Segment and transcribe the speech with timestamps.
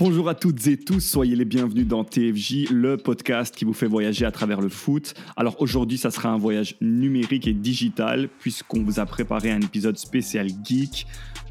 [0.00, 3.86] Bonjour à toutes et tous, soyez les bienvenus dans TFJ, le podcast qui vous fait
[3.86, 5.12] voyager à travers le foot.
[5.36, 9.98] Alors aujourd'hui, ça sera un voyage numérique et digital puisqu'on vous a préparé un épisode
[9.98, 11.06] spécial geek.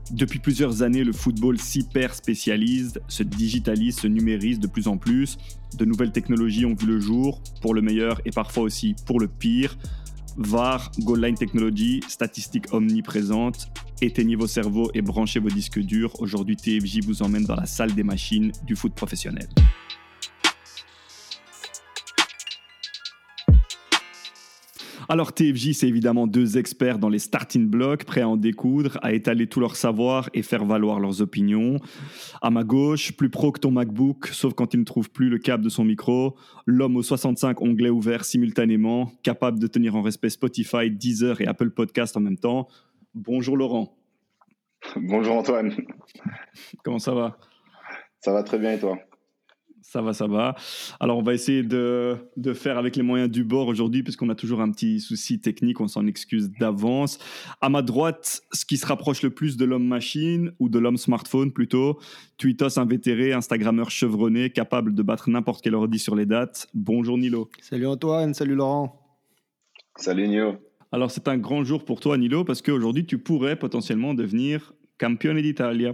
[0.09, 5.37] Depuis plusieurs années, le football s'hyper spécialise, se digitalise, se numérise de plus en plus.
[5.77, 9.27] De nouvelles technologies ont vu le jour, pour le meilleur et parfois aussi pour le
[9.27, 9.77] pire.
[10.37, 13.69] VAR, Goal Line Technology, statistiques omniprésentes.
[14.01, 16.13] Éteignez vos cerveaux et branchez vos disques durs.
[16.21, 19.49] Aujourd'hui, TFJ vous emmène dans la salle des machines du foot professionnel.
[25.11, 29.11] Alors TFJ, c'est évidemment deux experts dans les starting blocks, prêts à en découdre, à
[29.11, 31.77] étaler tout leur savoir et faire valoir leurs opinions.
[32.43, 35.39] À ma gauche, plus pro que ton MacBook, sauf quand il ne trouve plus le
[35.39, 36.35] câble de son micro,
[36.67, 41.71] l'homme aux 65 onglets ouverts simultanément, capable de tenir en respect Spotify, Deezer et Apple
[41.71, 42.67] Podcast en même temps.
[43.13, 43.97] Bonjour Laurent.
[44.95, 45.73] Bonjour Antoine.
[46.83, 47.37] Comment ça va?
[48.21, 48.97] Ça va très bien et toi?
[49.81, 50.55] Ça va, ça va.
[50.99, 54.35] Alors, on va essayer de, de faire avec les moyens du bord aujourd'hui, puisqu'on a
[54.35, 57.17] toujours un petit souci technique, on s'en excuse d'avance.
[57.59, 61.51] À ma droite, ce qui se rapproche le plus de l'homme-machine, ou de l'homme smartphone
[61.51, 61.99] plutôt,
[62.37, 66.67] Twitos invétéré, Instagrammeur chevronné, capable de battre n'importe quel ordi sur les dates.
[66.75, 67.49] Bonjour Nilo.
[67.61, 69.01] Salut Antoine, salut Laurent.
[69.95, 70.57] Salut Nilo.
[70.91, 75.41] Alors, c'est un grand jour pour toi, Nilo, parce qu'aujourd'hui, tu pourrais potentiellement devenir campione
[75.41, 75.93] d'Italia.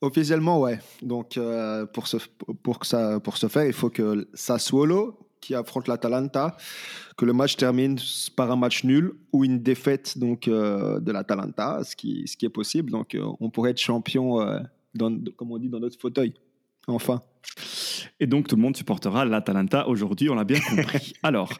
[0.00, 0.78] Officiellement, ouais.
[1.02, 2.18] Donc, euh, pour, ce,
[2.62, 6.56] pour, ça, pour ce faire, il faut que Sassuolo, qui affronte l'Atalanta,
[7.16, 7.98] que le match termine
[8.36, 12.44] par un match nul ou une défaite donc, euh, de l'Atalanta, ce qui, ce qui
[12.44, 12.90] est possible.
[12.90, 14.38] Donc, euh, on pourrait être champion,
[14.94, 16.34] dans, comme on dit, dans notre fauteuil.
[16.86, 17.22] Enfin.
[18.20, 21.12] Et donc, tout le monde supportera l'Atalanta aujourd'hui, on l'a bien compris.
[21.22, 21.58] Alors,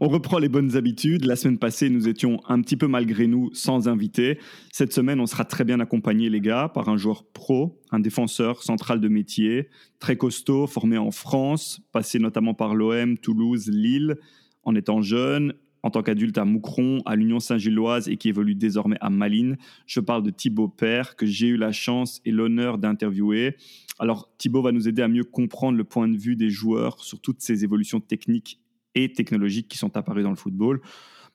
[0.00, 1.24] On reprend les bonnes habitudes.
[1.24, 4.38] La semaine passée, nous étions un petit peu malgré nous sans invité.
[4.72, 8.62] Cette semaine, on sera très bien accompagné, les gars, par un joueur pro, un défenseur
[8.62, 14.16] central de métier, très costaud, formé en France, passé notamment par l'OM, Toulouse, Lille,
[14.62, 15.54] en étant jeune,
[15.86, 19.56] en tant qu'adulte à Moucron, à l'Union Saint-Gilloise et qui évolue désormais à Malines.
[19.86, 23.56] Je parle de Thibaut Père, que j'ai eu la chance et l'honneur d'interviewer.
[24.00, 27.20] Alors Thibaut va nous aider à mieux comprendre le point de vue des joueurs sur
[27.20, 28.58] toutes ces évolutions techniques
[28.96, 30.80] et technologiques qui sont apparus dans le football.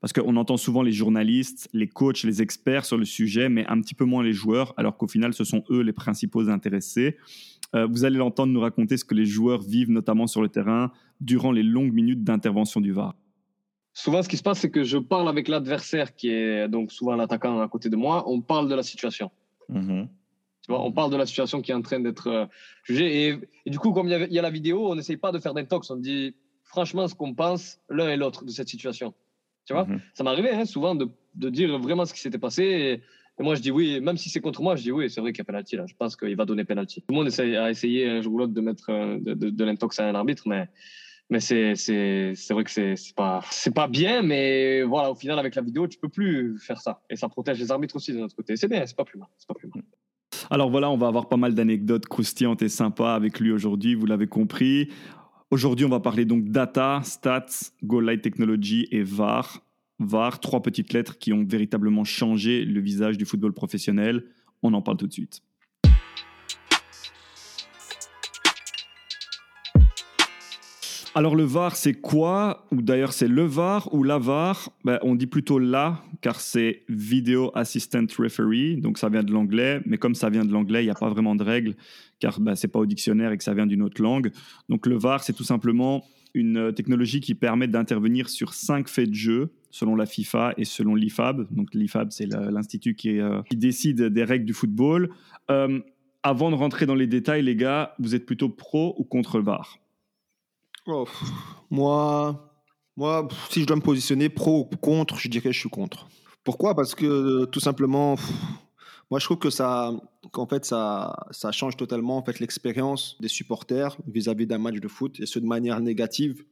[0.01, 3.79] Parce qu'on entend souvent les journalistes, les coachs, les experts sur le sujet, mais un
[3.79, 7.15] petit peu moins les joueurs, alors qu'au final, ce sont eux les principaux intéressés.
[7.73, 10.91] Euh, vous allez l'entendre nous raconter ce que les joueurs vivent, notamment sur le terrain,
[11.21, 13.15] durant les longues minutes d'intervention du VAR.
[13.93, 17.15] Souvent, ce qui se passe, c'est que je parle avec l'adversaire, qui est donc souvent
[17.15, 18.23] l'attaquant à côté de moi.
[18.27, 19.31] On parle de la situation.
[19.69, 20.07] Mm-hmm.
[20.63, 22.45] Tu vois, on parle de la situation qui est en train d'être euh,
[22.83, 23.27] jugée.
[23.27, 25.39] Et, et, du coup, comme il y, y, a la vidéo, on n'essaye pas de
[25.39, 25.89] faire d'intox.
[25.89, 29.13] On dit franchement ce qu'on pense l'un et l'autre de cette situation.
[29.65, 30.01] Tu vois, mhm.
[30.13, 32.63] ça m'arrivait hein, souvent de, de, dire vraiment ce qui s'était passé.
[32.63, 35.31] Et, moi, je dis oui, même si c'est contre moi, je dis oui, c'est vrai
[35.31, 35.85] qu'il y a penalty là.
[35.87, 37.01] Je pense qu'il va donner penalty.
[37.01, 39.63] Tout le monde essaie, a essayé un jour ou l'autre de mettre euh, de, de,
[39.63, 40.69] l'intox à un arbitre, mais
[41.31, 45.15] mais c'est c'est c'est vrai que c'est c'est pas c'est pas bien, mais voilà, au
[45.15, 48.11] final avec la vidéo, tu peux plus faire ça et ça protège les arbitres aussi
[48.11, 48.57] de notre côté.
[48.57, 49.29] C'est bien, c'est pas plus mal.
[50.49, 54.05] Alors voilà, on va avoir pas mal d'anecdotes croustillantes et sympas avec lui aujourd'hui, vous
[54.05, 54.89] l'avez compris.
[55.51, 59.63] Aujourd'hui, on va parler donc data, stats, Goal Light Technology et VAR.
[59.99, 64.25] VAR, trois petites lettres qui ont véritablement changé le visage du football professionnel.
[64.63, 65.43] On en parle tout de suite.
[71.13, 72.65] Alors le VAR, c'est quoi?
[72.71, 74.69] Ou d'ailleurs, c'est le VAR ou la VAR?
[74.85, 79.81] Ben, On dit plutôt là, car c'est Video Assistant Referee, donc ça vient de l'anglais,
[79.85, 81.75] mais comme ça vient de l'anglais, il n'y a pas vraiment de règles,
[82.19, 84.31] car ben, ce n'est pas au dictionnaire et que ça vient d'une autre langue.
[84.69, 89.09] Donc le VAR, c'est tout simplement une euh, technologie qui permet d'intervenir sur cinq faits
[89.09, 91.45] de jeu, selon la FIFA et selon l'IFAB.
[91.51, 95.09] Donc l'IFAB, c'est l'institut qui, euh, qui, décide des règles du football.
[95.49, 95.81] Euh,
[96.23, 99.43] avant de rentrer dans les détails, les gars, vous êtes plutôt pro ou contre le
[99.43, 99.80] VAR?
[100.87, 101.07] Oh,
[101.69, 102.51] moi,
[102.97, 106.07] moi, si je dois me positionner pro ou contre, je dirais que je suis contre.
[106.43, 106.75] Pourquoi?
[106.75, 108.15] Parce que tout simplement,
[109.11, 109.91] moi je trouve que ça,
[110.31, 114.87] qu'en fait ça, ça change totalement en fait l'expérience des supporters vis-à-vis d'un match de
[114.87, 116.43] foot et ce de manière négative.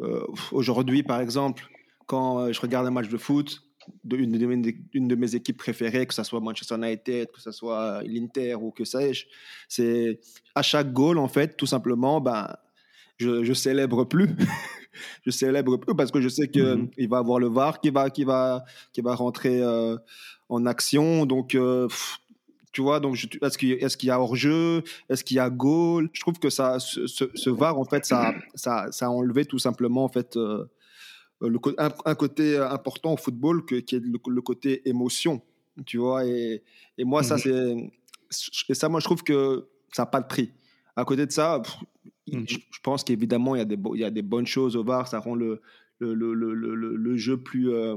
[0.00, 1.68] Euh, aujourd'hui, par exemple,
[2.06, 3.62] quand euh, je regarde un match de foot,
[4.04, 7.40] de, une, de mes, une, de mes, équipes préférées, que ce soit Manchester United, que
[7.40, 9.26] ce soit l'Inter ou que sais-je,
[9.68, 10.20] c'est
[10.54, 12.54] à chaque goal en fait, tout simplement, ben
[13.20, 14.30] je, je célèbre plus.
[15.26, 16.90] je célèbre plus parce que je sais qu'il mhm.
[16.96, 19.96] il va avoir le VAR qui va, qui va, qui va rentrer euh,
[20.48, 21.26] en action.
[21.26, 21.86] Donc, euh,
[22.72, 24.82] tu vois, donc est-ce qu'il est qu'il y a hors-jeu?
[25.08, 26.08] Est-ce qu'il y a goal?
[26.12, 29.58] Je trouve que ça, ce, ce, VAR, en fait, ça, ça, ça, a enlevé tout
[29.58, 30.64] simplement en fait, euh,
[31.42, 35.42] le, un, côté important au football que, qui est le, côté émotion.
[35.84, 36.62] Tu vois, et,
[36.96, 37.40] et moi, ça, mhm.
[38.30, 40.52] c'est et ça, moi, je trouve que ça n'a pas de prix.
[40.96, 41.62] À côté de ça,
[42.26, 44.84] mmh je, pense qu'évidemment, il, y a des il y a des bonnes choses au
[44.84, 45.08] VAR.
[45.08, 45.60] Ça rend le,
[46.00, 47.96] le, le, le, le jeu plus, euh,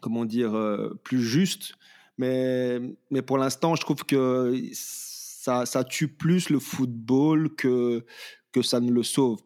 [0.00, 1.74] comment dire, euh, plus juste.
[2.18, 2.80] Mais,
[3.10, 8.04] mais pour l'instant, je trouve que ça, ça tue plus le football que,
[8.52, 9.40] que ça ne le sauve.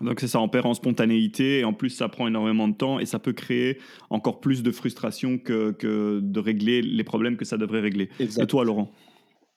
[0.00, 2.98] Donc c'est ça, on perd en spontanéité et en plus ça prend énormément de temps
[2.98, 3.78] et ça peut créer
[4.08, 8.08] encore plus de frustration que, que de régler les problèmes que ça devrait régler.
[8.18, 8.90] Et toi Laurent?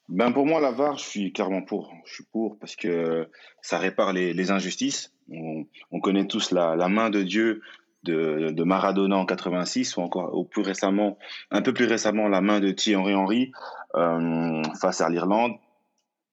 [0.09, 1.93] Ben pour moi, la VAR, je suis clairement pour.
[2.05, 3.29] Je suis pour parce que
[3.61, 5.13] ça répare les, injustices.
[5.29, 7.61] On, on, connaît tous la, main de Dieu
[8.03, 11.17] de, de, Maradona en 86 ou encore ou plus récemment,
[11.51, 13.51] un peu plus récemment, la main de Thierry Henry
[13.95, 15.57] euh, face à l'Irlande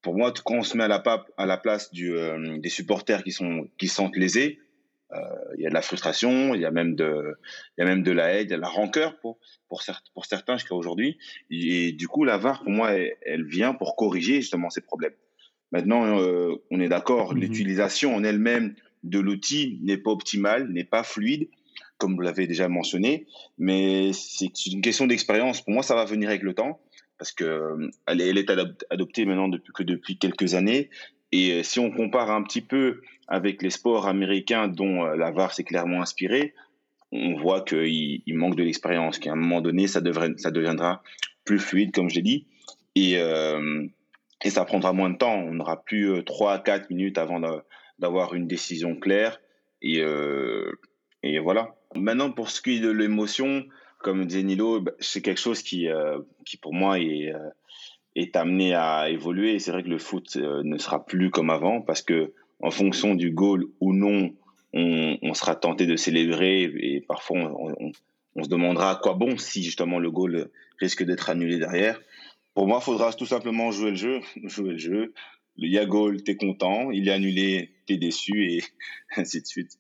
[0.05, 1.03] pour moi, quand on se met à la,
[1.39, 4.61] à la place euh, des supporters qui sont qui sentent lésés,
[5.57, 7.37] il y a de la frustration, il y a même de,
[7.77, 9.39] il y a même de la haine, il y a de la rancœur pour
[9.75, 11.19] pour, certains, pour certains jusqu'à aujourd'hui.
[11.51, 15.15] Et, du coup, la VAR, pour moi, elle, vient pour corriger justement ces problèmes.
[15.73, 20.85] Maintenant, euh, on est d'accord, mmh l'utilisation en elle-même de l'outil n'est pas optimale, n'est
[20.85, 21.49] pas fluide,
[21.99, 23.27] comme vous l'avez déjà mentionné,
[23.59, 25.61] mais c'est une question d'expérience.
[25.63, 26.81] Pour moi, ça va venir avec le temps
[27.19, 28.51] parce que euh, elle est,
[28.91, 30.91] adoptée maintenant depuis que depuis quelques années.
[31.33, 35.31] Et euh, si on compare un petit peu avec les sports américains dont euh, la
[35.31, 36.55] VAR s'est clairement inspirée,
[37.13, 41.03] on voit qu'il il manque de l'expérience, qu'à un moment donné, ça, devrait, ça deviendra
[41.45, 42.47] plus fluide, comme je l'ai dit,
[42.97, 43.13] et,
[44.43, 45.35] et ça prendra moins de temps.
[45.35, 47.41] On n'aura plus 3 à 4 minutes avant
[48.01, 49.41] d'avoir une décision claire.
[49.81, 50.03] Et,
[51.23, 51.77] et voilà.
[51.95, 53.65] Maintenant, pour ce qui est de l'émotion,
[54.05, 57.49] comme disait Nilo, bah, c'est quelque chose qui, euh, qui pour moi est, euh,
[58.15, 59.59] est amené à évoluer.
[59.59, 63.15] C'est vrai que le foot euh, ne sera plus comme avant parce que en fonction
[63.15, 64.35] du goal ou non,
[64.73, 67.37] on, sera tenté de célébrer et parfois
[68.37, 72.01] on, se demandera à quoi bon si justement le goal risque d'être annulé derrière.
[72.55, 75.15] Pour moi, il faudra tout simplement jouer le jeu, jouer le jeu.
[75.57, 76.91] Il y a goal, t'es content.
[76.91, 78.63] Il est annulé, t'es déçu et
[79.17, 79.79] ainsi de suite.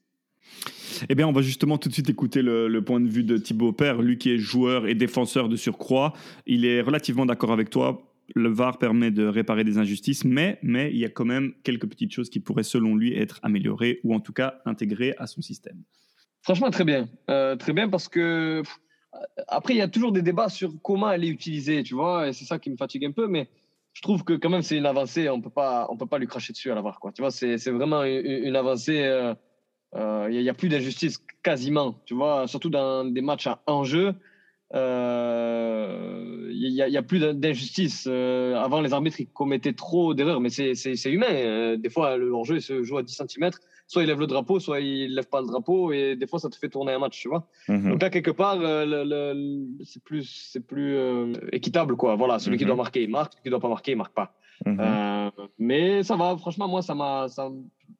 [1.08, 3.72] Eh bien, on va justement tout de suite écouter le, point de vue de Thibaut
[3.72, 6.12] Père, lui qui est joueur et défenseur de surcroît.
[6.46, 8.13] Il est relativement d'accord avec toi.
[8.34, 11.86] Le VAR permet de réparer des injustices, mais, mais il y a quand même quelques
[11.86, 15.42] petites choses qui pourraient, selon lui, être améliorées ou en tout cas intégrées à son
[15.42, 15.82] système.
[16.42, 17.08] Franchement, très bien.
[17.30, 18.62] Euh, très bien parce que
[19.48, 22.32] après, il y a toujours des débats sur comment elle est utilisée, tu vois, et
[22.32, 23.48] c'est ça qui me fatigue un peu, mais
[23.92, 26.70] je trouve que quand même c'est une avancée, on peut peut pas lui cracher dessus
[26.70, 27.12] à la VAR, quoi.
[27.12, 29.02] Tu vois, c'est vraiment une, avancée.
[29.04, 29.34] Euh,
[29.94, 34.14] il euh, n'y a, plus d'injustice quasiment, tu vois, surtout dans des matchs à enjeu.
[34.72, 38.06] Il euh, n'y a, a, plus d'injustice.
[38.08, 41.76] Euh, avant, les arbitres ils commettaient trop d'erreurs, mais c'est humain.
[41.76, 43.50] des fois, le jeu se joue à 10 cm.
[43.86, 46.38] Soit il lève le drapeau, soit il ne lève pas le drapeau, et des fois,
[46.38, 47.46] ça te fait tourner un match, tu vois.
[47.68, 47.90] Mhm.
[47.90, 48.58] Donc là, quelque part,
[49.84, 50.96] c'est plus, plus
[51.52, 52.16] équitable, quoi.
[52.16, 52.68] Voilà, celui qui mhm.
[52.68, 54.34] doit marquer, il marque, celui qui ne doit pas marquer, il ne marque pas.
[54.64, 55.30] Mhm.
[55.58, 57.50] mais ça va, franchement, moi, ça m'a ça,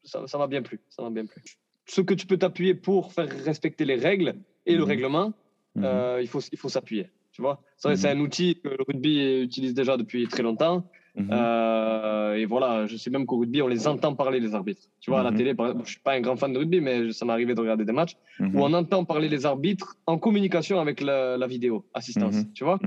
[0.02, 0.80] ça, ça bien plu.
[0.88, 1.42] Ça m'a bien plu
[1.86, 5.32] ce que tu peux t'appuyer pour faire respecter les règles et le règlement,
[5.74, 5.84] mhm.
[5.84, 7.10] euh, il faut, il faut s'appuyer.
[7.32, 8.18] Tu vois, c'est mhm.
[8.18, 10.84] un outil que le rugby utilise déjà depuis très longtemps.
[11.16, 14.82] Euh, et voilà, je sais même qu'au rugby, on les entend parler, les arbitres.
[15.00, 16.80] Tu vois, à la télé, par exemple, je suis pas un grand fan de rugby,
[16.80, 20.18] mais ça m'est arrivé de regarder des matchs où on entend parler les arbitres en
[20.18, 22.36] communication avec la, la vidéo assistance.
[22.52, 22.78] Tu vois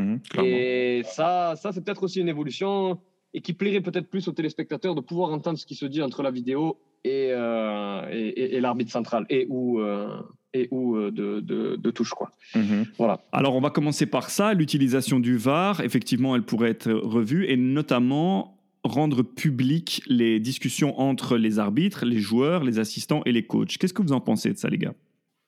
[0.44, 3.00] Et ça, ça c'est peut-être aussi une évolution
[3.34, 6.24] et qui plairait peut-être plus aux téléspectateurs de pouvoir entendre ce qui se dit entre
[6.24, 10.08] la vidéo euh, et, et, l'arbitre central et ou euh,
[10.54, 12.32] et ou euh, de, de, touche quoi.
[12.56, 12.86] Mhm.
[12.98, 13.22] Voilà.
[13.32, 15.82] Alors on va commencer par ça, l'utilisation du VAR.
[15.82, 22.20] Effectivement, elle pourrait être revue et notamment rendre public les discussions entre les arbitres, les
[22.20, 23.78] joueurs, les assistants et les coachs.
[23.78, 24.94] Qu'est-ce que vous en pensez de ça, les gars?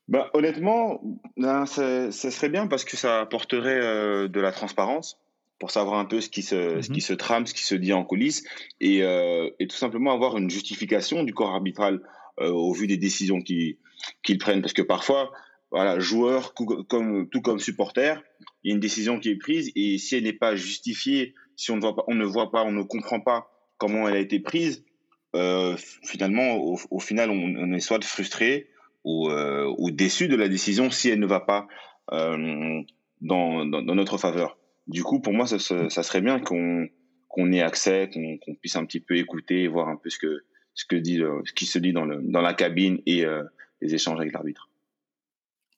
[0.08, 1.02] Bah, honnêtement,
[1.38, 5.20] ben, ça, serait bien parce que ça apporterait de la transparence
[5.60, 7.00] pour savoir un peu ce qui se, ce qui mhm.
[7.02, 8.44] se trame, ce qui se dit en coulisses,
[8.80, 12.00] et, euh, et tout simplement avoir une justification du corps arbitral euh,
[12.40, 14.62] au vu des décisions qu'ils prennent.
[14.62, 15.32] Parce que parfois,
[15.72, 18.24] voilà, joueur comme, tout comme supporter,
[18.64, 21.72] il y a une décision qui est prise, et si elle n'est pas justifiée, si
[21.72, 24.20] on ne, voit pas, on ne voit pas, on ne comprend pas comment elle a
[24.20, 24.84] été prise,
[25.36, 28.68] euh, finalement, au, au, final, on, est soit frustré
[29.04, 31.68] ou, euh, ou déçu de la décision si elle ne va pas
[32.12, 32.82] euh,
[33.22, 34.58] dans, dans, notre faveur.
[34.88, 39.18] Du coup, pour moi, ça, serait bien qu'on ait accès, qu'on puisse un petit peu
[39.18, 40.46] écouter voir un peu ce que
[40.80, 43.44] ce que dit ce qui se dit dans, le, dans la cabine et euh,
[43.82, 44.69] les échanges avec l'arbitre.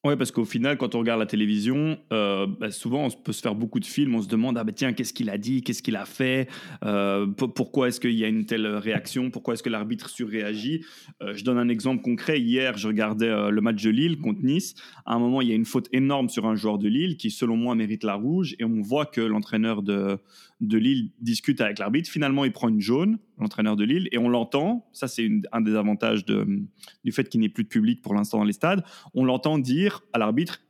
[0.04, 3.42] Oui, parce qu'au final, quand on regarde la télévision, euh, bah, souvent on peut se
[3.42, 5.84] faire beaucoup de films, on se demande ah bah tiens qu'est-ce qu'il a dit, qu'est-ce
[5.84, 6.50] qu'il a fait,
[6.84, 10.84] euh, pourquoi est-ce qu'il y a une telle réaction, pourquoi est-ce que l'arbitre surréagit?
[11.22, 12.42] Euh, je donne un exemple concret.
[12.42, 14.74] Hier, je regardais le match de Lille contre Nice.
[15.06, 17.30] À un moment, il y a une faute énorme sur un joueur de Lille qui,
[17.30, 20.18] selon moi, mérite la rouge, et on voit que l'entraîneur de
[20.62, 22.10] de Lille discute avec l'arbitre.
[22.10, 24.88] Finalement, il prend une jaune, l'entraîneur de Lille, et on l'entend.
[24.94, 28.38] Ça, c'est un des avantages du fait qu'il n'y ait plus de public pour l'instant
[28.38, 28.84] dans les stades.
[29.16, 30.62] On l'entend dire à l'arbitre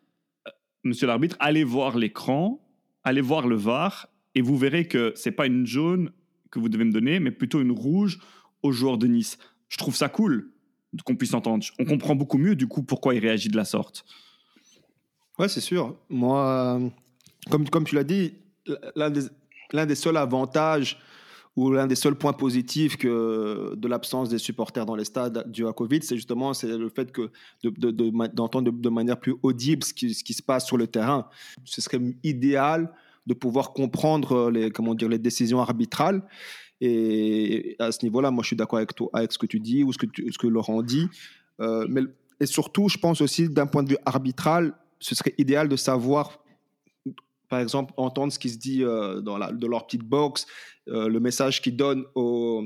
[0.47, 0.51] euh,
[0.83, 2.59] Monsieur l'arbitre, allez voir l'écran,
[3.03, 6.11] allez voir le VAR, et vous verrez que c'est pas une jaune
[6.49, 8.19] que vous devez me donner, mais plutôt une rouge
[8.63, 9.37] au joueur de Nice.
[9.69, 10.51] Je trouve ça cool
[11.05, 11.65] qu'on puisse entendre.
[11.79, 14.05] On comprend beaucoup mieux du coup pourquoi il réagit de la sorte.
[15.39, 15.95] Ouais, c'est sûr.
[16.09, 16.79] Moi,
[17.49, 18.33] comme, comme tu l'as dit,
[18.95, 19.21] l'un des,
[19.71, 20.99] l'un des seuls avantages
[21.55, 25.73] ou l'un des seuls points positifs de l'absence des supporters dans les stades dû à
[25.73, 27.11] Covid, c'est justement le fait
[27.63, 31.27] d'entendre de, manière plus audible ce qui, se passe sur le terrain.
[31.65, 32.91] Ce serait idéal
[33.27, 36.23] de pouvoir comprendre les, comment dire, les décisions arbitrales.
[36.79, 39.93] Et à ce niveau-là, moi, je suis d'accord avec avec ce que tu dis ou
[39.93, 41.07] ce que, ce que Laurent dit.
[41.59, 42.01] Euh, mais,
[42.39, 46.40] et surtout, je pense aussi d'un point de vue arbitral, ce serait idéal de savoir
[47.51, 50.47] par exemple, entendre ce qui se dit euh, dans la, de leur petite box,
[50.87, 52.63] euh, le message qu'ils donnent au,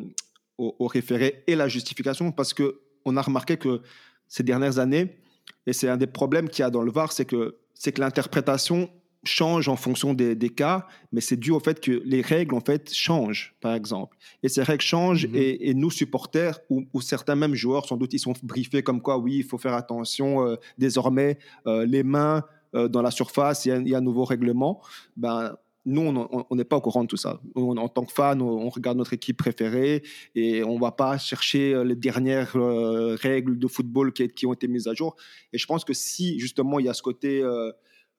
[0.59, 3.81] au, référé et la justification, parce qu'on a remarqué que
[4.27, 5.17] ces dernières années,
[5.65, 7.99] et c'est un des problèmes qu'il y a dans le VAR, c'est que, c'est que
[7.99, 8.87] l'interprétation
[9.23, 12.61] change en fonction des, des cas, mais c'est dû au fait que les règles, en
[12.61, 14.15] fait, changent, par exemple.
[14.43, 15.57] Et ces règles changent, mm-hmm.
[15.61, 19.37] et, nous, supporters, ou, certains même joueurs, sans doute, ils sont briefés comme quoi, oui,
[19.37, 22.54] il faut faire attention, euh, désormais, les mains euh,
[22.89, 24.81] dans la surface, il y, a, un nouveau règlement,
[25.15, 25.55] ben,
[25.85, 27.39] nous, on n'est pas au courant de tout ça.
[27.55, 30.03] en tant que fan, on, regarde notre équipe préférée
[30.33, 34.53] et on ne va pas chercher euh, les dernières euh, règles de football qui, ont
[34.53, 35.15] été mises à jour.
[35.53, 37.43] Et je pense que si, justement, il y a ce côté,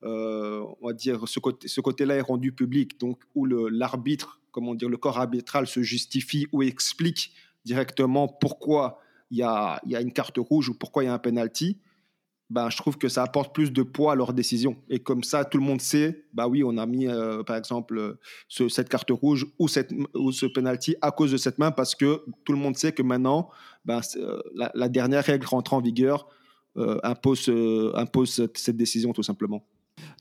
[0.02, 5.18] on va dire, ce côté-là est rendu public, donc où l'arbitre, comment dire, le corps
[5.18, 7.32] arbitral se justifie ou explique
[7.64, 9.00] directement pourquoi
[9.32, 11.80] il y a, y a, une carte rouge ou pourquoi il y a un penalty,
[12.48, 14.76] bah, je trouve que ça apporte plus de poids à leur décision.
[14.88, 18.18] Et comme ça, tout le monde sait, bah oui, on a mis, euh, par exemple,
[18.48, 22.58] cette carte rouge ou, ce penalty à cause de cette main, parce que tout le
[22.58, 23.50] monde sait que maintenant,
[23.84, 24.00] bah,
[24.54, 26.28] la, dernière règle rentre en vigueur,
[26.76, 27.50] euh, impose,
[27.94, 29.64] impose cette décision tout simplement.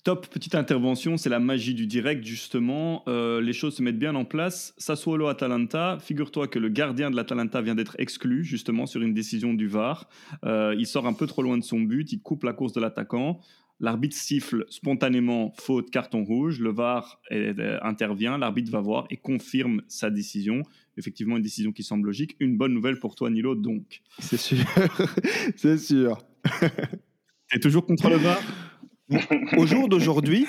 [0.06, 3.02] Top petite intervention, c'est la magie du direct justement.
[3.08, 4.76] Euh, les choses se mettent bien en place.
[4.78, 9.56] Sassuolo Atalanta, figure-toi que le gardien de l'Atalanta vient d'être exclu justement sur une décision
[9.56, 10.08] du VAR.
[10.44, 12.82] Euh, il sort un peu trop loin de son but, il coupe la course de
[12.82, 13.40] l'attaquant.
[13.80, 16.60] L'arbitre siffle spontanément faute, carton rouge.
[16.60, 20.62] Le VAR euh, intervient, l'arbitre va voir et confirme sa décision.
[20.98, 22.36] Effectivement, une décision qui semble logique.
[22.40, 24.04] Une bonne nouvelle pour toi, Nilo, donc.
[24.20, 24.64] C'est sûr,
[25.56, 26.20] c'est sûr.
[27.50, 28.40] T'es toujours contre le VAR?
[29.58, 30.48] Au jour d'aujourd'hui,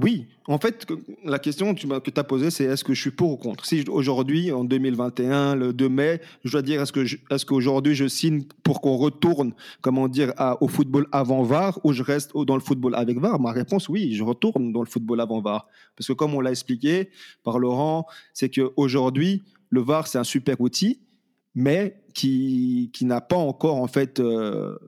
[0.00, 0.26] oui.
[0.46, 0.86] En fait,
[1.24, 3.66] la question que tu as posée, c'est est-ce que je suis pour ou contre?
[3.66, 8.80] Si aujourd'hui, en 2021, le 2 mai, je dois dire est-ce qu'aujourd'hui je signe pour
[8.80, 13.18] qu'on retourne, comment dire, au football avant VAR ou je reste dans le football avec
[13.18, 15.66] VAR Ma réponse, oui, je retourne dans le football avant VAR.
[15.96, 17.10] Parce que comme on l'a expliqué
[17.42, 21.00] par Laurent, c'est qu'aujourd'hui, le VAR, c'est un super outil,
[21.56, 24.78] mais qui, qui n'a pas encore, en fait, euh,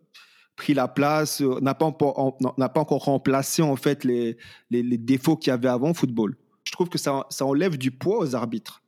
[0.61, 4.37] pris la place, euh, n'a pas, encore remplacé en fait les,
[4.71, 6.37] défauts qu'il y avait avant football.
[6.64, 8.83] Je trouve que ça, ça enlève du poids aux arbitres.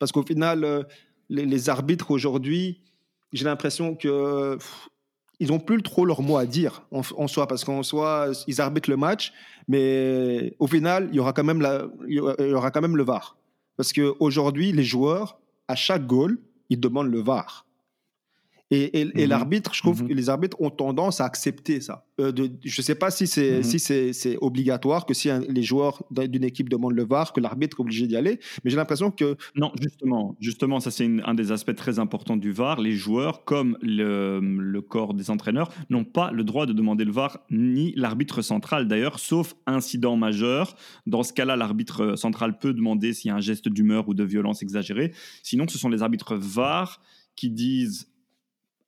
[0.00, 0.82] Parce qu'au final, euh,
[1.28, 2.80] les, arbitres aujourd'hui,
[3.32, 4.58] j'ai l'impression que
[5.40, 8.96] n'ont plus trop leur mot à dire en, soi, parce qu'en soi, ils arbitrent le
[8.96, 9.32] match,
[9.68, 11.62] mais au final, il y aura quand même,
[12.08, 13.36] il y aura quand même le VAR.
[13.76, 17.65] Parce qu'aujourd'hui, les joueurs, à chaque goal, ils demandent le VAR.
[18.72, 19.28] Et, et, mhm.
[19.28, 20.08] l'arbitre, je trouve mhm.
[20.08, 22.04] que les arbitres ont tendance à accepter ça.
[22.20, 23.62] Euh, de, je ne sais pas si c'est mhm.
[23.62, 27.82] si c'est obligatoire, que si les joueurs d'une équipe demandent le VAR, que l'arbitre est
[27.82, 28.40] obligé d'y aller.
[28.64, 29.36] Mais j'ai l'impression que...
[29.54, 32.80] Non, justement, justement ça c'est un des aspects très importants du VAR.
[32.80, 37.12] Les joueurs, comme le, le corps des entraîneurs, n'ont pas le droit de demander le
[37.12, 40.74] VAR, ni l'arbitre central d'ailleurs, sauf incident majeur.
[41.06, 44.24] Dans ce cas-là, l'arbitre central peut demander s'il y a un geste d'humeur ou de
[44.24, 45.12] violence exagéré.
[45.44, 47.00] Sinon, ce sont les arbitres VAR
[47.36, 48.08] qui disent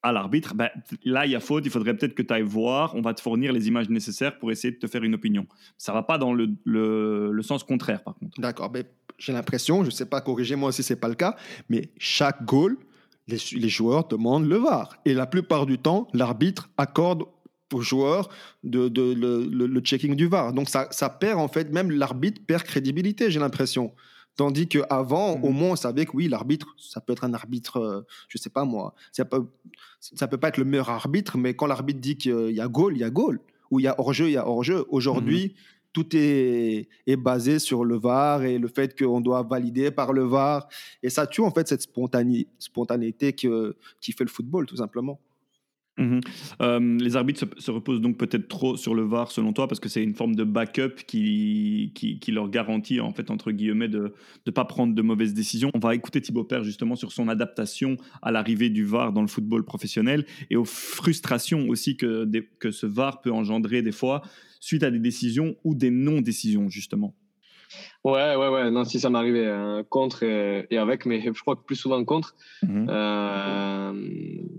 [0.02, 0.70] à l'arbitre, ben,
[1.04, 3.20] là, il y a faute, il faudrait peut-être que tu ailles voir, on va te
[3.20, 5.46] fournir les images nécessaires pour essayer de te faire une opinion.
[5.76, 8.40] Ça va pas dans le, le, sens contraire, par contre.
[8.40, 8.84] D'accord, mais
[9.18, 11.36] j'ai l'impression, je ne sais pas, corrigez-moi si ce n'est pas le cas,
[11.68, 12.76] mais chaque goal,
[13.26, 14.96] les, joueurs demandent le VAR.
[15.04, 17.24] Et la plupart du temps, l'arbitre accorde
[17.72, 18.30] aux joueurs
[18.62, 20.52] de le, le, checking du VAR.
[20.52, 23.92] Donc ça, ça perd, en fait, même l'arbitre perd crédibilité, j'ai l'impression.
[24.38, 25.52] Tandis qu'avant, au mmh.
[25.52, 28.50] moins, on savait que oui, l'arbitre, ça peut être un arbitre, je euh, je sais
[28.50, 29.46] pas moi, ça peut,
[29.98, 32.94] ça peut pas être le meilleur arbitre, mais quand l'arbitre dit qu'il y a goal,
[32.94, 33.40] il y a goal.
[33.72, 34.86] Ou il y a hors-jeu, il y a hors-jeu.
[34.90, 35.60] Aujourd'hui, mmh.
[35.92, 40.22] tout est, est, basé sur le VAR et le fait qu'on doit valider par le
[40.22, 40.68] VAR.
[41.02, 45.18] Et ça tue en fait cette spontanéité qui fait le football, tout simplement.
[45.98, 46.20] Mhm.
[46.62, 49.88] Euh, les arbitres se, reposent donc peut-être trop sur le VAR selon toi parce que
[49.88, 51.92] c'est une forme de backup qui,
[52.28, 54.14] leur garantit en fait entre guillemets de
[54.46, 55.70] ne pas prendre de mauvaises décisions.
[55.74, 59.28] On va écouter Thibaut Père justement sur son adaptation à l'arrivée du VAR dans le
[59.28, 62.28] football professionnel et aux frustrations aussi que,
[62.60, 64.22] que ce VAR peut engendrer des fois
[64.60, 67.14] suite à des décisions ou des non-décisions justement.
[68.04, 68.70] Ouais, ouais, ouais.
[68.70, 72.34] Non, si ça m'arrivait hein, contre et, avec, mais je crois que plus souvent contre.
[72.62, 72.86] Mhm.
[72.88, 73.92] Euh,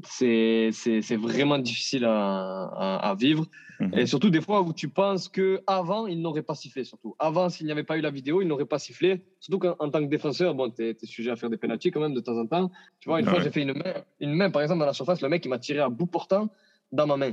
[0.03, 3.45] c'est vraiment difficile à, à, vivre.
[3.79, 3.97] Mhm.
[3.97, 7.15] Et surtout des fois où tu penses que avant il n'aurait pas sifflé, surtout.
[7.17, 9.23] Avant, s'il n'y avait pas eu la vidéo, il n'aurait pas sifflé.
[9.39, 12.13] Surtout qu'en tant que défenseur, bon, tu es, sujet à faire des pénalties quand même
[12.13, 12.71] de temps en temps.
[12.99, 15.21] Tu vois, une fois, j'ai fait une main, une main, par exemple, dans la surface,
[15.21, 16.49] le mec, il m'a tiré à bout portant
[16.91, 17.31] dans ma main.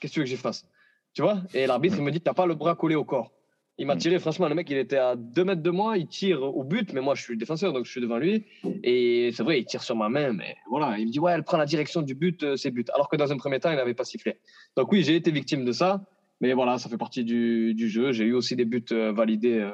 [0.00, 0.68] Qu'est-ce que tu veux que j'y fasse?
[1.12, 1.38] Tu vois?
[1.54, 3.30] Et l'arbitre, il me dit, tu n'as pas le bras collé au corps.
[3.78, 3.98] Il m'a mm.
[3.98, 6.92] tiré, franchement, le mec, il était à 2 mètres de moi, il tire au but,
[6.92, 8.44] mais moi, je suis défenseur, donc je suis devant lui.
[8.84, 11.42] Et c'est vrai, il tire sur ma main, mais voilà, il me dit, ouais, elle
[11.42, 12.88] prend la direction du but, euh, c'est but.
[12.90, 14.38] Alors que dans un premier temps, il n'avait pas sifflé.
[14.76, 16.04] Donc oui, j'ai été victime de ça,
[16.40, 18.12] mais voilà, ça fait partie du, du jeu.
[18.12, 19.72] J'ai eu aussi des buts euh, validés euh,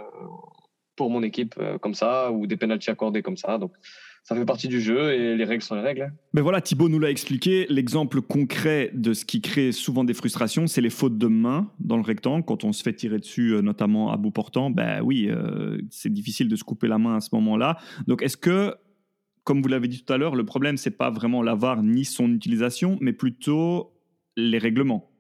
[0.97, 3.59] pour mon équipe comme ça, ou des pénalties accordés comme ça.
[3.59, 3.73] Donc
[4.23, 6.03] ça fait partie du jeu et les règles sont les règles.
[6.03, 6.13] Hein.
[6.35, 7.67] Mais voilà, Thibaut nous l'a expliqué.
[7.69, 11.97] L'exemple concret de ce qui crée souvent des frustrations, c'est les fautes de main dans
[11.97, 12.45] le rectangle.
[12.45, 16.13] Quand on se fait tirer dessus, euh, notamment à bout portant, ben oui, euh, c'est
[16.13, 17.79] difficile de se couper la main à ce moment-là.
[18.07, 18.75] Donc est-ce que,
[19.45, 22.05] comme vous l'avez dit tout à l'heure, le problème, c'est pas vraiment la VAR ni
[22.05, 23.93] son utilisation, mais plutôt
[24.37, 25.11] les règlements?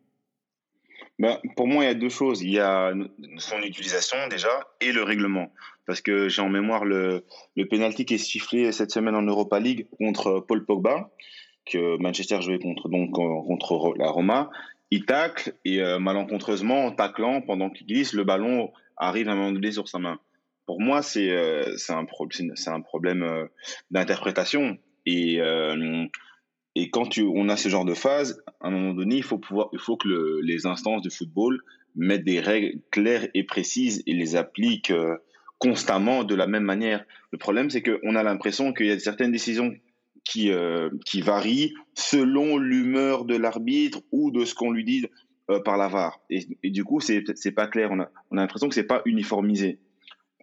[1.18, 2.42] Ben, pour moi, il y a deux choses.
[2.42, 2.92] Il y a
[3.38, 4.48] son utilisation déjà
[4.80, 5.52] et le règlement
[5.86, 7.24] parce que j'ai en mémoire le,
[7.56, 11.10] le penalty qui est sifflé cette semaine en Europa League contre Paul Pogba,
[11.66, 14.50] que Manchester jouait contre, donc, contre la Roma.
[14.90, 19.36] Il tacle et euh, malencontreusement, en taclant, pendant qu'il glisse, le ballon arrive à un
[19.36, 20.18] moment donné sur sa main.
[20.66, 22.06] Pour moi, c'est euh, un,
[22.54, 23.46] c'est un problème euh,
[23.90, 24.78] d'interprétation.
[25.06, 25.40] Et,
[26.76, 29.38] et quand tu, on a ce genre de phase, à un moment donné, il faut,
[29.38, 31.62] pouvoir, il faut que les instances de football
[31.96, 34.92] mettent des règles claires et précises et les appliquent
[35.60, 37.04] constamment de la même manière.
[37.30, 39.72] Le problème, c'est qu'on a l'impression qu'il y a certaines décisions
[40.24, 45.06] qui, euh, qui varient selon l'humeur de l'arbitre ou de ce qu'on lui dit
[45.50, 46.20] euh, par la VAR.
[46.30, 47.90] Et, du coup, c'est n'est pas clair.
[47.92, 49.78] On a, on a l'impression que c'est pas uniformisé.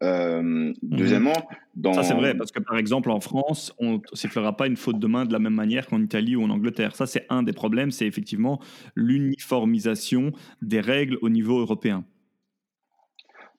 [0.03, 0.75] Euh, mhm.
[0.84, 1.93] Deuxièmement, dans...
[1.93, 4.99] Ça, c'est vrai, parce que par exemple, en France, on ne sifflera pas une faute
[4.99, 6.95] de main de la même manière qu'en Italie ou en Angleterre.
[6.95, 8.60] Ça, c'est un des problèmes, c'est effectivement
[8.95, 12.06] l'uniformisation des règles au niveau européen.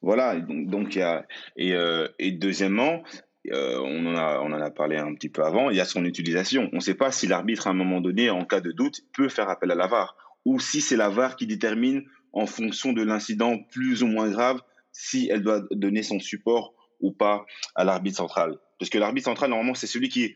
[0.01, 3.03] Voilà, donc il y a et, euh, et deuxièmement,
[3.51, 5.85] euh, on en a on en a parlé un petit peu avant, il y a
[5.85, 6.69] son utilisation.
[6.73, 9.29] On ne sait pas si l'arbitre à un moment donné, en cas de doute, peut
[9.29, 13.03] faire appel à la VAR ou si c'est la VAR qui détermine en fonction de
[13.03, 14.61] l'incident plus ou moins grave
[14.93, 18.59] si elle doit donner son support ou pas à l'arbitre central.
[18.79, 20.35] Parce que l'arbitre central normalement c'est celui qui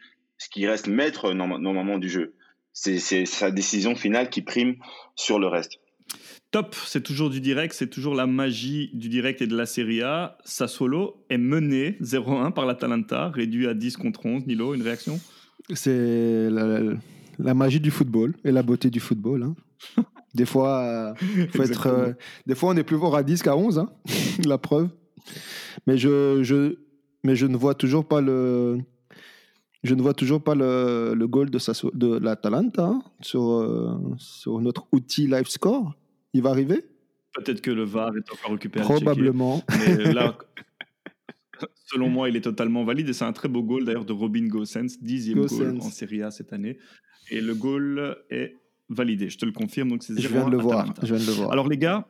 [0.50, 2.34] qui reste maître normalement du jeu.
[2.72, 4.76] C'est sa décision finale qui prime
[5.14, 5.78] sur le reste.
[6.52, 10.02] Top, c'est toujours du direct, c'est toujours la magie du direct et de la Serie
[10.02, 10.36] A.
[10.44, 14.46] Sassuolo est mené 0-1 par l'Atalanta, réduit à 10 contre 11.
[14.46, 15.18] Nilo, une réaction?
[15.72, 19.44] C'est la, magie du football et la beauté du football.
[19.44, 19.54] Hein.
[20.34, 21.14] Des fois, euh,
[21.54, 22.12] faut être, euh,
[22.46, 23.90] des fois, on est plus fort à 10 qu'à 11, hein.
[24.44, 24.90] la preuve.
[25.86, 26.76] Mais je, je,
[27.24, 28.78] mais je ne vois toujours pas le,
[29.84, 31.58] je ne vois toujours pas le, le goal de,
[31.96, 35.94] de l'Atalanta hein, sur, euh, sur notre outil live score.
[36.32, 36.84] Il va arriver?
[37.34, 39.62] Peut-être que le VAR est encore occupé à Probablement.
[39.70, 40.36] Mais là,
[41.86, 43.08] selon moi, il est totalement valide.
[43.08, 46.30] Et c'est un très beau goal d'ailleurs de Robin Gosens, dixième goal en Serie A
[46.30, 46.78] cette année.
[47.30, 48.56] Et le goal est
[48.88, 49.88] validé, je te le confirme.
[49.88, 50.92] Donc c'est je viens de le voir.
[51.02, 51.52] Je viens de le voir.
[51.52, 52.06] Alors les gars,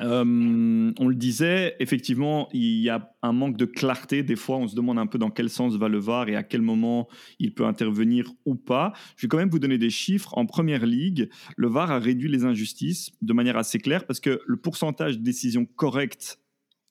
[0.00, 4.22] euh, on le disait, effectivement, il y a un manque de clarté.
[4.22, 6.42] Des fois, on se demande un peu dans quel sens va le VAR et à
[6.42, 7.08] quel moment
[7.38, 8.92] il peut intervenir ou pas.
[9.16, 10.36] Je vais quand même vous donner des chiffres.
[10.36, 14.40] En première ligue, le VAR a réduit les injustices de manière assez claire parce que
[14.46, 16.38] le pourcentage de décisions correctes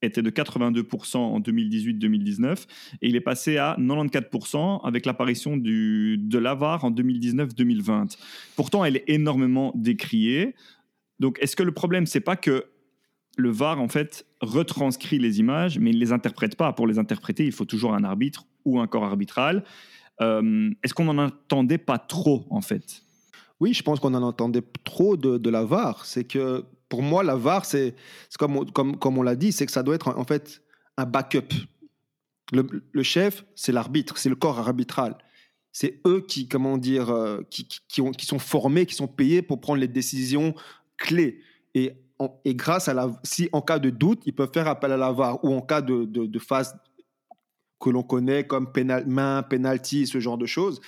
[0.04, 2.66] était de 82% en 2018-2019
[3.02, 8.18] et il est passé à 94% avec l'apparition de la VAR en 2019-2020.
[8.56, 10.54] Pourtant, elle est énormément décriée.
[11.20, 12.66] Donc, est-ce que le problème, c'est pas que
[13.38, 16.74] le VAR, en fait, retranscrit les images, mais il ne les interprète pas.
[16.74, 19.64] Pour les interpréter, il faut toujours un arbitre ou un corps arbitral.
[20.22, 23.04] Euh, est-ce qu'on n'en entendait pas trop, en fait?
[23.60, 26.06] Oui, je pense qu'on en entendait trop de, la VAR.
[26.06, 27.96] C'est que, pour moi, la VAR, c'est
[28.40, 30.64] comme, comme, comme on l'a dit, c'est que ça doit être, en fait,
[30.98, 31.54] un backup.
[32.52, 35.18] Le, chef, c'est l'arbitre, c'est le corps arbitral.
[35.72, 39.44] C'est eux qui, comment dire, euh, qui, qui, ont, qui, sont formés, qui sont payés
[39.44, 40.56] pour prendre les décisions
[40.98, 41.42] clés.
[41.76, 41.94] Et,
[42.46, 45.12] et grâce à la, si en cas de doute, ils peuvent faire appel à la
[45.12, 46.76] VAR ou en cas de, de, phase
[47.80, 50.82] que l'on connaît comme pénal, main, penalty, ce genre de choses.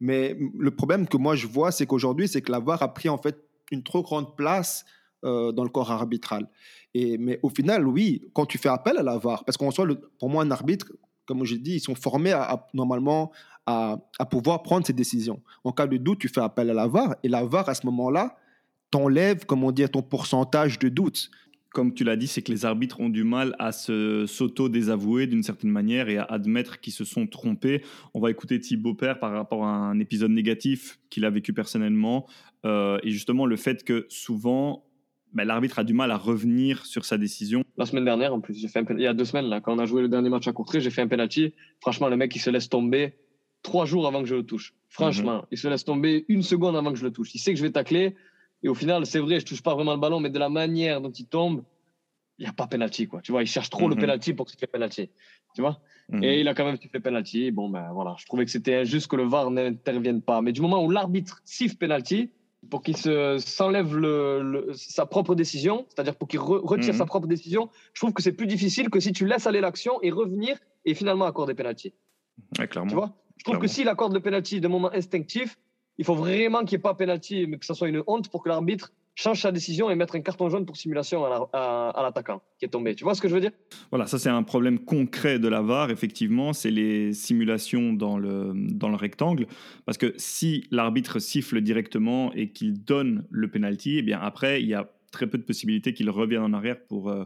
[0.00, 3.10] Mais le problème que moi je vois, c'est qu'aujourd'hui, c'est que la VAR a pris
[3.10, 4.86] en fait une trop grande place
[5.24, 6.48] euh, dans le corps arbitral.
[6.94, 9.86] Et, mais au final, oui, quand tu fais appel à la VAR, parce qu'en soit,
[10.18, 10.86] pour moi, un arbitre,
[11.26, 13.30] comme j'ai dit, ils sont formés à, normalement
[13.66, 15.42] à, à, pouvoir prendre ces décisions.
[15.62, 17.84] En cas de doute, tu fais appel à la VAR, et la VAR, à ce
[17.86, 18.36] moment-là,
[18.90, 21.30] t'enlève, comment dire, ton pourcentage de doute
[21.72, 25.42] comme tu l'as dit, c'est que les arbitres ont du mal à se s'auto-désavouer d'une
[25.42, 27.82] certaine manière et à admettre qu'ils se sont trompés.
[28.12, 32.26] On va écouter Thibaut Père par rapport à un épisode négatif qu'il a vécu personnellement.
[32.64, 34.84] Euh, et justement, le fait que souvent,
[35.32, 37.62] ben, l'arbitre a du mal à revenir sur sa décision.
[37.76, 39.78] La semaine dernière, en plus, j'ai fait il y a deux semaines, là, quand on
[39.78, 41.54] a joué le dernier match à Courtrai, j'ai fait un penalty.
[41.80, 43.14] Franchement, le mec, il se laisse tomber
[43.62, 44.74] trois jours avant que je le touche.
[44.88, 45.46] Franchement, mhm.
[45.52, 47.32] il se laisse tomber une seconde avant que je le touche.
[47.34, 48.16] Il sait que je vais tacler.
[48.62, 51.00] Et au final, c'est vrai, je touche pas vraiment le ballon, mais de la manière
[51.00, 51.62] dont il tombe,
[52.38, 53.20] il n'y a pas penalty, quoi.
[53.20, 54.00] Tu vois, il cherche trop le mhm.
[54.00, 55.10] penalty pour qu'il fait penalty.
[55.54, 55.80] Tu vois?
[56.08, 56.24] Mhm.
[56.24, 57.50] Et il a quand même fait penalty.
[57.50, 60.40] Bon, ben voilà, je trouvais que c'était injuste que le VAR n'intervienne pas.
[60.40, 62.30] Mais du moment où l'arbitre siffle penalty,
[62.68, 67.08] pour qu'il s'enlève le, sa propre décision, c'est-à-dire pour qu'il retire sa mhm.
[67.08, 70.10] propre décision, je trouve que c'est plus difficile que si tu laisses aller l'action et
[70.10, 71.94] revenir et finalement accorder penalty.
[72.54, 72.88] clairement.
[72.88, 73.14] Tu vois?
[73.38, 75.58] Je trouve que s'il accorde le penalty de moment instinctif,
[75.98, 78.42] il faut vraiment qu'il n'y ait pas penalty, mais que ça soit une honte pour
[78.42, 82.64] que l'arbitre change sa décision et mettre un carton jaune pour simulation à l'attaquant qui
[82.64, 82.94] est tombé.
[82.94, 83.50] Tu vois ce que je veux dire?
[83.90, 88.52] Voilà, ça c'est un problème concret de la VAR, effectivement, c'est les simulations dans le,
[88.54, 89.46] dans le rectangle.
[89.84, 94.68] Parce que si l'arbitre siffle directement et qu'il donne le penalty, eh bien après, il
[94.68, 97.24] y a très peu de possibilités qu'il revienne en arrière pour, euh,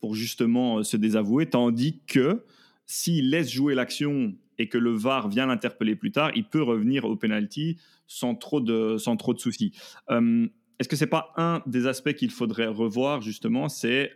[0.00, 1.46] pour justement euh, se désavouer.
[1.46, 2.44] Tandis que
[2.86, 7.04] s'il laisse jouer l'action et que le VAR vient l'interpeller plus tard, il peut revenir
[7.04, 9.72] au penalty sans trop de, sans trop de soucis.
[10.10, 14.12] Euh, est-ce que c'est pas un des aspects qu'il faudrait revoir justement, c'est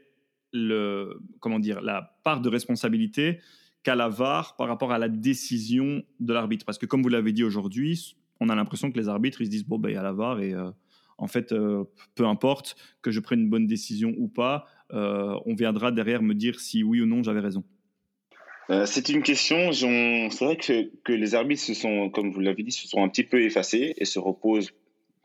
[0.53, 3.41] la part de responsabilité
[3.83, 6.67] qu'a la VAR par rapport à la décision de l'arbitre?
[6.67, 9.51] Parce que comme vous l'avez dit aujourd'hui, on a l'impression que les arbitres ils se
[9.51, 10.71] disent bon ben il y a la VAR et euh,
[11.19, 15.93] en fait euh, peu importe que je prenne une bonne décision ou pas, on viendra
[15.93, 17.65] derrière me dire si oui ou non j'avais raison.
[18.87, 19.73] C'est une question.
[19.73, 23.09] C'est vrai que, que, les arbitres se sont, comme vous l'avez dit, se sont un
[23.09, 24.73] petit peu effacés et se reposent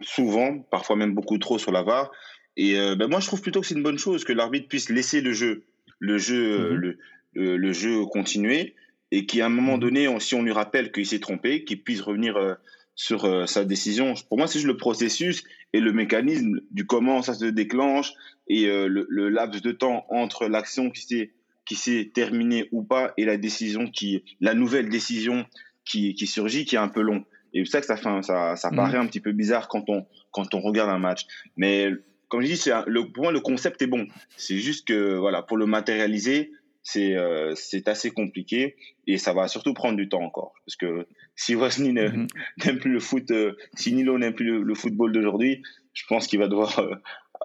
[0.02, 2.12] souvent, parfois même beaucoup trop sur la VAR.
[2.58, 4.90] Et euh, ben moi, je trouve plutôt que c'est une bonne chose que l'arbitre puisse
[4.90, 5.64] laisser le jeu,
[6.00, 6.96] le jeu, euh, mhm.
[7.34, 8.76] le, le, jeu continuer,
[9.12, 9.80] et qu'à un moment mhm.
[9.80, 12.54] donné, si on lui rappelle qu'il s'est trompé, qu'il puisse revenir euh,
[12.96, 14.14] sur sa décision.
[14.30, 18.14] Pour moi, c'est juste le processus et le mécanisme du comment ça se déclenche
[18.48, 21.32] et le, le, laps de temps entre l'action qui s'est
[21.66, 25.46] qui s'est terminée ou pas et la décision qui, la nouvelle décision
[25.84, 27.26] qui, qui surgit, qui est un peu long.
[27.54, 28.76] Et c'est ça que ça, fait, ça, ça mm.
[28.76, 31.26] paraît un petit peu bizarre quand on, quand on regarde un match.
[31.58, 31.90] Mais
[32.28, 34.08] comme je dis, c'est le, pour moi, le concept est bon.
[34.36, 36.52] C'est juste que voilà, pour le matérialiser,
[36.84, 38.76] c'est euh, c'est assez compliqué
[39.08, 40.54] et ça va surtout prendre du temps encore.
[40.66, 42.28] Parce que si Wesley mm-hmm.
[42.66, 46.40] n'aime plus le foot, euh, si Nilo n'aime plus le, football d'aujourd'hui, je pense qu'il
[46.40, 46.96] va devoir euh,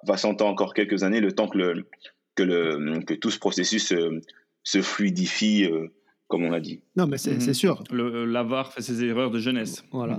[0.04, 1.88] va s'entendre encore quelques années le temps que, le,
[2.40, 3.94] que, le, que tout ce processus
[4.62, 5.68] se fluidifie
[6.31, 6.81] comme on l'a dit.
[6.96, 7.53] Non, mais c'est mhm.
[7.53, 7.85] sûr.
[7.90, 9.85] Le, L'avare fait ses erreurs de jeunesse.
[9.92, 10.18] Voilà.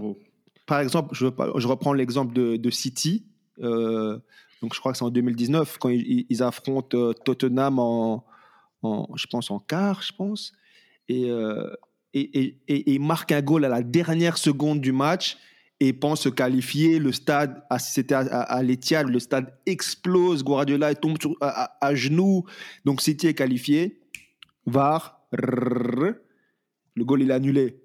[0.67, 3.25] Par exemple, je, je reprends l'exemple de, de, City.
[3.60, 4.19] Euh,
[4.62, 8.25] donc, je crois que c'est en 2019 quand ils, affrontent euh, Tottenham en,
[8.84, 10.51] en, je pense, en quart, je pense.
[11.10, 11.73] Euh,
[12.13, 15.38] et, et, et, et, ils marquent un goal à la dernière seconde du match
[15.82, 17.00] et pensent se qualifier.
[17.00, 20.44] Le stade, c'était à, à, l'Etihad, le stade explose.
[20.44, 22.46] Guardiola tombe à, à, genoux.
[22.86, 24.00] Donc City est qualifié.
[24.67, 26.15] VAR, le
[27.00, 27.82] goal il est annulé.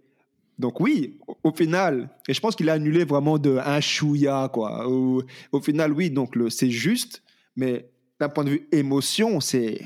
[0.59, 4.89] Donc oui, au, final, et je pense qu'il a annulé vraiment de un chouïa quoi.
[4.89, 7.23] Au, au, final, oui, donc c'est juste,
[7.57, 9.81] mais d'un point de vue émotion, c'est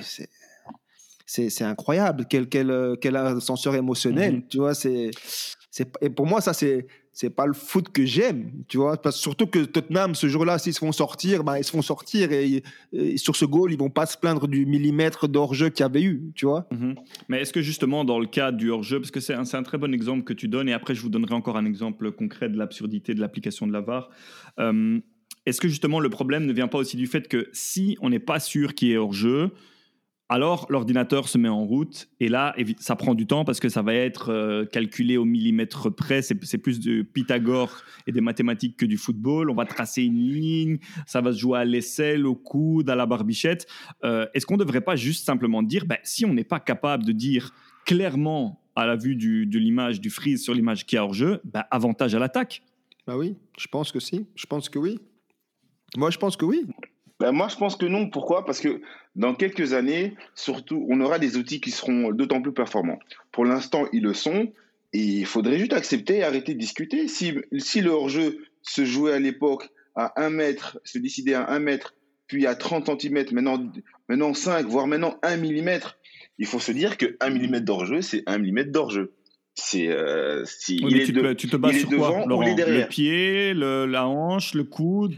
[1.26, 2.26] c'est incroyable.
[2.28, 4.48] Quel, quel, quel ascenseur émotionnel, mhm.
[4.48, 4.74] tu vois.
[4.74, 5.12] C'est
[6.00, 8.98] et pour moi, ça c'est c'est pas le foot que j'aime, tu vois.
[9.10, 12.62] Surtout que Tottenham, ce jour-là, s'ils se font sortir, bah, ils se font sortir et,
[13.16, 16.32] sur ce goal, ils vont pas se plaindre du millimètre d'hors-jeu qu'il y avait eu,
[16.34, 16.66] tu vois.
[16.70, 16.94] Mhm.
[17.28, 19.76] Mais est-ce que justement, dans le cas du hors-jeu, parce que c'est un, un, très
[19.76, 22.56] bon exemple que tu donnes, et après, je vous donnerai encore un exemple concret de
[22.56, 24.10] l'absurdité de l'application de la VAR.
[24.58, 25.00] Euh,
[25.46, 28.18] est-ce que justement, le problème ne vient pas aussi du fait que si on n'est
[28.18, 29.50] pas sûr qu'il y ait hors-jeu,
[30.32, 33.82] Alors, l'ordinateur se met en route et là, ça prend du temps parce que ça
[33.82, 36.22] va être euh, calculé au millimètre près.
[36.22, 39.50] C'est plus de Pythagore et des mathématiques que du football.
[39.50, 43.06] On va tracer une ligne, ça va se jouer à l'aisselle, au coude, à la
[43.06, 43.66] barbichette.
[44.04, 47.04] Euh, est-ce qu'on ne devrait pas juste simplement dire, ben, si on n'est pas capable
[47.04, 47.52] de dire
[47.84, 51.64] clairement à la vue de l'image, du freeze sur l'image qui est hors jeu, ben,
[51.72, 52.62] avantage à l'attaque?
[53.04, 54.28] Bah oui, je pense que si.
[54.36, 55.00] Je pense que oui.
[55.96, 56.66] Moi, je pense que oui.
[57.20, 58.08] Ben moi, je pense que non.
[58.08, 58.46] Pourquoi?
[58.46, 58.80] Parce que
[59.14, 62.98] dans quelques années, surtout, on aura des outils qui seront d'autant plus performants.
[63.30, 64.52] Pour l'instant, ils le sont.
[64.92, 67.06] Et il faudrait juste accepter et arrêter de discuter.
[67.06, 71.60] Si, si le hors-jeu se jouait à l'époque à 1 mètre, se décidait à 1
[71.60, 71.94] mètre,
[72.26, 73.70] puis à 30 cm, maintenant,
[74.08, 75.80] maintenant 5, voire maintenant 1 mm,
[76.38, 79.12] il faut se dire que 1 mm d'hors-jeu, c'est 1 mm d'hors-jeu.
[79.54, 83.52] C'est, euh, si il est tu, te, tu te bases sur quoi, Laurent, Le pied,
[83.52, 85.16] le, la hanche, le coude?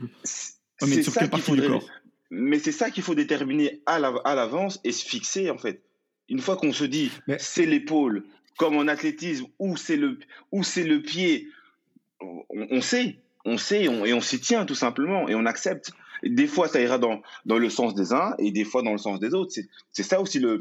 [0.87, 1.89] Mais sur quelle partie du corps
[2.31, 5.83] Mais c'est ça qu'il faut déterminer à l'avance et se fixer, en fait.
[6.29, 8.25] Une fois qu'on se dit, c'est l'épaule,
[8.57, 10.19] comme en athlétisme, ou c'est le,
[10.53, 11.49] le pied,
[12.21, 15.93] on, sait, on sait et on s'y tient tout simplement et on accepte.
[16.25, 19.19] Des fois, ça ira dans, le sens des uns et des fois dans le sens
[19.21, 19.53] des autres.
[19.91, 20.61] C'est ça aussi le,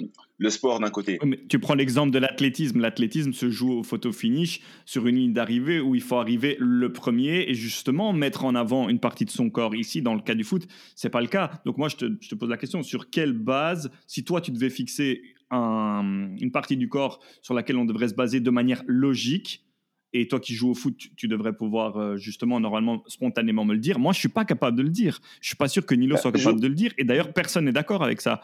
[0.50, 1.19] sport d'un côté.
[1.50, 2.80] tu prends l'exemple de l'athlétisme.
[2.80, 6.91] L'athlétisme se joue au photo finish sur une ligne d'arrivée où il faut arriver le
[6.91, 9.76] premier et justement mettre en avant une partie de son corps.
[9.76, 11.52] Ici, dans le cas du foot, c'est pas le cas.
[11.65, 15.21] Donc moi, je te, pose la question sur quelle base, si toi tu devais fixer
[15.52, 19.65] un, une partie du corps sur laquelle on devrait se baser de manière logique,
[20.13, 23.80] et toi qui joues au foot, tu, devrais pouvoir euh, justement, normalement, spontanément me le
[23.80, 23.97] dire.
[23.97, 25.21] Moi, je suis pas capable de le dire.
[25.39, 26.91] Je suis pas sûr que Nilo bah, soit capable de le dire.
[26.97, 28.41] Et d'ailleurs, personne n'est d'accord avec ça.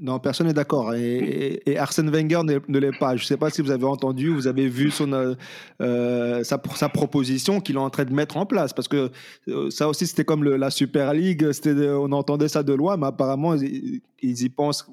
[0.00, 0.94] Non, personne n'est d'accord.
[0.94, 3.16] Et, Arsène Wenger ne, l'est pas.
[3.16, 5.34] Je ne sais pas si vous avez entendu, vous avez vu son, euh,
[5.80, 8.72] euh, sa, sa, proposition qu'il est en train de mettre en place.
[8.72, 9.10] Parce que
[9.70, 11.44] ça aussi, c'était comme la Super League.
[11.66, 14.86] On entendait ça de loin, mais apparemment, ils, y pensent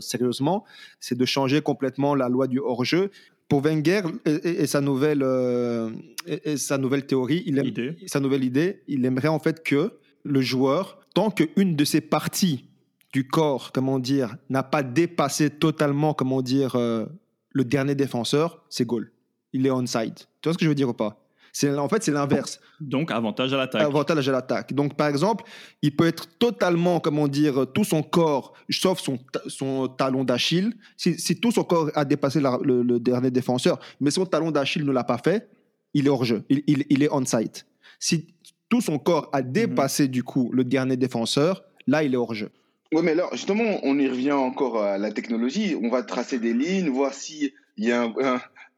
[0.00, 0.64] sérieusement.
[1.00, 3.10] C'est de changer complètement la loi du hors-jeu
[3.52, 5.90] pour Wenger et, sa nouvelle euh,
[6.26, 7.58] et, sa nouvelle théorie, il
[8.06, 12.64] sa nouvelle idée, il aimerait en fait que le joueur, tant qu'une de ses parties
[13.12, 17.04] du corps, comment dire, n'a pas dépassé totalement, comment dire, euh,
[17.50, 19.12] le dernier défenseur, c'est goal.
[19.52, 20.14] Il est onside.
[20.14, 21.21] Tu vois ce que je veux dire ou pas?
[21.64, 22.60] En fait, c'est l'inverse.
[22.80, 23.82] Donc, avantage à l'attaque.
[23.82, 24.72] Avantage à l'attaque.
[24.72, 25.44] Donc, par exemple,
[25.82, 30.72] il peut être totalement, comment dire, tout son corps, sauf son, son talon d'Achille.
[30.96, 35.04] Si, tout son corps a dépassé le, dernier défenseur, mais son talon d'Achille ne l'a
[35.04, 35.48] pas fait,
[35.94, 36.44] il est hors jeu.
[36.48, 37.66] Il, il, est on-site.
[38.00, 38.34] Si
[38.68, 39.52] tout son corps a mhm.
[39.52, 42.50] dépassé, du coup, le dernier défenseur, là, il est hors jeu.
[42.92, 45.76] Oui, mais alors, justement, on y revient encore à la technologie.
[45.80, 48.10] On va tracer des lignes, voir s'il y a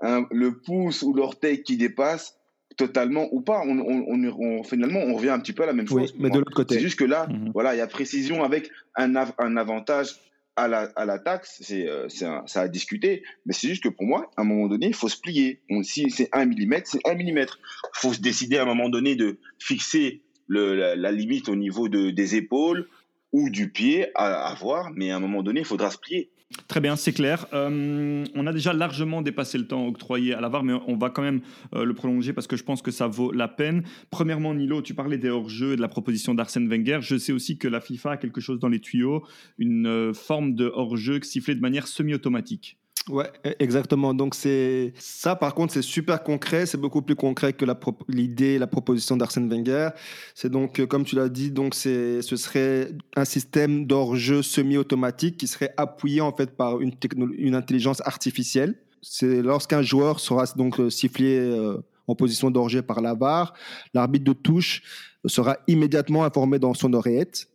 [0.00, 2.36] le pouce ou l'orteil qui dépasse
[2.76, 3.62] totalement ou pas.
[3.66, 6.14] On, on, finalement, on revient un petit peu à la même chose.
[6.18, 6.74] mais de l'autre côté.
[6.74, 7.50] C'est juste que là, mhm.
[7.52, 10.16] voilà, il y a précision avec un, un avantage
[10.56, 14.06] à la, à la taxe, c'est, euh, ça a discuté, mais c'est juste que pour
[14.06, 15.60] moi, à un moment donné, il faut se plier.
[15.82, 17.38] si c'est 1 mm, c'est 1 mm.
[17.38, 17.46] Il
[17.94, 22.10] faut se décider à un moment donné de fixer le, la, limite au niveau de,
[22.10, 22.88] des épaules
[23.32, 26.30] ou du pied à, à voir, mais à un moment donné, il faudra se plier.
[26.68, 27.46] Très bien, c'est clair.
[27.52, 31.10] Euh, on a déjà largement dépassé le temps octroyé à la VAR, mais on va
[31.10, 31.40] quand même
[31.74, 33.82] euh, le prolonger parce que je pense que ça vaut la peine.
[34.10, 36.98] Premièrement, Nilo, tu parlais des hors-jeux et de la proposition d'Arsène Wenger.
[37.00, 39.24] Je sais aussi que la FIFA a quelque chose dans les tuyaux,
[39.58, 42.78] une euh, forme de hors-jeu sifflé de manière semi-automatique.
[43.10, 44.14] Ouais, e, exactement.
[44.14, 45.36] Donc c'est ça.
[45.36, 46.66] Par contre, c'est super concret.
[46.66, 47.66] C'est beaucoup plus concret que
[48.08, 49.90] l'idée, la, proposition d'Arsène Wenger.
[50.34, 55.36] C'est donc, euh, comme tu l'as dit, donc c'est, ce serait un système d'hors-jeu semi-automatique
[55.36, 56.92] qui serait appuyé en fait par une,
[57.36, 58.74] une intelligence artificielle.
[59.02, 63.52] C'est lorsqu'un joueur sera donc euh, sifflé euh, en position d'hors-jeu par la barre,
[63.92, 64.82] l'arbitre de touche
[65.26, 67.48] sera immédiatement informé dans son oreillette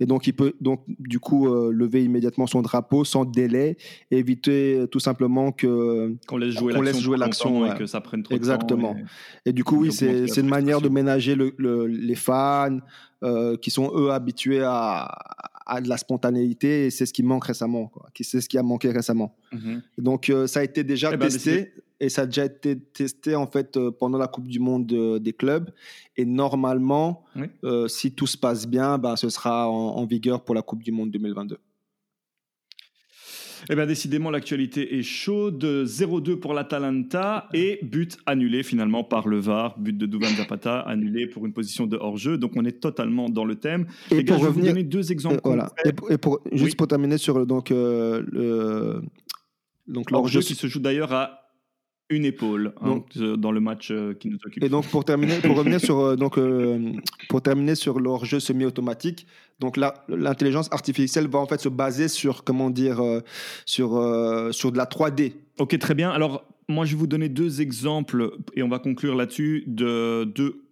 [0.00, 3.76] et donc, il peut donc du coup euh, lever immédiatement son drapeau sans délai,
[4.10, 8.94] éviter euh, tout simplement que qu'on laisse jouer l'action et que ça prenne trop Exactement.
[8.94, 9.06] de temps.
[9.46, 11.54] Et, du coup, oui, c'est une manière de ménager le,
[11.86, 12.78] les fans
[13.22, 15.06] euh, qui sont eux habitués à,
[15.66, 18.08] à de la spontanéité et c'est ce qui manque récemment, quoi.
[18.20, 19.36] C'est ce qui a manqué récemment.
[19.52, 19.80] Mm-hmm.
[19.98, 23.46] Donc, ça a été déjà eh ben, testé et ça a déjà été testé en
[23.46, 25.70] fait euh, pendant la Coupe du Monde euh, des clubs.
[26.16, 27.24] Et normalement,
[27.64, 30.92] euh, si tout se passe bien, ben, ce sera en, vigueur pour la Coupe du
[30.92, 31.58] Monde 2022.
[33.70, 35.64] Eh bien, décidément, l'actualité est chaude.
[35.64, 39.78] 0-2 pour l'Atalanta et but annulé finalement par le VAR.
[39.78, 42.38] But de Duvan Zapata annulé pour une position de hors-jeu.
[42.38, 43.86] Donc, on est totalement dans le thème.
[44.10, 45.40] Et pour revenir, je vais vous donner deux exemples.
[45.44, 45.70] voilà.
[46.10, 49.02] Et pour, juste pour terminer sur donc, le,
[49.86, 51.47] donc l'hors-jeu qui se joue d'ailleurs à
[52.10, 53.02] une épaule hein,
[53.36, 54.62] dans le match euh, qui nous occupe.
[54.62, 56.92] Et donc pour terminer, pour revenir sur euh, donc euh,
[57.28, 59.26] pour terminer sur leur jeu semi-automatique,
[59.60, 59.76] donc
[60.08, 63.02] l'intelligence artificielle va en fait se baser sur comment dire
[63.66, 63.90] sur
[64.52, 65.32] sur de la 3D.
[65.58, 66.10] Ok, très bien.
[66.10, 70.67] Alors moi je vais vous donner deux exemples et on va conclure là-dessus de deux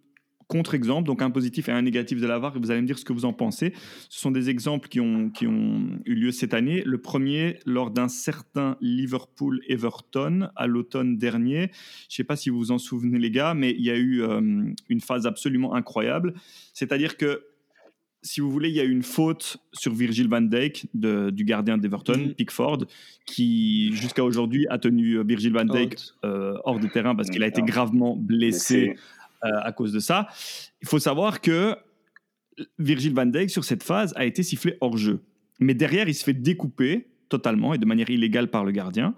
[0.47, 2.97] contre-exemples, donc un positif et un négatif de la VAR, et vous allez me dire
[2.97, 3.73] ce que vous en pensez.
[4.09, 6.83] Ce sont des exemples qui ont, qui ont eu lieu cette année.
[6.85, 11.71] Le premier, lors d'un certain Liverpool-Everton à l'automne dernier.
[12.09, 13.97] Je ne sais pas si vous vous en souvenez, les gars, mais il y a
[13.97, 14.41] eu euh,
[14.89, 16.33] une phase absolument incroyable.
[16.73, 17.43] C'est-à-dire que
[18.23, 21.77] si vous voulez, il y a eu une faute sur Virgil van Dijk, du gardien
[21.77, 22.33] d'Everton, mm.
[22.33, 22.85] Pickford,
[23.25, 27.47] qui jusqu'à aujourd'hui a tenu Virgil van Dijk euh, hors de terrain parce qu'il a
[27.47, 28.93] été gravement blessé euh,
[29.41, 30.27] à cause de ça.
[30.81, 31.75] Il faut savoir que
[32.79, 35.23] Virgil van Dijk, sur cette phase, a été sifflé hors jeu.
[35.59, 39.15] Mais derrière, il se fait découper totalement et de manière illégale par le gardien.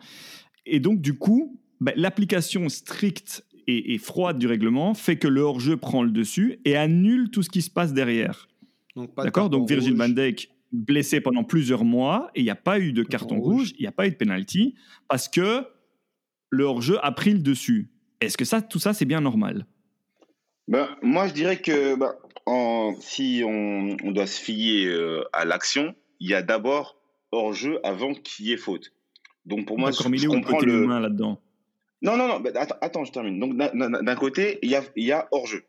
[0.66, 5.78] Et donc, du coup, ben, l'application stricte et, froide du règlement fait que le hors-jeu
[5.78, 8.48] prend le dessus et annule tout ce qui se passe derrière.
[9.16, 9.52] D'accord?
[9.52, 13.04] Donc, Virgil van Dijk, blessé pendant plusieurs mois, et il n'y a pas eu de
[13.04, 14.74] carton rouge, il n'y a pas eu de penalty,
[15.08, 15.66] parce que
[16.50, 17.92] le hors-jeu a pris le dessus.
[18.22, 19.68] Est-ce que ça, tout ça, c'est bien normal?
[20.70, 22.14] Ben, moi, je dirais que ben,
[23.00, 27.02] si on, doit se fier euh, à l'action, il y a d'abord
[27.32, 28.94] hors-jeu avant qu'il y ait faute.
[29.46, 31.42] Donc pour moi, je, je comprends le là-dedans?
[32.04, 32.40] Non, non, non.
[32.40, 33.40] Ben, attends, je termine.
[33.40, 35.64] Donc d'un côté, il y a, y a hors-jeu.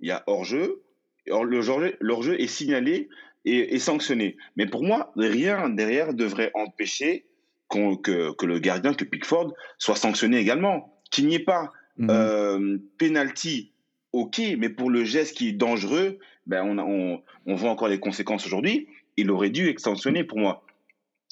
[0.00, 0.82] Il y a hors-jeu.
[1.26, 3.10] Le hors-jeu est signalé
[3.44, 4.38] et, sanctionné.
[4.56, 7.26] Mais pour moi, rien derrière devrait empêcher
[7.68, 10.98] que, que, le gardien, que Pickford, soit sanctionné également.
[11.10, 12.10] Qu'il n'y ait pas mhm.
[12.10, 13.74] euh, penalty
[14.12, 18.46] ok, mais pour le geste qui est dangereux, ben on, on, voit encore les conséquences
[18.46, 18.88] aujourd'hui.
[19.16, 20.64] Il aurait dû être sanctionné pour moi.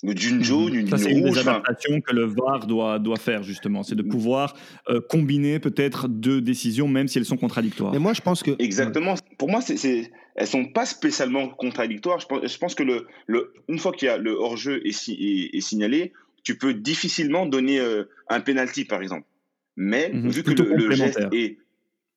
[0.04, 3.82] D'une jaune, une, Ça, c'est une des adaptations que le VAR doit, doit faire, justement.
[3.82, 4.08] C'est de mm.
[4.08, 4.54] pouvoir
[4.88, 7.92] euh, combiner peut-être deux décisions, même si elles sont contradictoires.
[7.92, 8.52] Mais moi, je pense que.
[8.60, 9.16] Exactement.
[9.38, 12.20] Pour moi, c'est, c'est, elles sont pas spécialement contradictoires.
[12.20, 15.08] Je pense, je pense que le, le, une fois qu'il y a le hors-jeu est,
[15.08, 16.12] est, signalé,
[16.44, 19.26] tu peux difficilement donner euh, un penalty, par exemple.
[19.74, 20.30] Mais mhm.
[20.30, 21.58] vu que le, le, geste est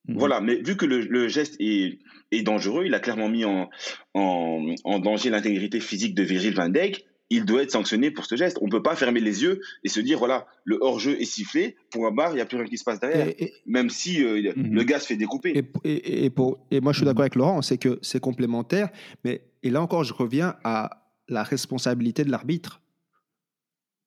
[0.08, 0.18] Mhm.
[0.18, 1.98] Voilà, mais vu que le, geste est,
[2.42, 3.70] dangereux, il a clairement mis en,
[4.14, 8.58] en, danger l'intégrité physique de Virgil van Dijk, il doit être sanctionné pour ce geste.
[8.60, 11.76] On ne peut pas fermer les yeux et se dire, voilà, le hors-jeu est sifflé,
[11.90, 13.32] pour un bar, il n'y a plus rien qui se passe derrière,
[13.64, 14.74] même si euh, mhm.
[14.74, 15.54] le gars se fait découper.
[15.84, 18.90] Et, pour, et moi, je suis d'accord avec Laurent, c'est que c'est complémentaire,
[19.24, 22.81] mais et là encore, je reviens à la responsabilité de l'arbitre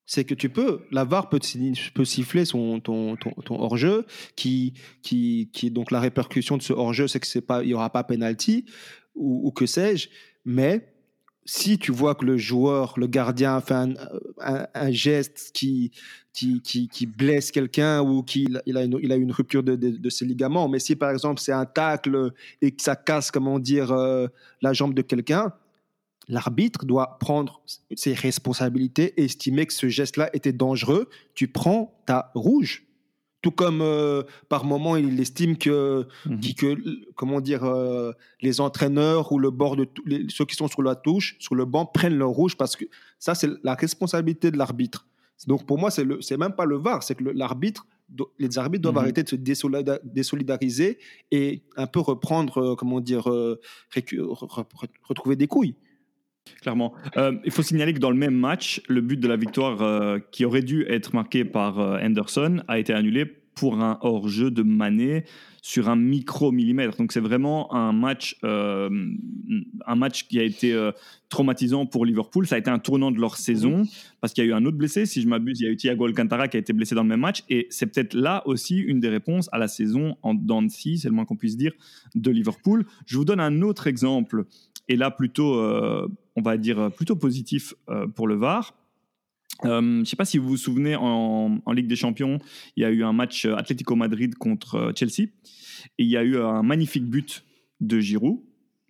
[0.06, 5.72] c'est que tu peux, la VAR peut, siffler son, ton, ton, hors-jeu, qui, qui, qui,
[5.72, 8.66] donc la répercussion de ce hors-jeu, c'est que pas, il y aura pas penalty
[9.16, 10.10] ou, que sais-je,
[10.44, 10.94] mais
[11.46, 13.76] si tu vois que le joueur, le gardien fait
[14.42, 15.92] un, geste qui,
[16.34, 20.10] qui, qui, blesse quelqu'un ou qu'il il a, une, il a une rupture de, de,
[20.10, 23.92] ses ligaments, mais si par exemple c'est un tacle et que ça casse, comment dire,
[23.92, 24.28] euh,
[24.62, 25.54] la jambe de quelqu'un,
[26.28, 27.62] L'arbitre doit prendre
[27.96, 31.10] ses responsabilités et estimer que ce geste-là était dangereux.
[31.36, 32.84] Tu prends ta rouge.
[33.42, 36.40] Tout comme euh, par moment il estime que, mhm.
[36.58, 38.12] que comment dire, euh,
[38.42, 39.88] les entraîneurs ou le bord de
[40.30, 42.86] ceux qui sont sur la touche, sur le banc, prennent leur rouge parce que
[43.20, 45.06] ça c'est la responsabilité de l'arbitre.
[45.46, 47.86] Donc pour moi c'est le, c'est même pas le VAR, c'est que l'arbitre,
[48.40, 49.02] les arbitres doivent mhm.
[49.02, 49.36] arrêter de se
[50.04, 50.98] désolidariser
[51.30, 53.26] et un peu reprendre, euh, comment dire,
[55.08, 55.76] retrouver des couilles.
[56.62, 56.94] Clairement.
[57.18, 60.20] Euh, il faut signaler que dans le même match, le but de la victoire euh,
[60.32, 64.64] qui aurait dû être marqué par euh, Henderson a été annulé pour un hors-jeu de
[64.64, 65.26] Mané
[65.62, 66.98] sur un micro-millimètre.
[66.98, 70.78] Donc c'est vraiment un match, un match qui a été
[71.30, 72.46] traumatisant pour Liverpool.
[72.48, 73.84] Ça a été un tournant de leur saison
[74.20, 75.06] parce qu'il y a eu un autre blessé.
[75.06, 77.08] Si je m'abuse, il y a eu Thiago Alcantara qui a été blessé dans le
[77.08, 77.44] même match.
[77.50, 81.12] Et c'est peut-être là aussi une des réponses à la saison en dents c'est le
[81.12, 81.72] moins qu'on puisse dire,
[82.14, 82.86] de Liverpool.
[83.06, 84.44] Je vous donne un autre exemple
[84.88, 88.74] et là plutôt, euh, on va dire, plutôt positif euh, pour le VAR.
[89.64, 92.40] Euh, je ne sais pas si vous vous souvenez, en, Ligue des Champions,
[92.76, 95.30] il y a eu un match Atlético Madrid contre Chelsea,
[95.98, 97.46] et il y a eu un magnifique but
[97.80, 98.40] de Giroud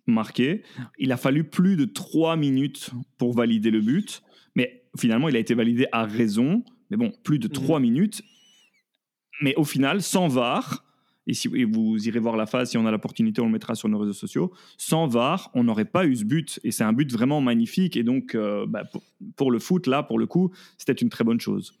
[0.06, 0.62] marqué.
[0.98, 4.22] Il a fallu plus de trois minutes pour valider le but,
[4.54, 6.64] mais finalement, il a été validé à raison.
[6.90, 7.82] Mais bon, plus de trois mmh.
[7.82, 8.22] minutes.
[9.42, 10.85] Mais au final, sans VAR,
[11.26, 13.88] et si vous irez voir la phase, si on a l'opportunité, on le mettra sur
[13.88, 14.52] nos réseaux sociaux.
[14.78, 16.60] Sans VAR, on n'aurait pas eu ce but.
[16.62, 17.96] Et c'est un but vraiment magnifique.
[17.96, 18.84] Et donc, euh, bah,
[19.34, 21.74] pour, le foot, là, pour le coup, c'était une très bonne chose.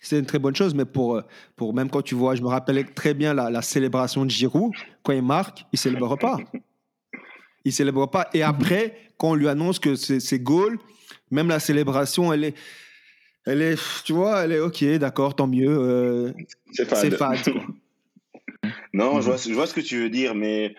[0.00, 1.22] C'est une très bonne chose, mais pour, euh,
[1.54, 4.72] pour même quand tu vois, je me rappelle très bien la, célébration de Giroud,
[5.04, 6.38] quand il marque, il ne célèbre pas.
[7.64, 8.28] Il ne célèbre pas.
[8.34, 10.80] Et après, quand on lui annonce que c'est goal,
[11.30, 12.54] même la célébration, elle est
[13.44, 15.70] Elle est, tu vois, elle est ok, d'accord, tant mieux.
[15.70, 16.32] Euh,
[16.72, 17.38] c'est fade.
[18.92, 20.74] Non, je vois, je vois ce que tu veux dire, mais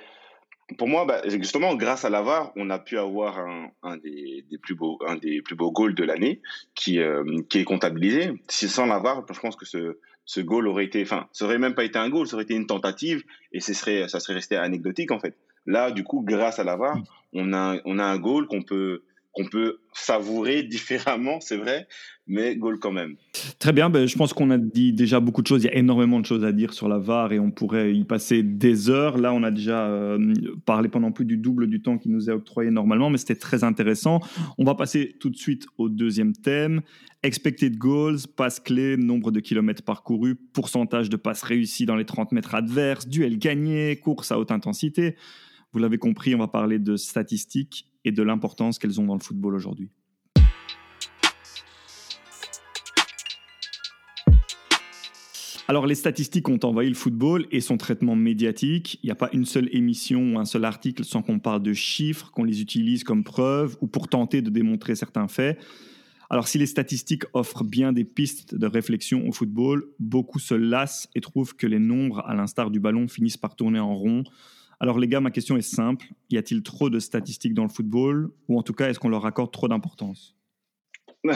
[0.77, 3.39] pour moi, bah, justement, grâce à l'AVAR, on a pu avoir
[3.83, 6.41] un, des, plus beaux, un des plus beaux goals de l'année
[6.75, 8.31] qui, euh, qui est comptabilisé.
[8.47, 11.75] Si sans l'AVAR, je pense que ce, ce goal aurait été, enfin, ça aurait même
[11.75, 14.55] pas été un goal, ça aurait été une tentative et ce serait, ça serait resté
[14.55, 15.37] anecdotique en fait.
[15.65, 17.03] Là, du coup, grâce à l'AVAR, mm.
[17.33, 19.03] on a, on a un goal qu'on peut,
[19.33, 21.87] qu'on peut savourer différemment, c'est vrai,
[22.27, 23.15] mais goal quand même.
[23.57, 25.63] Très bien, ben, je pense qu'on a dit déjà beaucoup de choses.
[25.63, 28.03] Il y a énormément de choses à dire sur la VAR et on pourrait y
[28.03, 29.17] passer des heures.
[29.17, 30.33] Là, on a déjà euh,
[30.65, 33.63] parlé pendant plus du double du temps qui nous est octroyé normalement, mais c'était très
[33.63, 34.19] intéressant.
[34.57, 36.81] On va passer tout de suite au deuxième thème.
[37.23, 42.33] Expected goals, passes clés, nombre de kilomètres parcourus, pourcentage de passes réussies dans les 30
[42.33, 45.15] mètres adverses, duel gagné, course à haute intensité.
[45.73, 49.19] Vous l'avez compris, on va parler de statistiques et de l'importance qu'elles ont dans le
[49.19, 49.89] football aujourd'hui.
[55.67, 58.99] Alors les statistiques ont envahi le football et son traitement médiatique.
[59.01, 61.73] Il n'y a pas une seule émission ou un seul article sans qu'on parle de
[61.73, 65.57] chiffres, qu'on les utilise comme preuve ou pour tenter de démontrer certains faits.
[66.29, 71.09] Alors si les statistiques offrent bien des pistes de réflexion au football, beaucoup se lassent
[71.15, 74.23] et trouvent que les nombres, à l'instar du ballon, finissent par tourner en rond.
[74.83, 76.07] Alors les gars, ma question est simple.
[76.29, 79.25] Y a-t-il trop de statistiques dans le football ou en tout cas est-ce qu'on leur
[79.25, 80.35] accorde trop d'importance?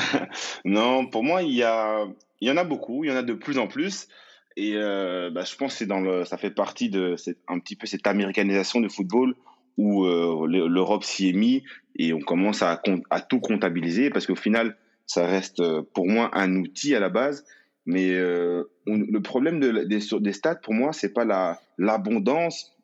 [0.66, 2.06] Non, pour moi, il y, a,
[2.42, 4.10] y en a beaucoup, il y en a de plus en plus.
[4.58, 8.06] Et euh, bah, je pense que ça fait partie de cette, un petit peu cette
[8.06, 9.34] américanisation du football
[9.78, 11.62] où euh, l'Europe s'y est mise
[11.98, 12.82] et on commence à,
[13.30, 14.76] tout comptabiliser parce qu'au final,
[15.06, 17.46] ça reste euh, pour moi un outil à la base.
[17.86, 22.77] Mais le problème de, des, des, stats, pour moi, c'est pas l'abondance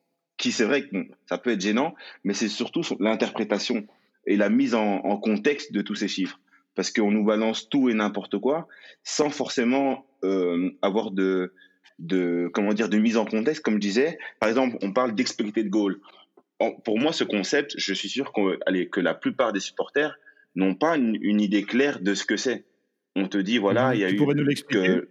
[0.43, 3.87] qui c'est vrai que ça peut être gênant, mais c'est surtout l'interprétation
[4.27, 6.37] et la mise en, contexte de tous ces chiffres.
[6.75, 8.67] Parce qu'on nous balance tout et n'importe quoi,
[9.05, 11.53] sans forcément euh, avoir de,
[11.99, 14.17] de, comment dire, de mise en contexte, comme je disais.
[14.41, 16.01] Par exemple, on parle d'expected goal.
[16.83, 18.33] pour moi, ce concept, je suis sûr
[18.65, 20.19] allez, que la plupart des supporters
[20.55, 22.65] n'ont pas une, idée claire de ce que c'est.
[23.15, 24.17] On te dit, voilà, mmh, il y a eu...
[24.17, 25.03] Pourrais nous l'expliquer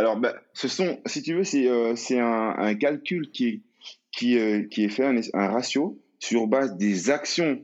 [0.00, 3.60] alors, bah, ce sont, si tu veux, c'est euh, un, un, calcul qui est,
[4.12, 7.62] qui, euh, qui est fait, un, un, ratio sur base des actions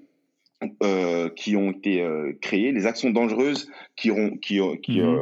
[0.82, 5.20] euh, qui ont été euh, créées, les actions dangereuses qui ont, qui, qui, mhm.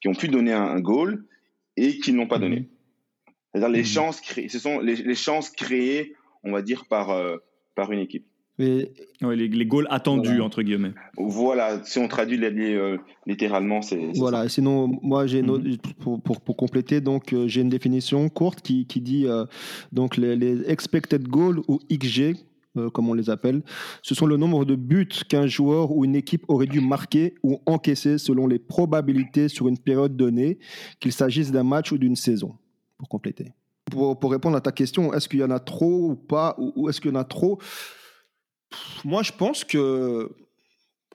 [0.00, 1.24] qui ont pu donner un, goal
[1.76, 2.60] et qui n'ont pas donné.
[2.60, 2.66] Mhm.
[3.52, 3.86] C'est-à-dire les, mhm.
[3.86, 7.08] chances créées, ce sont les, les, chances créées, on va dire, par,
[7.74, 8.26] par une équipe.
[8.58, 8.90] Mais...
[9.20, 10.94] les, les, goals attendus, entre guillemets.
[11.16, 12.96] Voilà, si on traduit euh,
[13.26, 14.12] littéralement, c'est.
[14.14, 15.76] Voilà, sinon, moi, j'ai mhm.
[16.00, 19.44] pour, pour, pour, compléter, donc, euh, j'ai une définition courte qui, qui dit euh,
[19.92, 22.34] donc les, les, expected goals ou XG,
[22.92, 23.62] comme on les appelle,
[24.02, 27.58] ce sont le nombre de buts qu'un joueur ou une équipe aurait dû marquer ou
[27.64, 30.58] encaisser selon les probabilités sur une période donnée,
[31.00, 32.54] qu'il s'agisse d'un match ou d'une saison,
[32.98, 33.52] pour compléter.
[33.90, 36.72] Pour, pour, répondre à ta question, est-ce qu'il y en a trop ou pas, ou,
[36.76, 37.58] ou est-ce qu'il y en a trop?
[39.04, 40.30] Moi, je pense que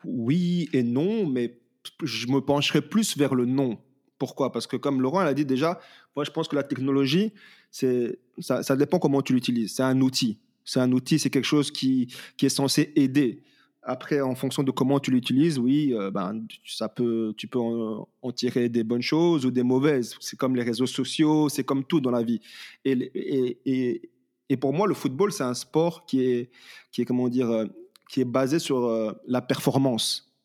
[0.03, 1.59] oui et non, mais
[2.03, 3.77] je me pencherai plus vers le non.
[4.17, 4.51] Pourquoi?
[4.51, 5.79] Parce que comme Laurent l'a dit déjà,
[6.15, 7.33] moi je pense que la technologie,
[7.71, 9.73] ça, dépend comment tu l'utilises.
[9.75, 10.37] C'est un outil.
[10.63, 13.41] C'est un outil, c'est quelque chose qui, est censé aider.
[13.83, 18.31] Après, en fonction de comment tu l'utilises, oui, euh, ben, ça peut, tu peux en,
[18.31, 20.15] tirer des bonnes choses ou des mauvaises.
[20.19, 22.41] C'est comme les réseaux sociaux, c'est comme tout dans la vie.
[22.85, 24.10] Et,
[24.51, 26.51] et pour moi, le football, c'est un sport qui est,
[26.91, 27.67] qui est comment dire, euh,
[28.09, 30.35] qui est basé sur euh, la performance.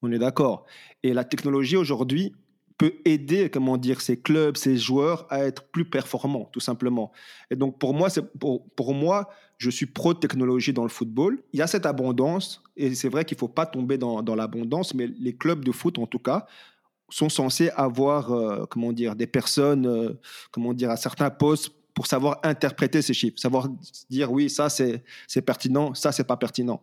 [0.00, 0.64] On est d'accord.
[1.02, 2.34] Et la technologie aujourd'hui
[2.78, 7.12] peut aider, comment dire, ces clubs, ces joueurs à être plus performants, tout simplement.
[7.50, 8.08] Et donc pour moi,
[8.40, 9.28] pour, moi,
[9.58, 11.38] je suis pro technologie dans le football.
[11.52, 14.94] Il y a cette abondance, et c'est vrai qu'il faut pas tomber dans, dans l'abondance,
[14.94, 16.46] mais les clubs de foot, en tout cas,
[17.10, 20.16] sont censés avoir, euh, comment dire, des personnes,
[20.50, 23.68] comment dire, à certains postes pour savoir interpréter ces chiffres, savoir
[24.10, 25.02] dire oui, ça c'est
[25.46, 26.82] pertinent, ça c'est pas pertinent.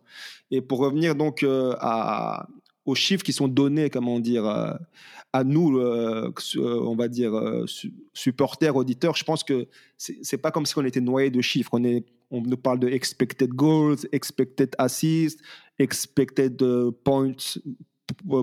[0.50, 1.74] Et pour revenir donc euh,
[2.86, 4.72] aux chiffres qui sont donnés, comment dire, euh,
[5.34, 7.32] à nous, euh, on va dire,
[8.12, 11.70] supporters, auditeurs, je pense que c'est pas comme si on était noyé de chiffres.
[11.74, 15.40] On, on nous parle de expected goals, expected assists,
[15.78, 16.62] expected
[17.04, 17.58] points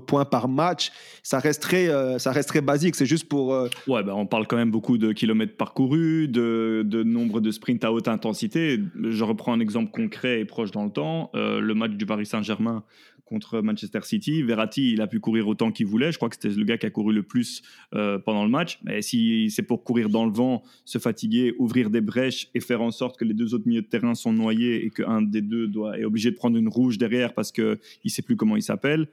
[0.07, 0.91] points par match,
[1.24, 2.95] ça resterait, euh, ça basique.
[2.95, 3.53] C'est juste pour.
[3.53, 7.51] Euh, ouais, bah on parle quand même beaucoup de kilomètres parcourus, de, de, nombre de
[7.51, 8.80] sprints à haute intensité.
[9.01, 11.32] Je reprends un exemple concret et proche dans le temps.
[11.36, 12.84] Euh, le match du Paris Saint-Germain
[13.30, 14.44] contre Manchester City.
[14.44, 16.12] Verratti, il a pu courir autant qu'il voulait.
[16.12, 17.62] Je crois que c'était le gars qui a couru le plus
[17.92, 18.80] pendant le match.
[18.84, 22.82] Mais si c'est pour courir dans le vent, se fatiguer, ouvrir des brèches et faire
[22.82, 25.68] en sorte que les deux autres milieux de terrain sont noyés et qu'un des deux
[25.68, 28.64] doit, est obligé de prendre une rouge derrière parce qu'il ne sait plus comment il
[28.64, 29.08] s'appelle,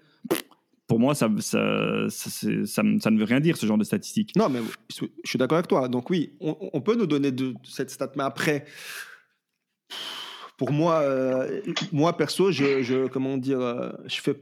[0.86, 4.36] pour moi, ça, ne veut rien dire, ce genre de statistiques.
[4.36, 5.88] Non, mais je suis d'accord avec toi.
[5.88, 8.64] Donc oui, on, peut nous donner de, cette stat, mais après,
[10.56, 11.60] pour moi, euh,
[11.92, 14.36] moi perso, je, je, comment dire, euh, je fais.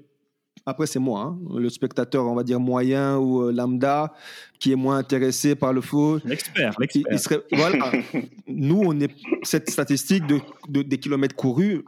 [0.67, 4.15] Après, c'est moi, hein, le spectateur, on va dire moyen ou euh, lambda,
[4.59, 6.23] qui est moins intéressé par le foot.
[6.25, 7.41] L'expert, l'expert.
[7.53, 7.93] Voilà.
[8.49, 9.11] Nous, on est
[9.43, 11.83] cette statistique de, de, des kilomètres courus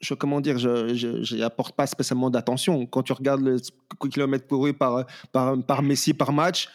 [0.00, 2.86] je comment dire, je n'apporte pas spécialement d'attention.
[2.86, 3.56] Quand tu regardes le
[4.08, 6.68] kilomètre couru par, par, par Messi par match,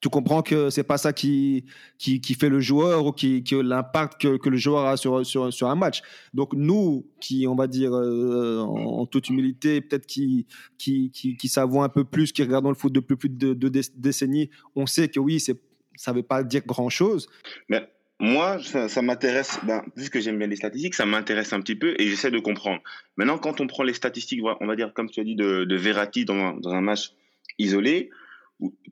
[0.00, 1.64] tu comprends que c'est pas ça qui,
[1.98, 5.26] qui, qui, fait le joueur ou qui, qui l'impact que, que, le joueur a sur,
[5.26, 6.02] sur, sur, un match.
[6.34, 10.46] Donc nous, qui on va dire euh, en, toute humilité, peut-être qui,
[10.78, 13.70] qui, qui, qui savons un peu plus, qui regardons le foot depuis plus de deux
[13.96, 15.60] décennies, on sait que oui, c'est
[15.96, 17.28] ça veut pas dire grand-chose.
[17.68, 17.88] Mais
[18.20, 22.06] moi, ça, m'intéresse, ben, puisque j'aime bien les statistiques, ça m'intéresse un petit peu et
[22.08, 22.80] j'essaie de comprendre.
[23.16, 25.76] Maintenant, quand on prend les statistiques, on va dire, comme tu as dit, de, de
[25.76, 27.14] Verratti dans dans un match
[27.58, 28.10] isolé,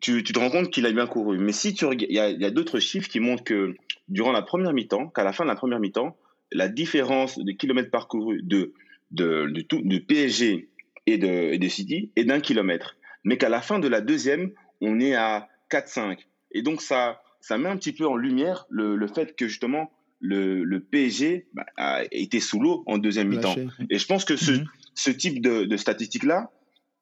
[0.01, 1.39] tu, tu te rends compte qu'il a bien couru.
[1.39, 3.75] Mais si tu il y a, a d'autres chiffres qui montrent que
[4.09, 6.17] durant la première mi-temps, qu'à la fin de la première mi-temps,
[6.53, 8.73] la différence de kilomètres parcourus de,
[9.11, 10.69] de, de, tout, de PSG
[11.07, 12.97] et de, et de City est d'un kilomètre.
[13.25, 16.19] Mais qu'à la fin de la deuxième, on est à 4-5.
[16.53, 19.91] Et donc, ça, ça met un petit peu en lumière le, le fait que justement
[20.21, 23.57] le, le PSG bah, a été sous l'eau en deuxième mi-temps.
[23.91, 24.67] Et je pense que ce, mhm.
[24.95, 26.51] ce type de, de statistique-là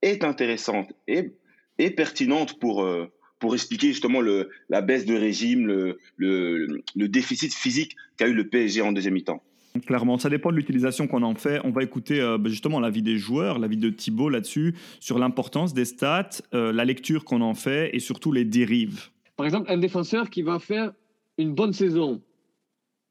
[0.03, 1.33] est intéressante et,
[1.79, 3.07] et pertinente pour, euh,
[3.39, 8.35] pour expliquer justement le, la baisse de régime, le, le, le déficit physique qu'a eu
[8.35, 9.43] le PSG en deuxième mi-temps.
[9.87, 11.61] Clairement, ça dépend de l'utilisation qu'on en fait.
[11.65, 15.75] On va écouter euh, bah, justement l'avis des joueurs, l'avis de Thibaut là-dessus, sur l'importance
[15.75, 19.09] des stats, euh, la lecture qu'on en fait et surtout les dérives.
[19.37, 20.93] Par exemple, un défenseur qui va faire
[21.39, 22.23] une bonne saison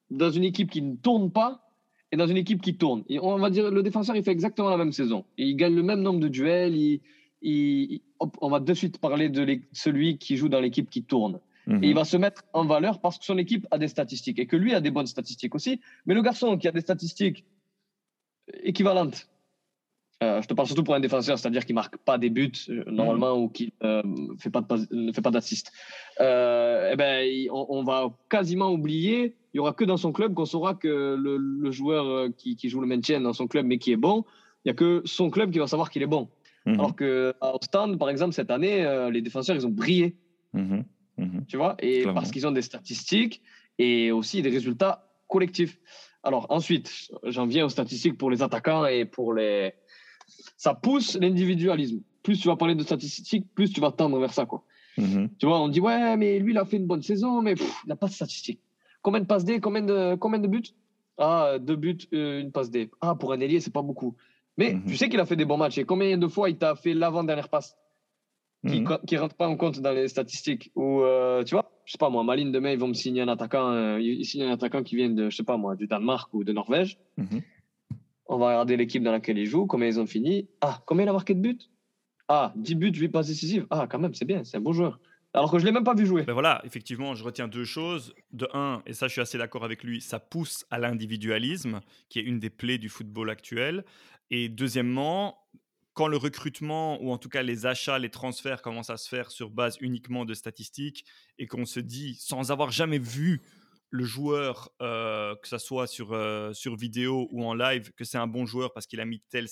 [0.10, 1.70] dans une équipe qui ne tourne pas
[2.14, 3.04] et dans une équipe qui tourne.
[3.10, 5.26] Et on va dire, le défenseur, il fait exactement la même saison.
[5.38, 6.78] il gagne le même nombre de duels.
[6.78, 7.02] Il,
[7.44, 11.40] on va de suite parler de celui qui joue dans l'équipe qui tourne.
[11.68, 11.96] Et il mhm.
[11.96, 14.74] va se mettre en valeur parce que son équipe a des statistiques et que lui
[14.74, 15.80] a des bonnes statistiques aussi.
[16.06, 17.46] Mais le garçon qui a des statistiques
[18.64, 19.30] équivalentes
[20.24, 22.84] euh, je te parle surtout pour un défenseur, c'est-à-dire qui marque pas des buts euh,
[22.88, 24.02] normalement ou qui euh,
[24.40, 25.72] fait pas ne fait pas d'assist.
[26.20, 29.36] eh ben, on, va quasiment oublier.
[29.54, 32.88] Il y aura que dans son club qu'on saura que le, joueur qui, joue le
[32.88, 34.24] maintien dans son club mais qui est bon,
[34.64, 36.30] il y a que son club qui va savoir qu'il est bon.
[36.66, 36.74] Mhm.
[36.76, 40.18] Alors que au stand, par exemple, cette année, les défenseurs ils ont brillé.
[40.54, 40.86] Mhm.
[41.18, 41.46] Mhm.
[41.48, 43.42] Tu vois, et parce qu'ils ont des statistiques
[43.78, 45.80] et aussi des résultats collectifs.
[46.24, 49.74] Alors ensuite, j'en viens aux statistiques pour les attaquants et pour les
[50.58, 52.02] ça pousse l'individualisme.
[52.24, 54.46] Plus tu vas parler de statistiques, plus tu vas tendre vers ça.
[54.46, 54.64] Quoi.
[54.96, 57.90] Tu vois, on dit, ouais, mais lui, il a fait une bonne saison, mais il
[57.90, 58.62] n'a pas de statistiques.
[59.02, 60.64] Combien de passes D Combien de, combien de buts?
[61.18, 62.90] Ah, deux buts, euh, une passe D.
[63.02, 64.16] Ah, pour un ailier, c'est pas beaucoup.
[64.58, 64.86] Mais mhm.
[64.86, 65.78] tu sais qu'il a fait des bons matchs.
[65.78, 67.76] Et combien de fois il t'a fait l'avant-dernière passe
[68.66, 69.20] qui ne mhm.
[69.20, 72.24] rentre pas en compte dans les statistiques Ou, euh, tu vois, je sais pas moi,
[72.24, 75.10] Maline, demain, ils vont me signer un attaquant, euh, ils signent un attaquant qui vient
[75.10, 76.98] de, je sais pas moi, du Danemark ou de Norvège.
[78.26, 80.48] On va regarder l'équipe dans laquelle il joue, combien ils ont fini.
[80.62, 81.60] Ah, combien il a marqué de buts
[82.30, 83.68] Ah, 10 buts, 8 passes décisives.
[83.70, 85.00] Ah, quand même, c'est bien, c'est un bon joueur.
[85.34, 86.24] Alors que je l'ai même pas vu jouer.
[86.24, 88.14] Ben voilà, effectivement, je retiens deux choses.
[88.32, 92.20] De un, et ça je suis assez d'accord avec lui, ça pousse à l'individualisme, qui
[92.20, 93.84] est une des plaies du football actuel.
[94.30, 95.40] Et deuxièmement,
[95.94, 99.32] quand le recrutement, ou en tout cas les achats, les transferts commencent à se faire
[99.32, 101.06] sur base uniquement de statistiques,
[101.40, 103.42] et qu'on se dit, sans avoir jamais vu
[103.90, 108.18] le joueur, euh, que ce soit sur, euh, sur vidéo ou en live, que c'est
[108.18, 109.48] un bon joueur parce qu'il a mis tel,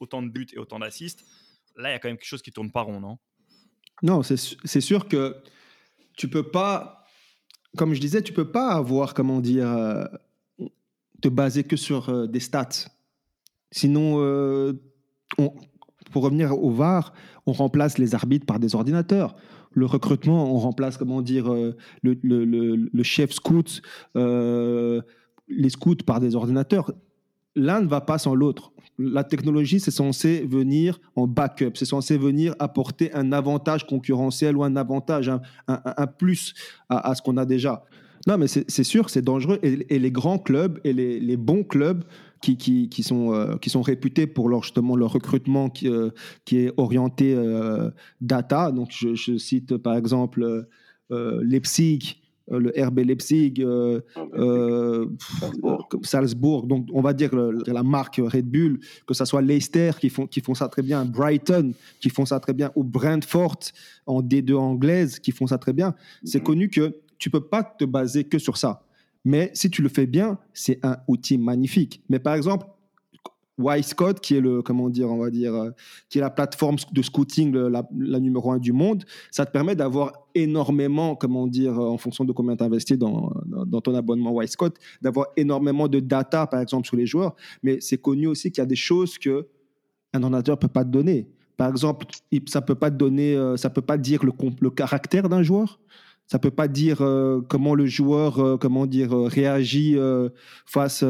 [0.00, 1.24] autant de buts et autant d'assists,
[1.76, 3.18] là, il y a quand même quelque chose qui tourne pas rond, non?
[4.02, 5.36] Non, c'est sûr que
[6.16, 7.04] tu peux pas,
[7.76, 10.04] comme je disais, tu peux pas avoir, comment dire, euh,
[11.20, 12.88] te baser que sur des stats.
[13.70, 14.16] Sinon,
[16.10, 17.14] pour revenir au VAR,
[17.46, 19.36] on remplace les arbitres par des ordinateurs
[19.74, 23.82] le recrutement, on remplace, comment dire, euh, le, chef scout,
[24.16, 25.00] euh,
[25.48, 26.92] les scouts par des ordinateurs.
[27.54, 28.72] L'un ne va pas sans l'autre.
[28.98, 34.64] La technologie, c'est censé venir en backup, c'est censé venir apporter un avantage concurrentiel ou
[34.64, 35.30] un avantage,
[35.68, 36.54] un, plus
[36.88, 37.84] à, ce qu'on a déjà.
[38.26, 39.58] Non, mais c'est sûr, c'est dangereux.
[39.62, 42.04] Et, les grands clubs et les bons clubs
[42.42, 46.10] qui, qui, sont, euh, qui sont réputés pour leur, justement leur recrutement qui, euh,
[46.50, 47.90] est orienté euh,
[48.20, 48.72] data.
[48.72, 50.66] Donc, je, cite par exemple
[51.10, 53.64] Leipzig, le RB Leipzig,
[56.02, 56.66] Salzbourg.
[56.66, 60.40] Donc, on va dire la marque Red Bull, que ce soit Leicester qui font, qui
[60.40, 63.58] font ça très bien, Brighton qui font ça très bien, ou Brentford
[64.06, 65.94] en D2 anglaise qui font ça très bien.
[66.24, 66.44] C'est mhm.
[66.44, 68.82] connu que tu peux pas te baser que sur ça.
[69.24, 72.02] Mais si tu le fais bien, c'est un outil magnifique.
[72.08, 72.66] Mais par exemple,
[73.82, 75.70] Scott, qui est le, comment dire, on va dire, euh,
[76.08, 80.12] qui est la plateforme de scouting la, numéro un du monde, ça te permet d'avoir
[80.34, 85.28] énormément, comment dire, en fonction de combien tu investis dans, dans, ton abonnement Scott, d'avoir
[85.36, 87.34] énormément de data, par exemple, sur les joueurs.
[87.62, 89.46] Mais c'est connu aussi qu'il y a des choses que
[90.14, 91.28] un ordinateur peut pas te donner.
[91.56, 92.06] Par exemple,
[92.46, 95.80] ça peut pas te donner, euh, ça peut pas dire le, le caractère d'un joueur.
[96.26, 99.96] Ça peut pas dire euh, comment le joueur, comment dire, réagit
[100.66, 101.04] face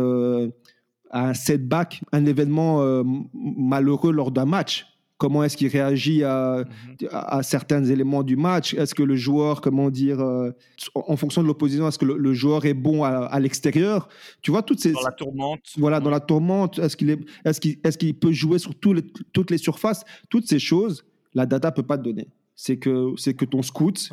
[1.12, 3.02] un setback, un événement euh,
[3.34, 4.86] malheureux lors d'un match
[5.22, 6.64] Comment est-ce qu'il réagit à,
[7.00, 7.08] mhm.
[7.12, 8.74] à, certains éléments du match?
[8.74, 10.50] Est-ce que le joueur, comment dire, euh,
[10.96, 14.08] en fonction de l'opposition, est-ce que le, joueur est bon à, l'extérieur?
[14.40, 15.60] Tu vois toutes ces dans la tourmente.
[15.76, 16.80] Voilà, dans la tourmente.
[16.80, 20.04] Est-ce qu'il est, est-ce qu'il, est-ce qu'il peut jouer sur les, toutes les surfaces?
[20.28, 21.04] Toutes ces choses,
[21.34, 24.10] la data peut pas te donner c'est que c'est que ton scout,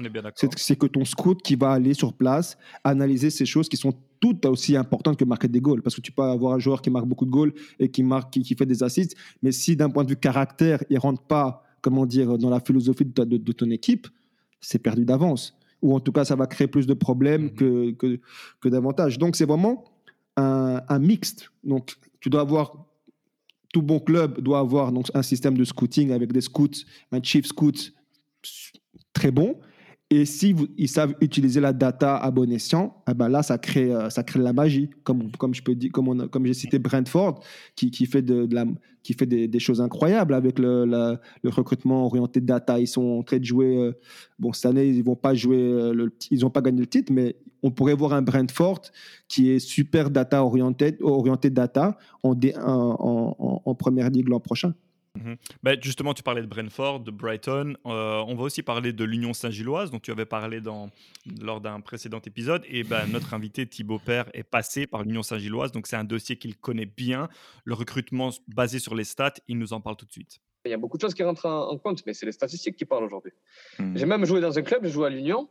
[0.56, 4.46] c'est que ton scout qui va aller sur place analyser ces choses qui sont toutes
[4.46, 7.06] aussi importantes que marquer des goals, parce que tu peux avoir un joueur qui marque
[7.06, 10.10] beaucoup de goals et qui marque, qui, fait des assists, mais si d'un point de
[10.10, 14.08] vue caractère, il rentre pas, comment dire, dans la philosophie de, ton équipe,
[14.60, 17.54] c'est perdu d'avance, ou en tout cas, ça va créer plus de problèmes mhm.
[17.54, 18.20] que, que,
[18.60, 19.18] que d'avantages.
[19.18, 19.86] Donc, c'est vraiment
[20.36, 21.52] un, un mixte.
[21.64, 22.90] Donc, tu dois avoir
[23.72, 26.70] tout bon club doit avoir donc un système de scouting avec des scouts,
[27.12, 27.94] un chief scout
[29.14, 29.60] très bon.
[30.12, 33.94] Et si ils savent utiliser la data à bon escient, eh ben là, ça crée,
[33.94, 34.90] euh, ça crée de la magie.
[35.04, 37.44] Comme, comme, je peux dire, comme, comme j'ai cité Brentford,
[37.76, 38.66] qui, qui fait, de, la,
[39.04, 42.80] qui fait des, choses incroyables avec le, recrutement orienté data.
[42.80, 43.78] Ils sont en train de jouer.
[43.78, 43.92] Euh,
[44.40, 45.62] bon, cette année, ils vont pas jouer.
[45.62, 48.82] Euh, ils n'ont pas gagné le titre, mais on pourrait voir un Brentford
[49.28, 54.74] qui est super data orienté, orienté data en, en, en, en première ligue l'an prochain.
[55.64, 57.76] Bah, justement, tu parlais de Brentford, de Brighton.
[57.86, 60.89] Euh, on va aussi parler de l'Union Saint-Gilloise, dont tu avais parlé dans,
[61.41, 62.64] lors d'un précédent épisode.
[62.68, 66.38] Et ben, notre invité Thibaut Père est passé par l'Union Saint-Gilloise, donc c'est un dossier
[66.38, 67.30] qu'il connaît bien.
[67.66, 70.39] Le recrutement basé sur les stats, il nous en parle tout de suite.
[70.66, 72.86] Il y a beaucoup de choses qui rentrent en, compte, mais c'est les statistiques qui
[72.86, 73.32] parlent aujourd'hui.
[73.80, 73.97] Mhm.
[73.97, 75.49] J'ai même joué dans un club, j'ai joué à l'Union,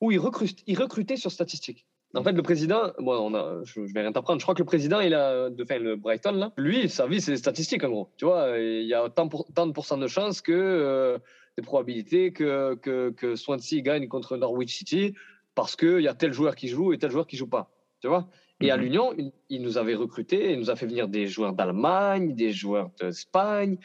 [0.00, 0.20] où ils,
[0.66, 1.86] ils recrutaient sur statistiques.
[2.14, 4.40] En fait, le président, bon, on a, je, vais rien t'apprendre.
[4.40, 7.20] Je crois que le président, il a, de, enfin, le Brighton, là, lui, sa vie,
[7.20, 8.08] c'est les statistiques, en gros.
[8.16, 11.18] Tu vois, il y a tant, pour, tant de pourcents de chances que, euh,
[11.58, 15.14] des probabilités que, que, que Swansea gagne contre Norwich City
[15.54, 17.70] parce qu'il y a tel joueur qui joue et tel joueur qui joue pas.
[18.00, 18.28] Tu vois?
[18.60, 18.82] Et à mhm.
[18.82, 19.14] l'Union,
[19.48, 23.78] il, nous avait recruté, il nous a fait venir des joueurs d'Allemagne, des joueurs d'Espagne.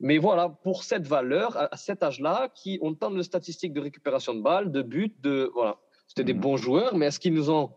[0.00, 4.34] Mais voilà, pour cette valeur, à, cet âge-là, qui ont tant de statistiques de récupération
[4.34, 5.50] de balles, de buts, de.
[5.54, 5.78] Voilà.
[6.08, 6.40] C'était des mhm.
[6.40, 7.70] bons joueurs, mais est-ce qu'ils nous ont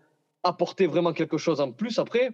[0.44, 2.32] apporté vraiment quelque chose en plus après?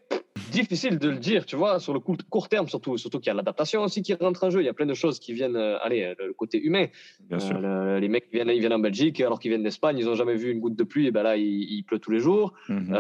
[0.52, 2.98] Difficile de le dire, tu vois, sur le court terme surtout.
[2.98, 4.62] Surtout qu'il y a l'adaptation aussi qui rentre en jeu.
[4.62, 6.86] Il y a plein de choses qui viennent, euh, allez, euh, le côté humain.
[7.22, 7.60] Bien sûr.
[7.62, 10.36] Euh, les mecs viennent, ils viennent en Belgique alors qu'ils viennent d'Espagne, ils n'ont jamais
[10.36, 12.54] vu une goutte de pluie, et ben là, il, pleut tous les jours.
[12.70, 12.96] Mhm.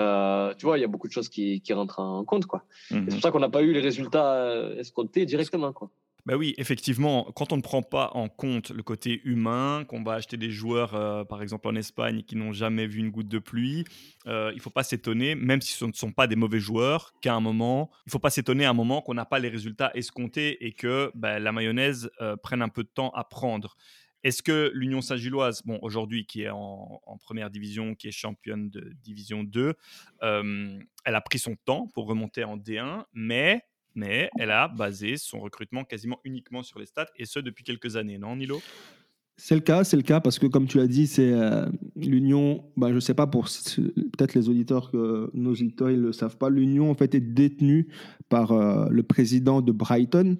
[0.57, 2.63] tu vois, il y a beaucoup de choses qui, rentrent en compte, quoi.
[2.91, 3.05] Mhm.
[3.07, 5.89] C'est pour ça qu'on n'a pas eu les résultats escomptés directement, quoi.
[6.27, 10.15] Bah oui, effectivement, quand on ne prend pas en compte le côté humain, qu'on va
[10.15, 13.39] acheter des joueurs, euh, par exemple en Espagne, qui n'ont jamais vu une goutte de
[13.39, 13.85] pluie,
[14.25, 17.13] euh, il ne faut pas s'étonner, même si ce ne sont pas des mauvais joueurs,
[17.21, 19.47] qu'à un moment, il ne faut pas s'étonner à un moment qu'on n'a pas les
[19.47, 23.77] résultats escomptés et que bah, la mayonnaise euh, prenne un peu de temps à prendre.
[24.25, 28.69] Est-ce que l'Union Saint-Gilloise, bon, aujourd'hui qui est en, en, première division, qui est championne
[28.69, 29.75] de division 2,
[30.21, 33.61] elle a pris son temps pour remonter en D1, mais
[33.97, 37.97] mais elle a basé son recrutement quasiment uniquement sur les stats, et ce depuis quelques
[37.97, 38.61] années, non, Nilo?
[39.39, 42.63] C'est le cas, c'est le cas parce que comme tu l'as dit, c'est euh, l'Union.
[42.75, 46.37] Bah, je ne sais pas pour peut-être les auditeurs que nos auditeurs ils le savent
[46.37, 46.49] pas.
[46.49, 47.87] L'Union en fait est détenue
[48.29, 50.37] par euh, le président de Brighton,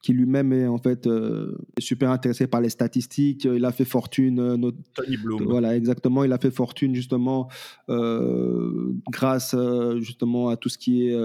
[0.00, 3.46] qui lui-même est en fait euh, super intéressé par les statistiques.
[3.46, 4.72] Il a fait fortune.
[4.94, 5.42] Tony Bloom.
[5.42, 6.22] Voilà, exactement.
[6.22, 7.48] Il a fait fortune justement
[9.08, 9.56] grâce
[9.98, 11.18] justement à tout ce qui est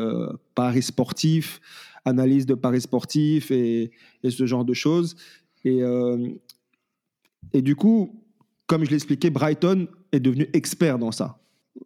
[0.56, 1.62] paris sportif,
[2.04, 3.92] analyse de paris sportif et,
[4.24, 5.16] et, ce genre de choses.
[5.64, 5.84] Et
[7.54, 8.24] et du coup,
[8.68, 11.38] comme je l'expliquais, Brighton est devenu expert dans ça.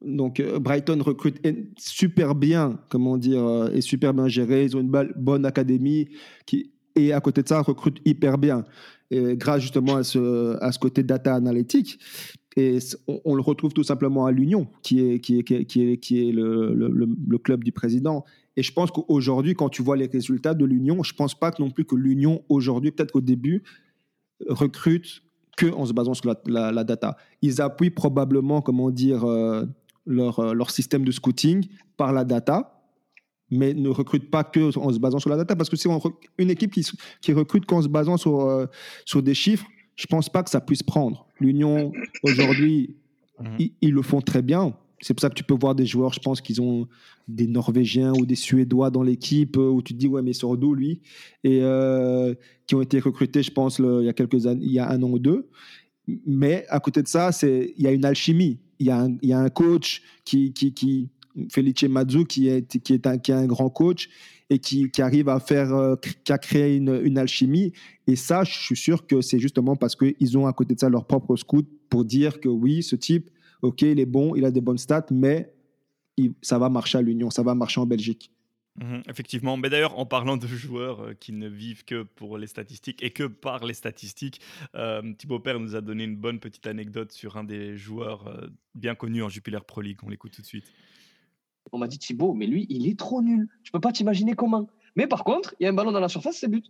[0.02, 1.40] Donc euh, Brighton recrute
[1.78, 4.66] super bien, comment dire, euh, est super bien géré.
[4.66, 6.10] Ils ont une bonne académie
[6.46, 8.64] qui, et à côté de ça, recrute hyper bien.
[9.12, 12.00] Grâce justement à ce, à ce côté data analytique.
[12.58, 16.28] Et on, le retrouve tout simplement à l'Union, qui est, qui est, qui est, qui
[16.28, 18.24] est, le, le, le, club du président.
[18.56, 21.52] Et je pense qu'aujourd'hui, quand tu vois les résultats de l'Union, je ne pense pas
[21.60, 23.64] non plus que l'Union, aujourd'hui, peut-être qu'au début,
[24.48, 25.25] recrute
[25.56, 27.18] que en se basant sur la, data.
[27.42, 29.66] Ils appuient probablement, comment dire, euh,
[30.06, 32.82] leur, euh, leur système de scouting par la data,
[33.50, 35.56] mais ne recrutent pas que en se basant sur la data.
[35.56, 36.00] Parce que si on
[36.38, 36.86] une équipe qui,
[37.22, 38.66] qui recrute qu'en se basant sur, euh,
[39.06, 41.28] sur des chiffres, je pense pas que ça puisse prendre.
[41.40, 41.92] L'Union,
[42.24, 42.98] aujourd'hui,
[43.40, 43.70] mhm.
[43.82, 44.74] ils, le font très bien.
[45.06, 46.88] C'est pour ça que tu peux voir des joueurs, je pense qu'ils ont
[47.28, 51.00] des Norvégiens ou des Suédois dans l'équipe où tu te dis, ouais, mais sort lui
[51.44, 51.62] Et
[52.66, 55.12] qui ont été recrutés, je pense, il, y a quelques il y a un an
[55.12, 55.48] ou deux.
[56.26, 58.58] Mais à côté de ça, il y a une alchimie.
[58.80, 61.10] Il y a un, il y a un coach qui, qui, qui
[61.52, 64.10] Felice Mazzu, qui est, qui, est un, qui est un grand coach
[64.50, 67.74] et qui, qui arrive à faire, euh, qui a créé une, une, alchimie.
[68.08, 70.90] Et ça, je suis sûr que c'est justement parce qu'ils ont à côté de ça
[70.90, 73.30] leur propre scout pour dire que oui, ce type,
[73.66, 75.52] ok, il est bon, il a des bonnes stats, mais
[76.42, 78.32] ça va marcher à l'Union, ça va marcher en Belgique.
[78.78, 82.48] Mhm, effectivement, mais d'ailleurs en parlant de joueurs euh, qui ne vivent que pour les
[82.48, 84.42] statistiques et que par les statistiques,
[84.76, 88.48] euh, Thibaut Père nous a donné une bonne petite anecdote sur un des joueurs euh,
[88.74, 90.00] bien connus en Jupiler Pro League.
[90.04, 90.66] On l'écoute tout de suite.
[91.72, 93.48] On m'a dit Thibaut, mais lui, il est trop nul.
[93.64, 94.68] Je peux pas t'imaginer comment.
[94.98, 96.66] Mais par contre, il y a un ballon dans la surface, c'est but.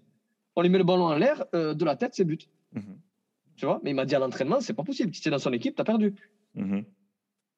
[0.55, 2.47] On lui met le ballon en l'air, de la tête, c'est but.
[2.73, 2.97] Mhm.
[3.55, 3.81] Tu vois?
[3.83, 5.13] Mais il m'a dit à l'entraînement, c'est pas possible.
[5.13, 6.13] Si tu es dans son équipe, tu as perdu.
[6.55, 6.85] Mhm.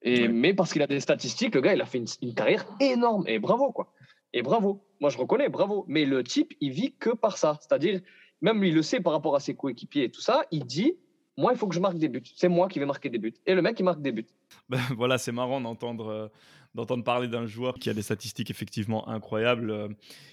[0.03, 2.65] Et, Mais parce qu'il a des statistiques, le gars, il a fait une, une carrière
[2.79, 3.23] énorme.
[3.27, 3.93] Et bravo, quoi.
[4.33, 4.83] Et bravo.
[4.99, 5.85] Moi, je reconnais, bravo.
[5.87, 7.57] Mais le type, il vit que par ça.
[7.61, 8.01] C'est-à-dire,
[8.41, 10.93] même lui, il le sait par rapport à ses coéquipiers et tout ça, il dit
[11.37, 12.23] Moi, il faut que je marque des buts.
[12.35, 13.33] C'est moi qui vais marquer des buts.
[13.45, 14.27] Et le mec, il marque des buts.
[14.69, 16.27] Ben, voilà, c'est marrant d'entendre euh,
[16.78, 19.88] d'entendre parler d'un joueur qui a des statistiques effectivement incroyables, euh,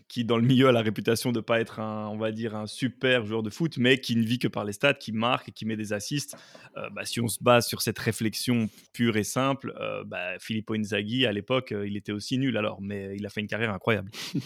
[0.08, 2.66] qui dans le milieu a la réputation de pas être un, on va dire, un
[2.66, 5.52] super joueur de foot, mais qui ne vit que par les stats, qui marque et
[5.52, 6.36] qui met des assists.
[6.76, 10.74] Euh, bah, si on se base sur cette réflexion pure et simple, euh, bah, Filippo
[10.74, 14.10] Inzaghi, à l'époque, il était aussi nul alors, mais il a fait une carrière incroyable.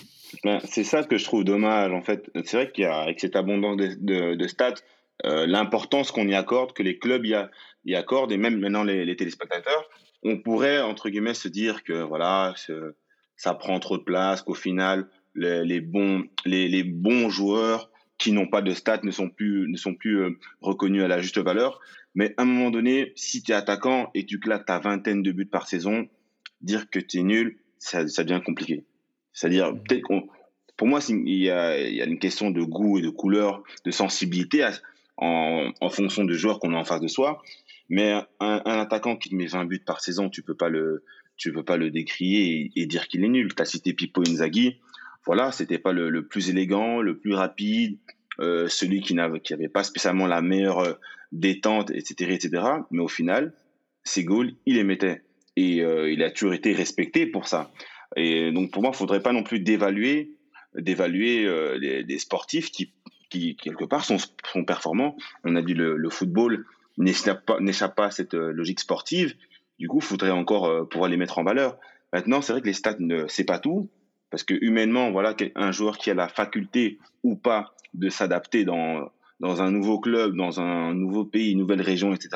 [0.45, 2.31] Ben, c'est ça que je trouve dommage, en fait.
[2.45, 4.75] C'est vrai qu'avec cette abondance de, stats,
[5.25, 7.35] l'importance qu'on y accorde, que les clubs y,
[7.87, 9.89] y, accordent, et même maintenant les téléspectateurs,
[10.23, 12.55] on pourrait, entre guillemets, se dire que voilà,
[13.37, 18.63] ça prend trop de place, qu'au final, les, bons, les, bons joueurs qui n'ont pas
[18.63, 21.81] de stats ne sont plus, ne sont plus euh, reconnus à la juste valeur.
[22.17, 25.31] Mais à un moment donné, si tu es attaquant et tu claques ta vingtaine de
[25.31, 26.09] buts par saison,
[26.61, 28.85] dire que tu es nul, ça, devient compliqué.
[29.33, 29.83] C'est-à-dire, mmh.
[29.85, 30.29] peut-être qu'on.
[30.77, 34.69] Pour moi, il y, a, une question de goût et de couleur, de sensibilité
[35.17, 37.43] en, en fonction du joueur qu'on a en face de soi.
[37.89, 41.05] Mais un, attaquant qui met 20 buts par saison, tu peux pas le,
[41.37, 43.55] tu peux pas le décrier et, dire qu'il est nul.
[43.55, 44.77] Tu as cité Pippo Inzaghi.
[45.25, 47.99] Voilà, c'était pas le, plus élégant, le plus rapide,
[48.41, 50.95] euh, celui qui n'avait pas spécialement la meilleure euh,
[51.33, 52.63] détente, etc., etc.
[52.91, 53.55] Mais au final,
[54.05, 55.23] ses goals, il les mettait.
[55.57, 57.73] Et euh, il a toujours été respecté pour ça.
[58.17, 60.35] Et donc pour moi, il faudrait pas non plus d'évaluer
[60.75, 61.49] d'évaluer
[61.81, 62.93] les, sportifs qui,
[63.57, 64.19] quelque part sont,
[64.65, 65.17] performants.
[65.43, 66.67] On a dit le football,
[66.99, 69.35] n'échappe pas, pas à cette euh, logique sportive.
[69.79, 71.79] Du coup, il faudrait encore euh, pouvoir les mettre en valeur.
[72.13, 73.91] Maintenant, c'est vrai que les stats, ne c'est pas tout,
[74.31, 79.11] parce que humainement, voilà, un joueur qui a la faculté ou pas de s'adapter dans,
[79.41, 82.31] dans un nouveau club, dans un nouveau pays, une nouvelle région, etc.,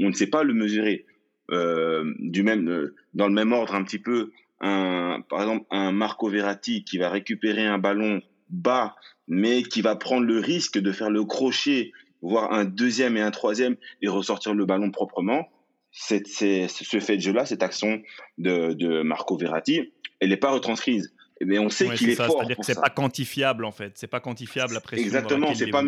[0.00, 1.06] on ne sait pas le mesurer.
[1.50, 6.28] Euh, du même, dans le même ordre, un petit peu, un, par exemple, un Marco
[6.28, 8.94] Verratti qui va récupérer un ballon bas,
[9.28, 11.92] mais qui va prendre le risque de faire le crochet
[12.24, 15.48] voir un deuxième et un troisième et ressortir le ballon proprement.
[15.92, 18.02] C'est, ce fait de jeu-là, cette action
[18.38, 21.04] de, Marco Verratti, elle n'est pas retranscrite.
[21.40, 23.92] Mais on sait qu'il est, que c'est pas quantifiable en fait.
[23.96, 25.04] C'est pas quantifiable la pression.
[25.04, 25.54] Exactement.
[25.54, 25.82] C'est pas,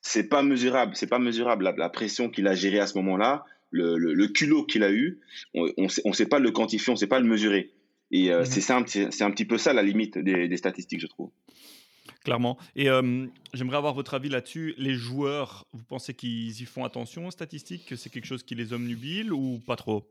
[0.00, 0.94] c'est pas mesurable.
[0.94, 4.92] C'est pas mesurable la, pression qu'il a gérée à ce moment-là, le, culot qu'il a
[4.92, 5.20] eu.
[5.54, 7.72] On ne sait, pas le quantifier, on ne sait pas le mesurer.
[8.10, 8.44] Et euh, mmh.
[8.44, 11.30] c'est, un, c'est un petit peu ça la limite des statistiques, je trouve.
[12.24, 12.56] Clairement.
[12.76, 12.86] Et
[13.52, 14.74] j'aimerais avoir votre avis là-dessus.
[14.78, 18.54] Les joueurs, vous pensez qu'ils y font attention aux statistiques, que c'est quelque chose qui
[18.54, 20.08] les omnubile ou pas trop?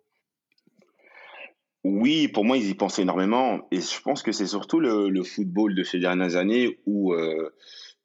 [1.83, 3.67] Oui, pour moi, ils y pensent énormément.
[3.71, 7.15] Et je pense que c'est surtout le, football de ces dernières années où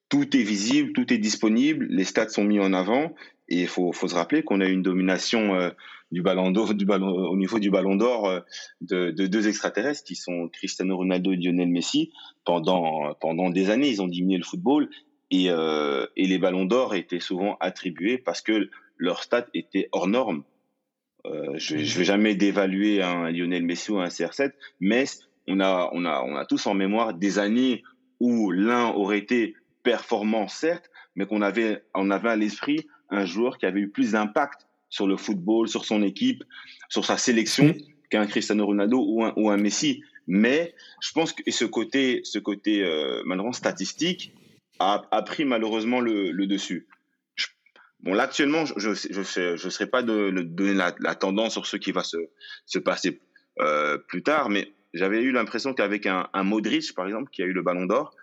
[0.09, 3.15] tout est visible, tout est disponible, les stats sont mis en avant.
[3.49, 5.73] Et il faut, faut, se rappeler qu'on a une domination
[6.13, 8.41] du ballon d'or, au niveau du ballon d'or euh,
[8.81, 12.13] de, de, deux extraterrestres qui sont Cristiano Ronaldo et Lionel Messi.
[12.45, 14.89] Pendant, pendant des années, ils ont diminué le football
[15.31, 20.07] et, euh, et les ballons d'or étaient souvent attribués parce que leur stats étaient hors
[20.07, 20.45] normes.
[21.27, 25.05] Euh, je ne vais jamais dévaluer un Lionel Messi ou un CR7, mais
[25.49, 27.83] on a, on, a, on a tous en mémoire des années
[28.21, 33.59] où l'un aurait été performant, certes, mais qu'on avait, on avait à l'esprit un joueur
[33.59, 36.45] qui avait eu plus d'impact sur le football, sur son équipe,
[36.89, 37.75] sur sa sélection
[38.11, 40.03] qu'un Cristiano Ronaldo ou un, ou un Messi.
[40.27, 44.35] Mais je pense que ce côté, ce côté euh, statistique
[44.79, 46.87] a, a, pris malheureusement le, le dessus.
[48.01, 51.77] bon, là actuellement, je ne je serai pas de, de donner la, tendance sur ce
[51.77, 52.17] qui va se,
[52.67, 53.21] se passer
[53.61, 57.47] euh, plus tard, mais j'avais eu l'impression qu'avec un, un, Modric, par exemple, qui a
[57.47, 58.15] eu le Ballon d'Or,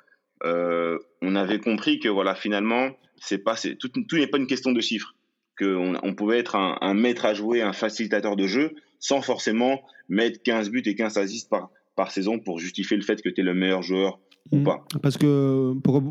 [0.43, 4.73] euh, on avait compris que voilà, finalement, c'est pas, tout, tout n'est pas une question
[4.73, 5.15] de chiffres
[5.57, 10.41] qu'on on pouvait être un, maître à jouer, un facilitateur de jeu, sans forcément mettre
[10.43, 13.43] 15 buts et 15 assists par, par saison pour justifier le fait que tu es
[13.43, 14.19] le meilleur joueur
[14.51, 14.63] ou hmm.
[14.63, 14.85] pas.
[15.01, 16.01] Parce que pour...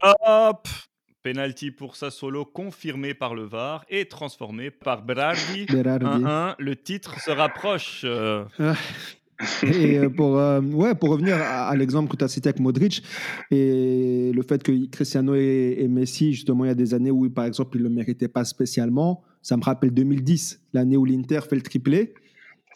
[0.00, 0.68] Top
[1.22, 5.66] Penalty pour Sassuolo confirmé par le VAR et transformé par Berardi.
[5.66, 6.56] 1-1.
[6.58, 8.02] Le titre se rapproche.
[8.04, 8.44] Euh.
[9.62, 13.02] Et euh, pour, euh, ouais, pour revenir à, l'exemple que tu as cité avec Modric
[13.50, 17.44] et le fait que Cristiano et, Messi, justement, il y a des années où, par
[17.44, 21.56] exemple, ils ne le méritaient pas spécialement, ça me rappelle 2010, l'année où l'Inter fait
[21.56, 22.14] le triplé.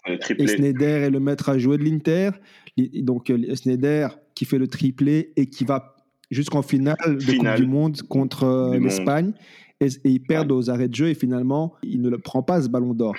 [0.08, 0.44] Le triplé.
[0.44, 2.30] Et Sneijder est le maître à jouer de l'Inter.
[2.76, 5.96] Donc, euh, Sneijder qui fait le triplé et qui va
[6.30, 9.32] jusqu'en finale de Coupe du Monde contre l'Espagne.
[9.80, 12.62] Et, et, ils perdent aux arrêts de jeu et finalement, il ne le prend pas
[12.62, 13.14] ce ballon d'or.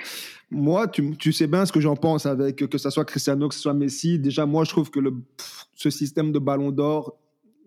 [0.50, 3.60] Moi, tu, sais bien ce que j'en pense avec que ce soit Cristiano, que ce
[3.60, 4.18] soit Messi.
[4.18, 5.14] Déjà, moi, je trouve que le,
[5.74, 7.18] ce système de ballon d'or,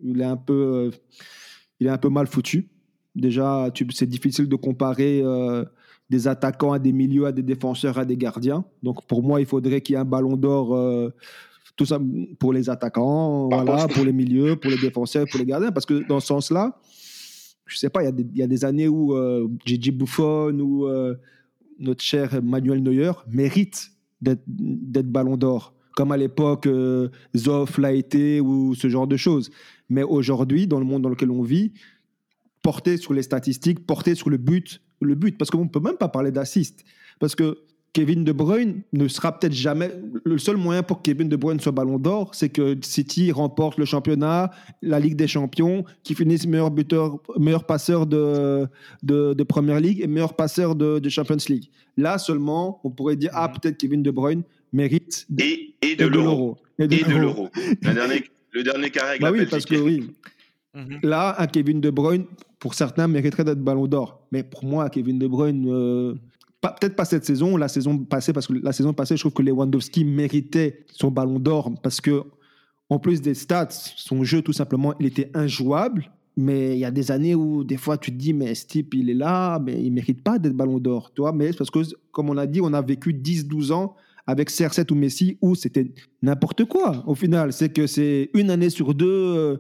[0.04, 0.92] il est un peu, euh,
[1.80, 2.70] il est un peu mal foutu.
[3.16, 5.64] Déjà, c'est difficile de comparer euh,
[6.10, 8.66] des attaquants à des milieux, à des défenseurs, à des gardiens.
[8.82, 10.76] Donc, pour moi, il faudrait qu'il y ait un ballon d'or.
[10.76, 11.14] Euh,
[11.76, 12.00] tout ça
[12.40, 15.72] pour les attaquants, voilà, pour les milieux, pour les défenseurs, pour les gardiens.
[15.72, 16.78] Parce que dans ce sens-là,
[17.72, 19.16] je sais pas, il y, a des années où
[19.66, 20.88] Gigi Buffon ou
[21.82, 23.92] notre cher Manuel Neuer mérite
[24.22, 29.50] d'être ballon d'or, comme à l'époque euh, Zoff l'a été ou ce genre de choses.
[29.90, 31.74] Mais aujourd'hui, dans le monde dans lequel on vit,
[32.62, 35.98] porter sur les statistiques, porter sur le but, le but, parce qu'on ne peut même
[35.98, 36.86] pas parler d'assist.
[37.20, 37.58] Parce que
[37.94, 39.92] Kevin De Bruyne ne sera peut-être jamais.
[40.24, 43.78] Le seul moyen pour que Kevin De Bruyne soit ballon d'or, c'est que City remporte
[43.78, 48.66] le championnat, la Ligue des Champions, qui finisse meilleur buteur, meilleur passeur de,
[49.04, 51.70] de, de Première Ligue et meilleur passeur de, de, Champions League.
[51.98, 56.58] Là seulement, on pourrait dire ah peut-être Kevin De Bruyne mérite et, et de l'euro
[56.80, 57.50] et de l'euro.
[57.56, 59.20] Le dernier, le dernier carré.
[59.20, 60.12] Bah oui, parce que oui.
[60.74, 61.00] Mhm.
[61.04, 62.26] Là, un Kevin De Bruyne,
[62.60, 64.26] pour certains, mériterait d'être ballon d'or.
[64.32, 66.16] Mais pour moi, Kevin De Bruyne, euh,
[66.70, 69.42] peut-être pas cette saison, la saison passée, parce que la saison passée, je trouve que
[69.42, 72.24] Lewandowski méritait son ballon d'or parce que,
[72.90, 76.12] en plus des stats, son jeu, tout simplement, il était injouable.
[76.38, 78.94] Mais il y a des années où, des fois, tu te dis, mais ce type,
[78.94, 81.12] il est là, mais il mérite pas d'être ballon d'or.
[81.34, 81.80] Mais parce que,
[82.12, 83.96] comme on a dit, on a vécu 10-12 ans
[84.28, 85.92] avec CR7 ou Messi où c'était
[86.22, 87.52] n'importe quoi au final.
[87.52, 89.08] C'est que c'est une année sur deux.
[89.08, 89.58] Euh,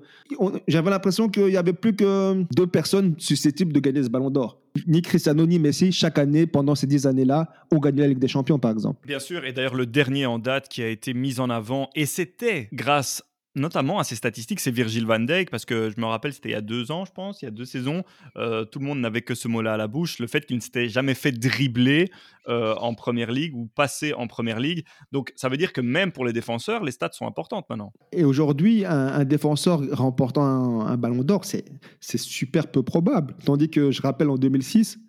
[0.67, 4.60] j'avais l'impression qu'il n'y avait plus que deux personnes susceptibles de gagner ce ballon d'or.
[4.87, 8.27] Ni Cristiano ni Messi, chaque année, pendant ces dix années-là, ont gagné la Ligue des
[8.27, 9.05] Champions, par exemple.
[9.05, 12.05] Bien sûr, et d'ailleurs, le dernier en date qui a été mis en avant, et
[12.05, 13.23] c'était grâce
[13.55, 16.53] notamment à ces statistiques, c'est Virgil van Dijk, parce que je me rappelle, c'était il
[16.53, 18.03] y a deux ans, je pense, il y a deux saisons,
[18.37, 20.61] euh, tout le monde n'avait que ce mot-là à la bouche, le fait qu'il ne
[20.61, 22.09] s'était jamais fait dribbler
[22.47, 24.85] euh, en première ligue ou passer en première ligue.
[25.11, 27.91] Donc ça veut dire que même pour les défenseurs, les stats sont importantes maintenant.
[28.11, 33.35] Et aujourd'hui, un, défenseur remportant un, ballon d'or, c'est super peu probable.
[33.45, 34.99] Tandis que je rappelle en 2006,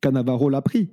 [0.00, 0.90] Cannavaro l'a pris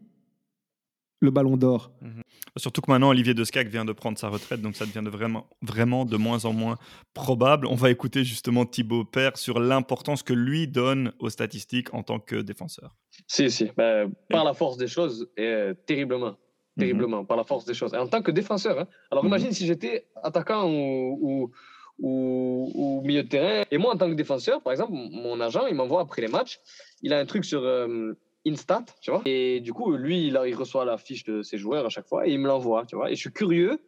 [1.22, 1.92] le ballon d'or.
[2.02, 2.22] Mhm.
[2.58, 5.48] Surtout que maintenant, Olivier Descac vient de prendre sa retraite, donc ça devient de vraiment,
[5.62, 6.78] vraiment de moins en moins
[7.14, 7.68] probable.
[7.68, 12.20] On va écouter justement Thibaut Père sur l'importance que lui donne aux statistiques en tant
[12.20, 12.96] que défenseur.
[13.28, 13.70] Si, si.
[13.78, 16.32] Bah, par la force des choses, et, terriblement.
[16.32, 16.36] Mhm.
[16.78, 17.94] Terriblement, par la force des choses.
[17.94, 18.88] Et en tant que défenseur, hein.
[19.12, 19.30] alors mhm.
[19.30, 21.52] imagine si j'étais attaquant ou,
[22.00, 23.66] ou, ou, milieu de terrain.
[23.72, 26.60] Et moi, en tant que défenseur, par exemple, mon agent, il m'envoie après les matchs,
[27.02, 27.64] il a un truc sur...
[27.64, 28.14] Euh,
[28.48, 29.22] Instat, tu vois.
[29.26, 32.28] Et du coup, lui, il, il reçoit la fiche de ses joueurs à chaque fois
[32.28, 33.12] et il me l'envoie, tu vois.
[33.12, 33.80] Et je suis curieux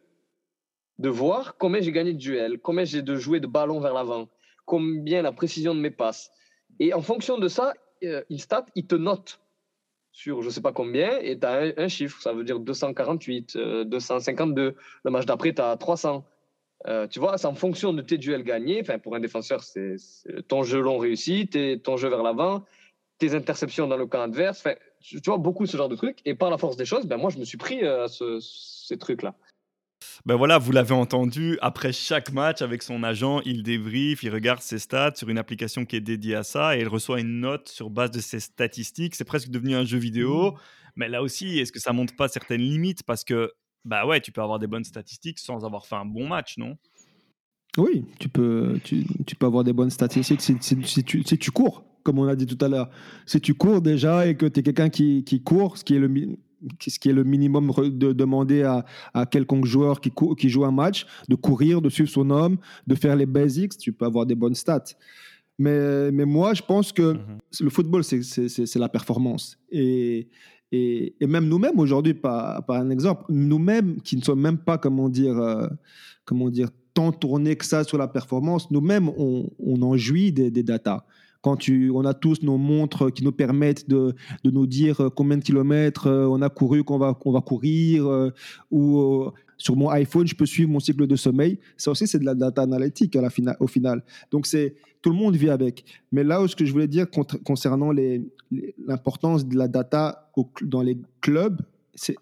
[0.98, 4.28] de voir combien j'ai gagné de duels, combien j'ai de jouer de ballon vers l'avant,
[4.66, 6.30] combien la précision de mes passes.
[6.78, 7.72] Et en fonction de ça,
[8.04, 9.40] euh, Instat, il te note
[10.14, 14.62] sur je sais pas combien et tu as un, chiffre, ça veut dire 248, 252.
[14.62, 14.72] Euh,
[15.04, 16.24] Le match d'après, tu as 300.
[17.10, 18.80] tu vois, c'est en fonction de tes duels gagnés.
[18.82, 19.96] Enfin, pour un défenseur, c'est
[20.48, 21.48] ton jeu long réussi,
[21.82, 22.64] ton jeu vers l'avant,
[23.22, 24.64] tes interceptions dans le camp adverse.
[25.00, 26.18] tu vois, beaucoup ce genre de trucs.
[26.24, 28.98] Et par la force des choses, ben, moi, je me suis pris à euh, ces
[28.98, 29.36] trucs-là.
[30.26, 34.60] Ben voilà, vous l'avez entendu, après chaque match avec son agent, il débrief, il regarde
[34.60, 37.68] ses stats sur une application qui est dédiée à ça et il reçoit une note
[37.68, 39.14] sur base de ses statistiques.
[39.14, 40.50] C'est presque devenu un jeu vidéo.
[40.50, 40.56] Mmh.
[40.96, 43.04] Mais là aussi, est-ce que ça montre pas certaines limites?
[43.04, 43.52] Parce que,
[43.84, 46.76] bah ouais, tu peux avoir des bonnes statistiques sans avoir fait un bon match, non?
[47.78, 51.50] Oui, tu peux, tu, tu, peux avoir des bonnes statistiques si, si, tu, si tu
[51.50, 52.90] cours comme on a dit tout à l'heure.
[53.26, 55.98] Si tu cours déjà et que tu es quelqu'un qui, qui, court, ce qui est
[55.98, 56.36] le,
[56.80, 60.72] ce qui est le minimum de demander à, à quelconque joueur qui, qui joue un
[60.72, 64.34] match, de courir, de suivre son homme, de faire les basics, tu peux avoir des
[64.34, 64.84] bonnes stats.
[65.58, 67.38] Mais, mais moi, je pense que mhm.
[67.60, 69.58] le football, c'est la performance.
[69.70, 70.28] Et,
[70.72, 74.78] et, et même nous-mêmes, aujourd'hui, par, par, un exemple, nous-mêmes qui ne sommes même pas,
[74.78, 75.68] comment dire, euh,
[76.24, 80.50] comment dire tant tournés que ça sur la performance, nous-mêmes, on, on en jouit des,
[80.50, 81.04] des datas.
[81.40, 84.14] quand tu, on a tous nos montres qui nous permettent de,
[84.44, 88.30] de nous dire combien de kilomètres on a couru, qu'on va, qu'on va courir,
[88.70, 89.30] ou
[89.62, 91.58] sur mon iPhone, je peux suivre mon cycle de sommeil.
[91.76, 93.28] Ça aussi, c'est de la data analytique la
[93.60, 94.02] au final.
[94.30, 95.84] Donc, c'est tout le monde vit avec.
[96.10, 97.06] Mais là, ce que je voulais dire
[97.44, 97.92] concernant
[98.86, 100.30] l'importance de la data
[100.62, 101.60] dans les clubs,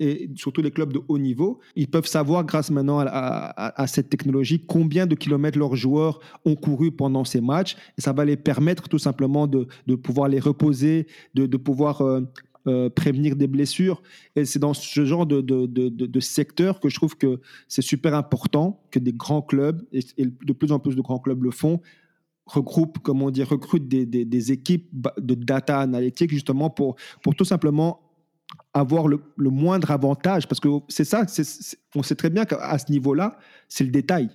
[0.01, 4.65] et surtout les clubs de haut niveau, ils peuvent savoir grâce maintenant à, cette technologie
[4.67, 8.89] combien de kilomètres leurs joueurs ont couru pendant ces matchs et ça va les permettre
[8.89, 12.23] tout simplement de, pouvoir les reposer, de, pouvoir euh,
[12.67, 14.03] euh, prévenir des blessures.
[14.35, 18.99] Et c'est dans ce genre de, secteur que je trouve que c'est super important que
[18.99, 21.81] des grands clubs, et, de plus en plus de grands clubs le font,
[22.47, 28.10] regroupent, comment dit, recrutent des, des, équipes de data analytics justement pour, pour tout simplement
[28.73, 31.25] avoir le, moindre avantage, parce que c'est ça,
[31.95, 33.37] on sait très bien qu'à ce niveau-là,
[33.69, 34.31] c'est le détail.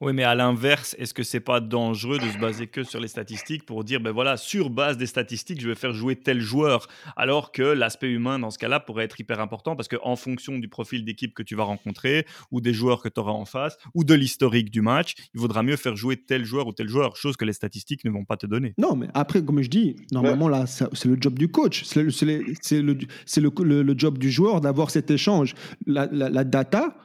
[0.00, 3.06] Oui, mais à l'inverse, est-ce que c'est pas dangereux de se baser que sur les
[3.06, 6.88] statistiques pour dire, ben voilà, sur base des statistiques, je vais faire jouer tel joueur,
[7.16, 10.68] alors que l'aspect humain dans ce cas-là pourrait être hyper important parce qu'en fonction du
[10.68, 14.02] profil d'équipe que tu vas rencontrer ou des joueurs que tu auras en face ou
[14.02, 17.36] de l'historique du match, il vaudra mieux faire jouer tel joueur ou tel joueur, chose
[17.36, 18.74] que les statistiques ne vont pas te donner.
[18.78, 22.10] Non, mais après, comme je dis, normalement là, c'est le job du coach, c'est le,
[22.82, 25.54] le, le, job du joueur d'avoir cet échange.
[25.86, 26.96] La, la data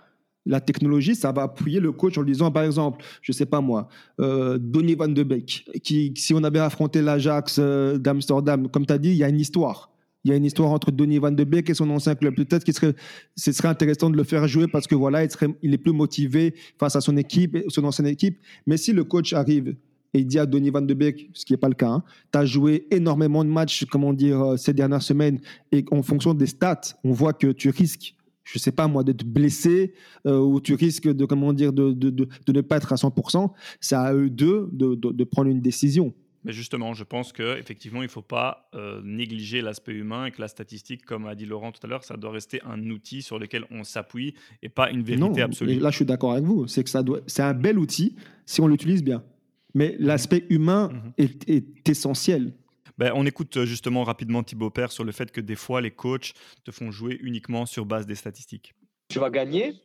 [0.50, 3.62] la technologie, ça va appuyer le coach en lui disant, par exemple, je sais pas
[3.62, 3.88] moi,
[4.20, 8.94] euh, Donny Van de Beek, qui, si on avait affronté l'Ajax euh, d'Amsterdam, comme tu
[8.94, 9.92] as dit, il y a une histoire.
[10.26, 12.36] Il y a une histoire entre Donny Van de Beek et son ancien club.
[12.36, 12.96] Peut-être qu'il serait,
[13.38, 15.94] ce serait intéressant de le faire jouer parce que voilà, il, serait, il est plus
[15.94, 18.40] motivé face à son équipe, son ancienne équipe.
[18.66, 19.76] Mais si le coach arrive
[20.14, 22.04] et il dit à Donny Van de Beek, ce qui n'est pas le cas, hein,
[22.34, 25.40] tu as joué énormément de matchs, comment dire, euh, ces dernières semaines,
[25.72, 28.16] et en fonction des stats, on voit que tu risques
[28.52, 29.94] je sais pas moi, d'être blessé
[30.26, 33.52] euh, ou tu risques de, comment dire, de, de, de, ne pas être à 100%,
[33.80, 36.14] c'est à eux deux de, prendre une décision.
[36.46, 40.40] Mais justement, je pense qu'effectivement, il ne faut pas euh, négliger l'aspect humain et que
[40.40, 43.40] la statistique, comme a dit Laurent tout à l'heure, ça doit rester un outil sur
[43.40, 44.34] lequel on s'appuie
[44.64, 45.78] et pas une vérité absolue.
[45.80, 46.66] là, je suis d'accord avec vous.
[46.68, 49.22] C'est que ça doit, c'est un bel outil si on l'utilise bien.
[49.76, 52.54] Mais l'aspect humain est, est, essentiel.
[53.00, 55.90] Ben, on écoute euh, justement rapidement Thibaut Père sur le fait que des fois, les
[55.90, 56.34] coachs
[56.66, 58.74] te font jouer uniquement sur base des statistiques.
[59.08, 59.76] Tu vas gagner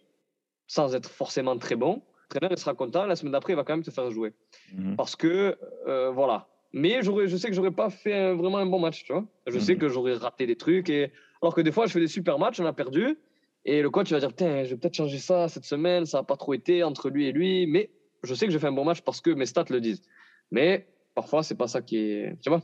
[0.66, 2.02] sans être forcément très bon.
[2.32, 3.06] Le traîneur sera content.
[3.06, 4.32] La semaine d'après, il va quand même te faire jouer.
[4.72, 4.96] Mhm.
[4.96, 5.56] Parce que,
[5.86, 6.48] euh, voilà.
[6.72, 9.24] Mais je sais que j'aurais pas fait vraiment un bon match, tu vois.
[9.46, 9.78] Je sais mhm.
[9.78, 10.90] que j'aurais raté des trucs.
[10.90, 11.12] Et...
[11.40, 13.16] Alors que des fois, je fais des super matchs, on a perdu.
[13.64, 16.36] Et le coach va dire, je vais peut-être changer ça cette semaine, ça n'a pas
[16.36, 17.68] trop été entre lui et lui.
[17.68, 17.90] Mais
[18.24, 20.02] je sais que j'ai fait un bon match parce que mes stats le disent.
[20.50, 22.36] Mais parfois, c'est pas ça qui est.
[22.42, 22.60] Tu vois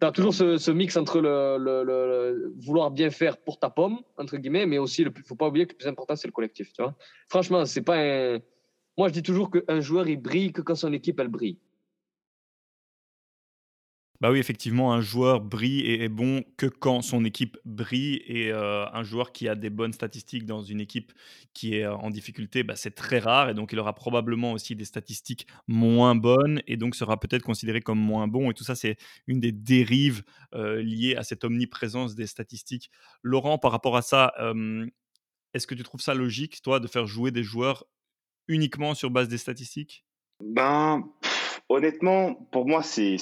[0.00, 4.66] Tu as toujours ce, mix entre le, vouloir bien faire pour ta pomme, entre guillemets,
[4.66, 6.72] mais aussi, il ne faut pas oublier que le plus important, c'est le collectif.
[6.72, 6.94] Tu vois
[7.28, 8.38] Franchement, c'est pas un.
[8.96, 11.58] Moi, je dis toujours qu'un joueur, il brille que quand son équipe, elle brille.
[14.24, 18.22] Bah oui, effectivement, un joueur brille et est bon que quand son équipe brille.
[18.26, 21.12] Et euh, un joueur qui a des bonnes statistiques dans une équipe
[21.52, 23.50] qui est euh, en difficulté, bah, c'est très rare.
[23.50, 27.82] Et donc, il aura probablement aussi des statistiques moins bonnes et donc sera peut-être considéré
[27.82, 28.50] comme moins bon.
[28.50, 28.96] Et tout ça, c'est
[29.26, 30.22] une des dérives
[30.54, 32.90] euh, liées à cette omniprésence des statistiques.
[33.22, 34.32] Laurent, par rapport à ça,
[35.52, 37.84] est-ce que tu trouves ça logique, toi, de faire jouer des joueurs
[38.48, 40.06] uniquement sur base des statistiques?
[40.40, 41.04] Ben
[41.68, 43.16] Honnêtement, pour moi, c'est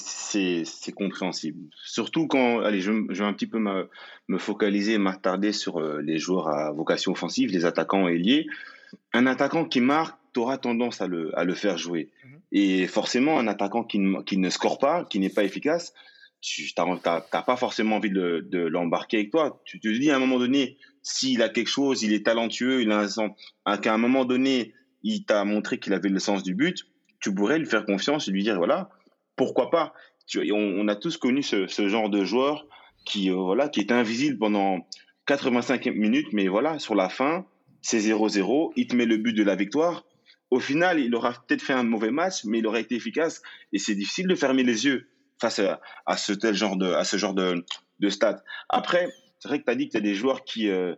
[0.94, 1.70] compréhensible.
[1.84, 3.88] Surtout quand, allez, je, vais un petit peu me,
[4.28, 8.46] me focaliser, m'attarder sur euh, les joueurs à vocation offensive, les attaquants ailiers.
[9.12, 12.10] Un attaquant qui marque, tu auras tendance à le, à le faire jouer.
[12.24, 12.40] Mhm.
[12.52, 15.94] Et forcément, un attaquant qui ne, qui ne score pas, qui n'est pas efficace,
[16.40, 19.62] tu n'as pas forcément envie de, de l'embarquer avec toi.
[19.64, 22.90] Tu te dis à un moment donné, s'il a quelque chose, il est talentueux, il
[22.90, 23.06] a
[23.64, 24.74] un, qu'à un moment donné,
[25.04, 26.86] il t'a montré qu'il avait le sens du but,
[27.22, 28.90] tu pourrais lui faire confiance et lui dire voilà,
[29.36, 29.94] pourquoi pas
[30.26, 32.66] tu, on, a tous connu ce, genre de joueur
[33.04, 34.86] qui, euh, voilà, qui est invisible pendant
[35.26, 37.46] 85 minutes, mais voilà, sur la fin,
[37.80, 40.04] c'est 0-0, il te met le but de la victoire.
[40.50, 43.42] Au final, il aura peut-être fait un mauvais match, mais il aura été efficace.
[43.72, 45.08] Et c'est difficile de fermer les yeux
[45.40, 45.60] face
[46.06, 47.64] à, ce tel genre de, à ce genre de,
[48.00, 48.42] de stats.
[48.68, 49.08] Après,
[49.38, 50.94] c'est vrai que tu as dit qu'il y a des joueurs qui, euh,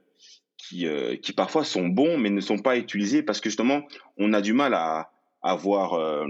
[0.58, 3.82] qui, euh, qui parfois sont bons, mais ne sont pas utilisés parce que justement,
[4.18, 5.13] on a du mal à,
[5.44, 6.26] avoir euh,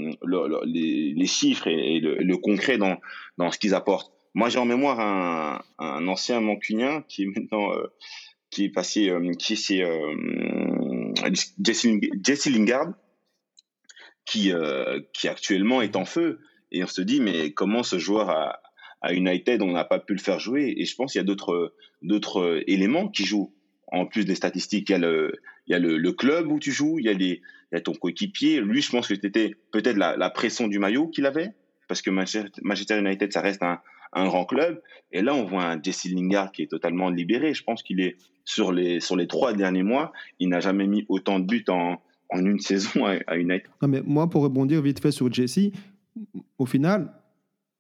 [0.66, 2.98] les, chiffres et, le, concret dans,
[3.38, 4.12] dans ce qu'ils apportent.
[4.34, 5.00] Moi, j'ai en mémoire
[5.78, 7.86] un, ancien mancunien qui est maintenant euh,
[8.50, 9.84] qui est passé, euh, qui c'est
[11.62, 12.92] Jesse, Lingard,
[14.26, 14.52] qui
[15.12, 16.40] qui actuellement est en feu.
[16.72, 18.60] Et on se dit, mais comment ce joueur à,
[19.00, 21.24] à United, on n'a pas pu le faire jouer Et je pense qu'il y a
[21.24, 23.54] d'autres d'autres éléments qui jouent
[23.86, 24.88] en plus des statistiques.
[24.88, 25.36] Il y a le
[25.68, 27.40] il y a le club où tu joues, il y a les
[27.80, 28.60] ton coéquipier.
[28.60, 31.52] Lui, je pense que c'était peut-être la, pression du maillot qu'il avait.
[31.88, 33.80] parce que Manchester United, ça reste un,
[34.26, 34.80] grand club.
[35.12, 37.52] Et là, on voit un Jesse Lingard qui est totalement libéré.
[37.52, 41.04] Je pense qu'il est sur les, sur les trois derniers mois, il n'a jamais mis
[41.08, 42.00] autant de buts en,
[42.30, 43.68] en une saison à, United.
[43.82, 45.70] Non, mais moi, pour rebondir vite fait sur Jesse,
[46.58, 47.12] au final,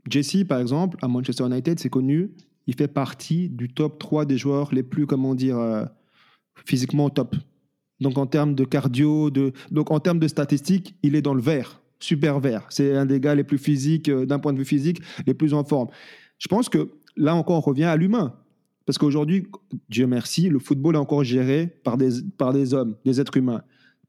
[0.08, 2.30] Jesse, par exemple, à Manchester United, c'est connu,
[2.66, 5.84] il fait partie du top 3 des joueurs les plus, comment dire, euh,
[6.64, 7.36] physiquement top.
[8.00, 11.42] Donc en termes de cardio, de, donc en termes de statistiques, il est dans le
[11.42, 12.66] vert, super vert.
[12.70, 15.54] C'est un des gars les plus physiques, euh, d'un point de vue physique, les plus
[15.54, 15.88] en forme.
[16.38, 18.34] Je pense que là encore, on revient à l'humain.
[18.86, 19.46] Parce qu'aujourd'hui,
[19.88, 23.62] Dieu merci, le football est encore géré par des, par des hommes, des êtres humains.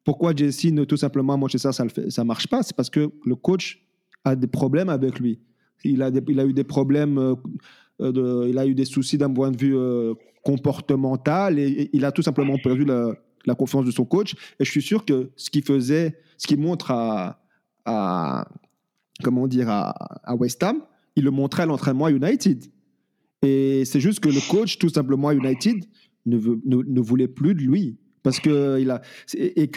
[0.04, 2.62] Pourquoi Jesse ne tout simplement Manchester ça ne ça marche pas?
[2.62, 3.82] C'est parce que le coach
[4.24, 5.40] a des problèmes avec lui.
[5.84, 9.32] Il a, il a eu des problèmes, euh, de, il a eu des soucis d'un
[9.32, 10.14] point de vue euh,
[10.44, 13.14] comportemental et, il a tout simplement perdu la,
[13.46, 14.34] la, confiance de son coach.
[14.60, 18.48] Et je suis sûr que ce qu'il faisait, ce qu'il montre à,
[19.24, 20.82] comment dire, à, West Ham,
[21.16, 22.66] il le montrait à l'entraînement à United.
[23.42, 25.86] Et c'est juste que le coach, tout simplement à United,
[26.26, 27.98] ne, voulait plus de lui.
[28.24, 28.80] Parce que.
[29.34, 29.70] Et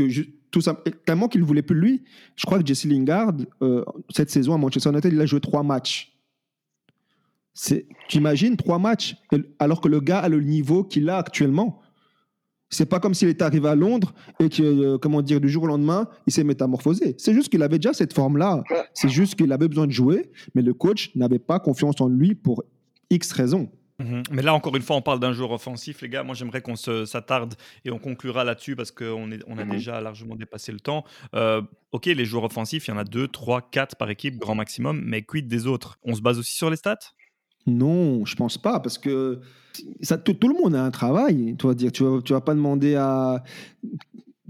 [0.50, 0.60] tout
[1.04, 2.04] tellement qu'il ne voulait plus de lui,
[2.36, 5.62] je crois que Jesse Lingard, euh, cette saison à Manchester United, il a joué trois
[5.62, 6.18] matchs.
[8.08, 9.16] Tu imagines trois matchs,
[9.58, 11.80] alors que le gars a le niveau qu'il a actuellement.
[12.70, 15.64] C'est pas comme s'il était arrivé à Londres et que, euh, comment dire, du jour
[15.64, 17.14] au lendemain, il s'est métamorphosé.
[17.18, 18.62] C'est juste qu'il avait déjà cette forme-là.
[18.94, 22.34] C'est juste qu'il avait besoin de jouer, mais le coach n'avait pas confiance en lui
[22.34, 22.64] pour
[23.10, 23.70] X raisons.
[24.00, 24.22] Mhm.
[24.30, 26.22] Mais là, encore une fois, on parle d'un joueur offensif, les gars.
[26.22, 27.54] Moi, j'aimerais qu'on s'attarde
[27.84, 29.70] et on conclura là-dessus parce qu'on on a mhm.
[29.70, 31.04] déjà largement dépassé le temps.
[31.34, 31.62] Euh,
[31.92, 35.02] ok, les joueurs offensifs, il y en a 2, 3, 4 par équipe, grand maximum.
[35.04, 35.98] Mais quid des autres?
[36.04, 36.98] On se base aussi sur les stats?
[37.68, 39.40] Non, je pense pas, parce que
[40.00, 41.54] ça, tout, le monde a un travail.
[41.58, 43.42] Tu vas dire, tu vas, tu vas pas demander à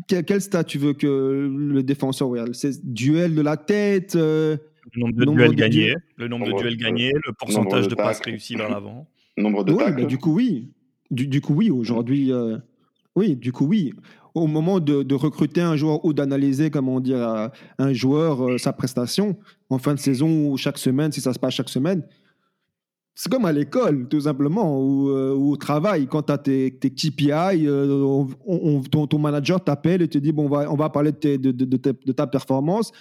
[0.09, 2.55] quel, stat tu veux que le défenseur regarde?
[2.55, 4.17] C'est duel de la tête.
[4.17, 4.57] Euh,
[4.95, 8.57] le nombre de duels gagnés, le nombre de duels gagnés, le pourcentage de, passes réussies
[8.57, 9.07] vers l'avant.
[9.37, 10.71] Nombre de oui, bah, du coup oui,
[11.11, 11.71] du, coup oui.
[11.71, 12.57] Aujourd'hui, euh,
[13.15, 13.93] oui, du coup oui.
[14.35, 17.49] Au moment de, recruter un joueur ou d'analyser, comment dire, euh,
[17.79, 19.37] un joueur sa prestation
[19.69, 22.03] en fin de saison ou chaque semaine, si ça se passe chaque semaine,
[23.21, 26.07] c'est comme à l'école, tout simplement, ou, euh, au travail.
[26.07, 28.25] Quand tu as tes, KPI, euh,
[28.93, 32.29] ton, manager t'appelle et te dit bon, on va, on va parler de, de, ta
[32.29, 32.93] performance.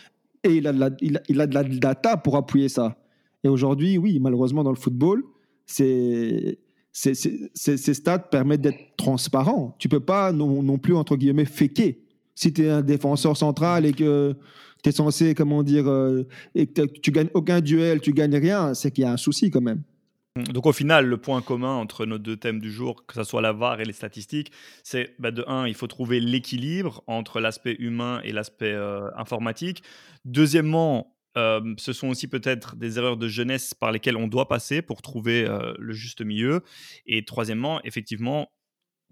[0.44, 2.98] Et il a, de la, il, a, de la data pour appuyer ça.
[3.44, 5.24] Et aujourd'hui, oui, malheureusement, dans le football,
[5.68, 6.58] c'est,
[6.92, 9.76] ces stats permettent d'être transparent.
[9.78, 11.96] Tu peux pas non, non plus, entre guillemets, faker.
[12.34, 14.36] Si tu es un défenseur central et que
[14.82, 16.24] tu es censé, comment dire, euh,
[16.56, 19.52] et que tu gagnes aucun duel, tu gagnes rien, c'est qu'il y a un souci
[19.52, 19.84] quand même.
[20.44, 23.42] Donc au final, le point commun entre nos deux thèmes du jour, que ce soit
[23.42, 24.52] la VAR et les statistiques,
[24.84, 29.84] c'est bah, de un, il faut trouver l'équilibre entre l'aspect humain et l'aspect euh, informatique.
[30.26, 34.82] Deuxièmement, euh, ce sont aussi peut-être des erreurs de jeunesse par lesquelles on doit passer
[34.82, 36.62] pour trouver euh, le juste milieu.
[37.06, 38.52] Et troisièmement, effectivement,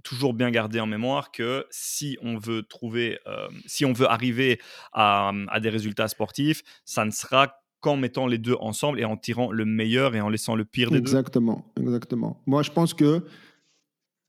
[0.04, 3.18] toujours bien garder en mémoire que si on veut trouver,
[3.66, 4.60] si on veut arriver
[4.94, 9.18] à, à des résultats sportifs, ça ne sera en mettant les deux ensemble et en
[9.18, 11.84] tirant le meilleur et en laissant le pire des exactement, deux.
[11.84, 12.42] Exactement.
[12.46, 13.24] Moi, je pense que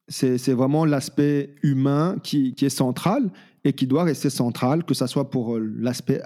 [0.08, 3.30] c'est vraiment l'aspect humain qui, est central
[3.64, 6.22] et qui doit rester central, que ce soit pour euh, l'aspect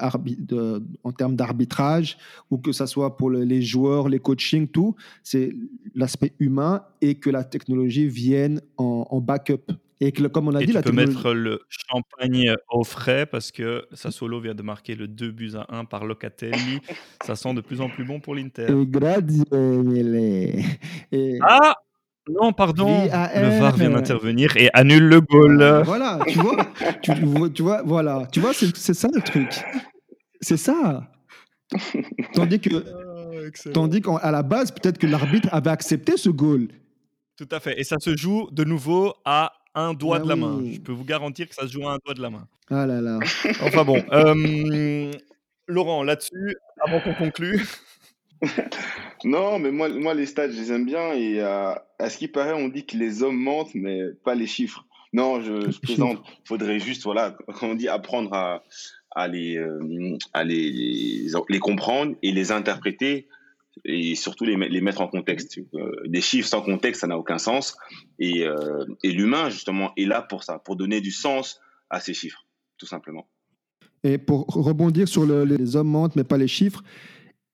[1.03, 2.19] en termes d'arbitrage
[2.51, 4.95] ou que ce soit pour les joueurs, les coachings, tout.
[5.23, 5.55] C'est
[5.95, 9.73] l'aspect humain et que la technologie vienne en, en backup.
[10.03, 13.87] Et que, comme on a dit, tu peux mettre le champagne au frais parce que
[13.93, 16.81] Sassuolo vient de marquer le 2 buts à 1 par Locatelli.
[17.25, 18.67] ça sent de plus en plus bon pour l'Inter.
[21.43, 21.75] Ah
[22.29, 23.05] non, pardon.
[23.05, 25.63] Le VAR vient d'intervenir et annule le goal.
[25.63, 26.67] Ah, voilà, tu vois,
[27.03, 27.13] tu,
[27.55, 29.49] tu, vois, voilà, tu vois, c'est ça le truc.
[30.41, 31.11] C'est ça.
[32.35, 36.69] Tandis que, ah, tandis qu'à la base, peut-être que l'arbitre avait accepté ce goal.
[37.37, 37.79] Tout à fait.
[37.81, 40.63] Et ça se joue de nouveau à un doigt ah de la main.
[40.73, 42.47] Je peux vous garantir que ça se joue à un doigt de la main.
[42.71, 43.19] Ah là là.
[43.63, 44.03] enfin bon.
[44.13, 45.11] Euh,
[45.67, 47.65] Laurent, là-dessus, avant qu'on conclue.
[49.25, 51.13] non, mais moi, moi, les stats, je les aime bien.
[51.13, 54.47] Et euh, à ce qui paraît, on dit que les hommes mentent, mais pas les
[54.47, 54.85] chiffres.
[55.13, 56.19] Non, je, je plaisante.
[56.45, 58.63] Il faudrait juste, voilà, comme on dit, apprendre à,
[59.13, 63.29] à, les, euh, à les, les, comprendre et les interpréter
[63.85, 65.59] et surtout les, mettre en contexte.
[65.75, 67.77] Euh, des chiffres sans contexte, ça n'a aucun sens.
[68.19, 72.15] Et, euh, et l'humain, justement, est là pour ça, pour donner du sens à ces
[72.15, 72.47] chiffres,
[72.79, 73.29] tout simplement.
[74.03, 76.83] Et pour rebondir sur le, les hommes mentent, mais pas les chiffres,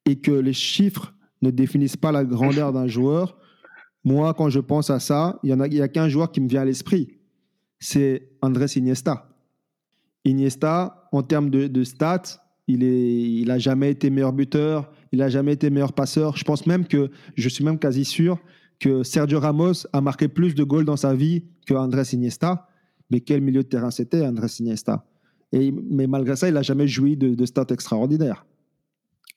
[0.05, 1.13] et que les chiffres
[1.43, 3.37] ne définissent pas la grandeur d'un joueur,
[4.05, 6.63] moi, quand je pense à ça, il n'y a, a qu'un joueur qui me vient
[6.63, 7.19] à l'esprit.
[7.81, 9.37] C'est Andrés Iniesta.
[10.25, 15.53] Iniesta, en termes de, stats, il est, il jamais été meilleur buteur, il a jamais
[15.53, 16.37] été meilleur passeur.
[16.37, 18.39] Je pense même que, je suis même quasi sûr
[18.79, 22.69] que Sergio Ramos a marqué plus de goals dans sa vie que Andrés Iniesta.
[23.11, 25.07] Mais quel milieu de terrain c'était, Andrés Iniesta?
[25.53, 28.47] Et, Mais malgré ça, il n'a jamais joui de, de stats extraordinaires.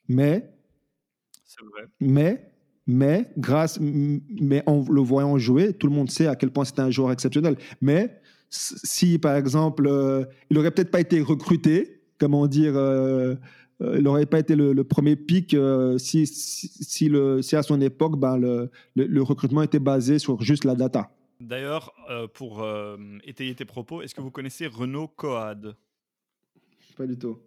[0.08, 0.52] Mais,
[1.72, 1.88] vrai.
[2.00, 2.52] mais,
[2.88, 6.82] mais, grâce, mais en le voyant jouer, tout le monde sait à quel point c'était
[6.82, 7.56] un joueur exceptionnel.
[7.80, 8.20] Mais
[8.50, 13.36] si, par exemple, euh, il n'aurait peut-être pas été recruté, comment dire, euh,
[13.82, 15.56] euh, il n'aurait pas été le, premier pic
[15.98, 20.66] si, si, le, si, à son époque, ben, le, le, recrutement était basé sur juste
[20.66, 21.12] la data.
[21.40, 21.94] D'ailleurs,
[22.34, 22.68] pour
[23.24, 25.76] étayer tes propos, est-ce que vous connaissez Renaud Coad?
[26.98, 27.40] Pas du tout.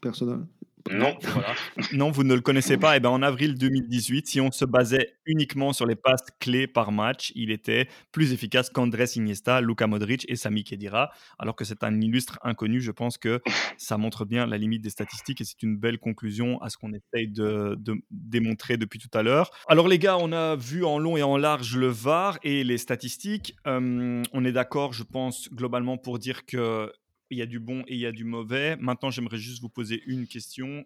[0.00, 0.46] Personnel.
[0.90, 1.16] Non.
[1.92, 2.94] Non, vous ne le connaissez pas.
[2.94, 6.66] Et eh ben, en avril 2018, si on se basait uniquement sur les passes clés
[6.66, 11.10] par match, il était plus efficace qu'Andrés Iniesta, Luka Modric et Sami Khedira.
[11.38, 13.40] Alors que c'est un illustre inconnu, je pense que
[13.76, 16.92] ça montre bien la limite des statistiques et c'est une belle conclusion à ce qu'on
[16.92, 17.76] essaye de,
[18.10, 19.50] démontrer depuis tout à l'heure.
[19.68, 22.78] Alors les gars, on a vu en long et en large le VAR et les
[22.78, 23.56] statistiques.
[23.66, 26.92] Euh, on est d'accord, je pense, globalement pour dire que
[27.30, 28.76] il y a du bon et il y a du mauvais.
[28.76, 30.84] Maintenant, j'aimerais juste vous poser une question.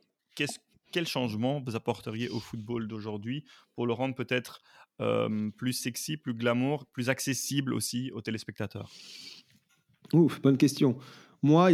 [0.92, 3.44] quel changement vous apporteriez au football d'aujourd'hui
[3.74, 4.62] pour le rendre peut-être
[5.56, 8.90] plus sexy, plus glamour, plus accessible aussi aux téléspectateurs?
[10.12, 10.96] Ouf, bonne question.
[11.42, 11.70] Moi,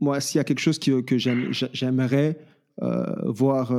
[0.00, 2.38] moi, s'il y a quelque chose que, j'aimerais
[3.24, 3.72] voir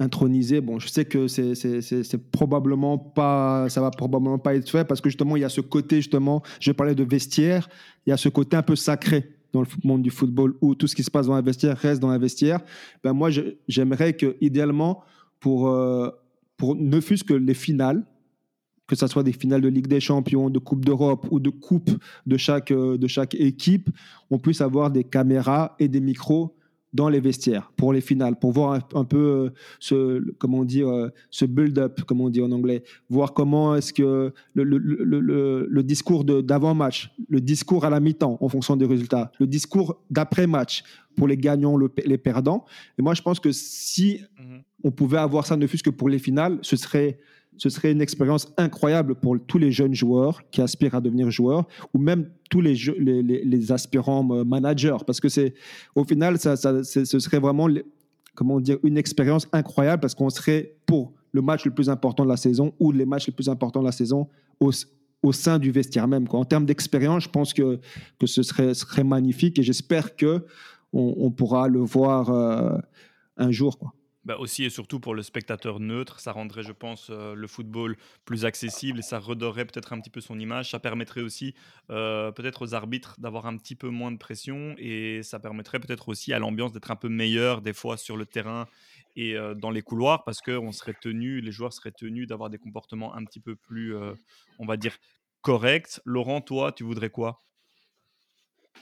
[0.00, 0.60] intronisé.
[0.60, 5.00] Bon, je sais que c'est, c'est, probablement pas, ça va probablement pas être fait parce
[5.00, 7.68] que justement, il y a ce côté, justement, je parlais de vestiaire,
[8.06, 10.86] il y a ce côté un peu sacré dans le monde du football où tout
[10.86, 12.60] ce qui se passe dans un vestiaire reste dans un vestiaire.
[13.04, 13.30] Ben moi,
[13.68, 15.02] j'aimerais que, idéalement,
[15.38, 16.08] pour, euh,
[16.56, 18.04] pour ne fût-ce que les finales,
[18.86, 21.90] que ce soit des finales de Ligue des Champions, de Coupe d'Europe ou de Coupe
[22.26, 23.90] de chaque, euh, de chaque équipe,
[24.30, 26.56] on puisse avoir des caméras et des micros
[26.92, 31.08] dans les vestiaires pour les finales, pour voir un, peu euh, ce, comment dire, euh,
[31.30, 35.82] ce build-up, comme on dit en anglais, voir comment est-ce que le, le, le, le
[35.82, 40.82] discours d'avant-match, le discours à la mi-temps en fonction des résultats, le discours d'après-match
[41.16, 42.64] pour les gagnants, les perdants.
[42.98, 44.62] Et moi, je pense que si mhm.
[44.84, 47.18] on pouvait avoir ça, ne fût-ce que pour les finales, ce serait
[47.56, 51.66] ce serait une expérience incroyable pour tous les jeunes joueurs qui aspirent à devenir joueurs
[51.92, 54.96] ou même tous les, aspirants euh, managers.
[55.06, 55.54] Parce que c'est,
[55.94, 57.68] au final, ça, ce serait vraiment,
[58.34, 62.30] comment dire, une expérience incroyable parce qu'on serait pour le match le plus important de
[62.30, 64.26] la saison ou les matchs les plus importants de la saison
[64.58, 64.72] au,
[65.32, 66.26] sein du vestiaire même.
[66.30, 67.78] En termes d'expérience, je pense que,
[68.18, 70.44] que ce serait, serait magnifique et j'espère que
[70.92, 72.76] on, pourra le voir euh,
[73.36, 73.78] un jour.
[74.24, 77.96] Bah aussi et surtout pour le spectateur neutre, ça rendrait, je pense, euh, le football
[78.26, 80.70] plus accessible et ça redorerait peut-être un petit peu son image.
[80.70, 81.54] Ça permettrait aussi
[81.88, 86.10] euh, peut-être aux arbitres d'avoir un petit peu moins de pression et ça permettrait peut-être
[86.10, 88.68] aussi à l'ambiance d'être un peu meilleure des fois sur le terrain
[89.16, 92.50] et euh, dans les couloirs parce que on serait tenu, les joueurs seraient tenus d'avoir
[92.50, 93.94] des comportements un petit peu plus,
[94.58, 94.98] on va dire,
[95.40, 95.98] corrects.
[96.04, 97.38] Laurent, toi, tu voudrais quoi?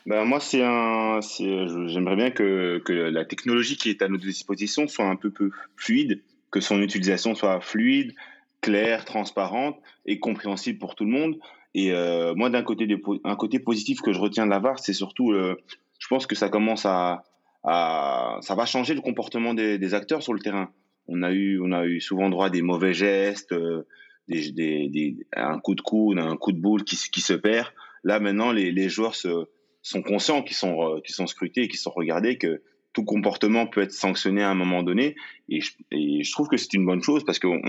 [0.09, 4.89] Ben moi, c'est un, j'aimerais bien que, que, la technologie qui est à notre disposition
[4.89, 8.15] soit un peu plus fluide, que son utilisation soit fluide,
[8.63, 11.39] claire, transparente et compréhensible pour tout le monde.
[11.75, 12.89] Et euh, moi, d'un côté,
[13.25, 15.57] un côté positif que je retiens de la VAR, c'est surtout, euh,
[15.99, 17.25] je pense que ça commence à,
[17.63, 20.71] à, ça va changer le comportement des, des, acteurs sur le terrain.
[21.07, 23.87] On a eu, on a eu souvent droit à des mauvais gestes, euh,
[24.27, 27.69] des, des, un coup de coude, un coup de boule qui, qui se perd.
[28.05, 29.47] Là, maintenant, les, les joueurs se,
[29.89, 32.63] sont conscients, qui sont, euh, qui sont scrutés, qui sont regardés, que
[32.93, 35.15] tout comportement peut être sanctionné à un moment donné.
[35.49, 37.61] Et je, trouve que c'est une bonne chose parce qu'on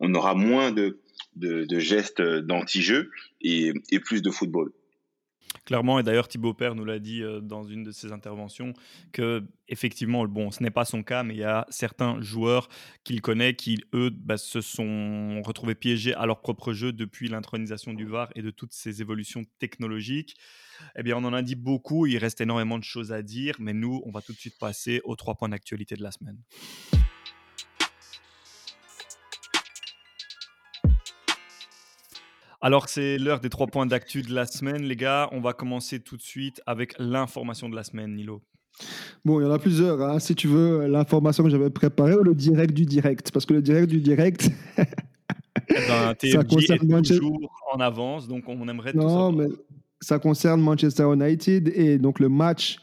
[0.00, 0.98] on aura moins de,
[1.78, 3.10] gestes d'anti-jeu
[3.40, 4.72] et, et plus de football.
[5.66, 8.72] Clairement, et d'ailleurs Thibaut Père nous l'a dit euh, dans une de ses interventions,
[9.12, 12.68] que effectivement, bon, ce n'est pas son cas, mais il y a certains joueurs
[13.04, 17.94] qu'il connaît qui, eux, bah, se sont retrouvés piégés à leur propre jeu depuis l'intronisation
[17.94, 20.36] du VAR et de toutes ces évolutions technologiques.
[20.96, 23.72] Eh bien, on en a dit beaucoup, il reste énormément de choses à dire, mais
[23.72, 26.38] nous, on va tout de suite passer aux trois points d'actualité de la semaine.
[32.62, 35.30] Alors, c'est l'heure des trois points d'actu de la semaine, les gars.
[35.32, 38.42] On va commencer tout de suite avec l'information de la semaine, Nilo.
[39.24, 40.00] Bon, il y en a plusieurs.
[40.02, 40.18] Hein.
[40.18, 43.32] Si tu veux, l'information que j'avais préparée ou le direct du direct?
[43.32, 44.50] Parce que le direct du direct.
[44.76, 44.84] eh
[45.68, 49.46] ben, ça concerne est toujours en avance, donc on aimerait Non, mais
[50.00, 52.78] ça concerne Manchester United et donc le match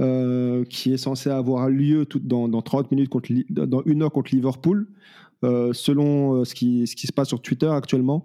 [0.00, 4.34] euh, qui est censé avoir lieu dans, dans 30 minutes, contre, dans une heure contre
[4.34, 4.86] Liverpool.
[5.44, 8.24] Euh, selon euh, ce, qui, ce qui se passe sur Twitter actuellement,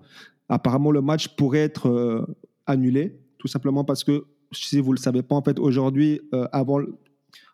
[0.49, 2.27] apparemment le match pourrait être
[2.67, 6.21] annulé, tout simplement parce que, si vous ne le savez pas, en fait, aujourd'hui,
[6.51, 6.79] avant,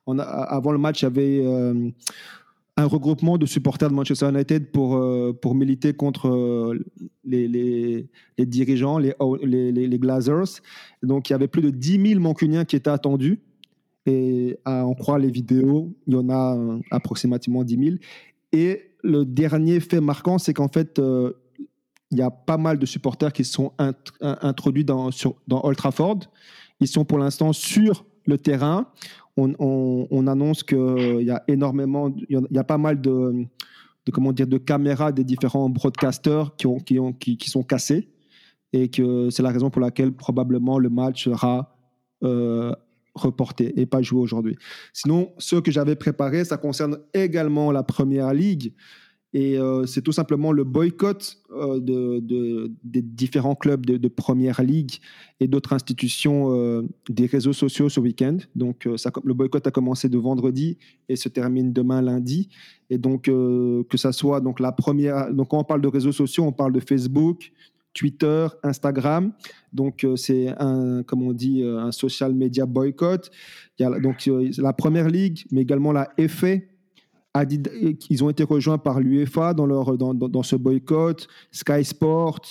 [0.05, 1.93] avant le match, il y avait
[2.79, 5.01] un regroupement de supporters de Manchester United pour,
[5.41, 6.73] pour militer contre
[7.25, 9.13] les, les, les, dirigeants, les,
[9.71, 10.61] les, Glazers.
[11.03, 13.41] Donc, il y avait plus de 10 000 Mancuniens qui étaient attendus.
[14.05, 16.57] Et à en croire les vidéos, il y en a
[16.89, 17.97] approximativement 10 000.
[18.53, 21.01] Et le dernier fait marquant, c'est qu'en fait,
[22.11, 23.73] il y a pas mal de supporters qui sont
[24.21, 26.19] introduits dans, sur, dans Old Trafford.
[26.79, 28.87] Ils sont pour l'instant sur le terrain.
[29.39, 33.45] On, annonce qu'il y a énormément, il y a pas mal de,
[34.11, 38.09] comment dire, de caméras des différents broadcasters qui, ont, qui, ont, qui, sont cassés
[38.73, 41.75] et que c'est la raison pour laquelle probablement le match sera
[42.23, 42.73] euh,
[43.15, 44.57] reporté et pas joué aujourd'hui.
[44.93, 48.73] Sinon, ceux que j'avais préparés, ça concerne également la Première Ligue.
[49.33, 54.93] Et euh, c'est tout simplement le boycott euh, de, des différents clubs de, première ligue
[55.39, 58.37] et d'autres institutions euh, des réseaux sociaux ce week-end.
[58.55, 60.79] Donc, le boycott a commencé de vendredi
[61.09, 62.49] et se termine demain lundi.
[62.89, 65.31] Et donc, que ça soit donc la première.
[65.31, 67.51] Donc, quand on parle de réseaux sociaux, on parle de Facebook,
[67.93, 69.31] Twitter, Instagram.
[69.71, 73.29] Donc, c'est un, comme on dit, un social media boycott.
[73.79, 74.27] Donc
[74.57, 76.55] la première ligue, mais également la FA
[77.35, 79.67] ils ont été rejoints par l'UEFA dans,
[80.13, 82.41] dans, ce boycott, Sky Sport,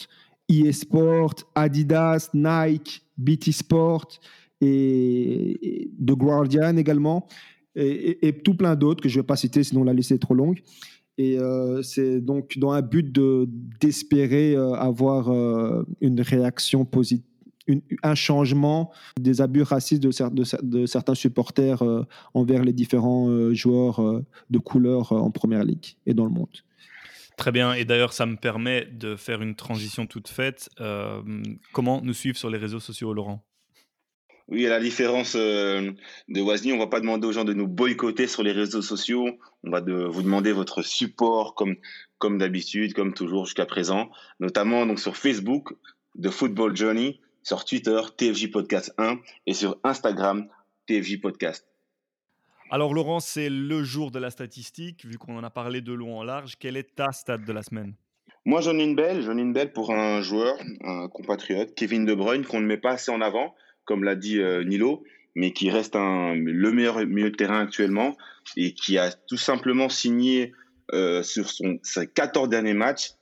[0.48, 4.06] eSport, Adidas, Nike, BT Sport
[4.60, 7.26] et, The Guardian également,
[7.74, 10.34] et, tout plein d'autres que je ne vais pas citer, sinon la liste est trop
[10.34, 10.60] longue.
[11.18, 13.12] Et euh, c'est donc dans un but
[13.80, 17.24] d'espérer euh, avoir euh, une réaction positive
[18.02, 20.10] un changement des abus racistes de,
[20.62, 22.04] de, certains supporters euh,
[22.34, 26.48] envers les différents euh, joueurs euh, de couleur en Première Ligue et dans le monde.
[27.36, 30.70] Très bien, et d'ailleurs ça me permet de faire une transition toute faite.
[31.72, 33.44] comment nous suivre sur les réseaux sociaux, Laurent?
[34.48, 37.68] Oui, à la différence de Wasni, on ne va pas demander aux gens de nous
[37.68, 39.38] boycotter sur les réseaux sociaux.
[39.62, 41.76] On va de, vous demander votre support comme,
[42.18, 45.74] comme d'habitude, comme toujours jusqu'à présent, notamment donc sur Facebook
[46.16, 50.48] de Football Journey sur Twitter, TFJ Podcast 1, et sur Instagram,
[50.86, 51.66] TFJ Podcast.
[52.70, 56.18] Alors Laurent, c'est le jour de la statistique, vu qu'on en a parlé de long
[56.18, 56.56] en large.
[56.58, 57.94] Quelle est ta stat de la semaine?
[58.44, 62.04] Moi j'en ai une belle, j'en ai une belle pour un joueur, un compatriote, Kevin
[62.04, 63.54] De Bruyne, qu'on ne met pas assez en avant,
[63.84, 65.02] comme l'a dit euh, Nilo,
[65.34, 68.16] mais qui reste un, le meilleur milieu de terrain actuellement,
[68.56, 70.52] et qui a tout simplement signé
[70.92, 73.12] euh, sur son, ses 14 derniers matchs,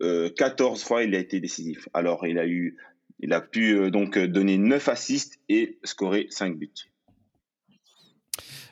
[0.00, 1.88] 14 euh, fois il a été décisif.
[1.94, 2.76] Alors il a eu
[3.20, 6.72] il a pu euh, donc euh, donner 9 assists et scorer 5 buts.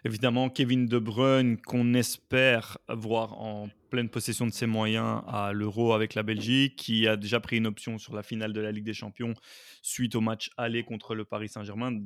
[0.06, 5.94] Évidemment, Kevin De Bruyne, qu'on espère voir en pleine possession de ses moyens à l'Euro
[5.94, 8.84] avec la Belgique, qui a déjà pris une option sur la finale de la Ligue
[8.84, 9.32] des Champions
[9.80, 11.98] suite au match aller contre le Paris Saint-Germain,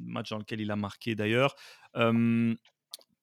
[0.00, 1.54] match dans lequel il a marqué d'ailleurs.
[1.96, 2.54] Euh,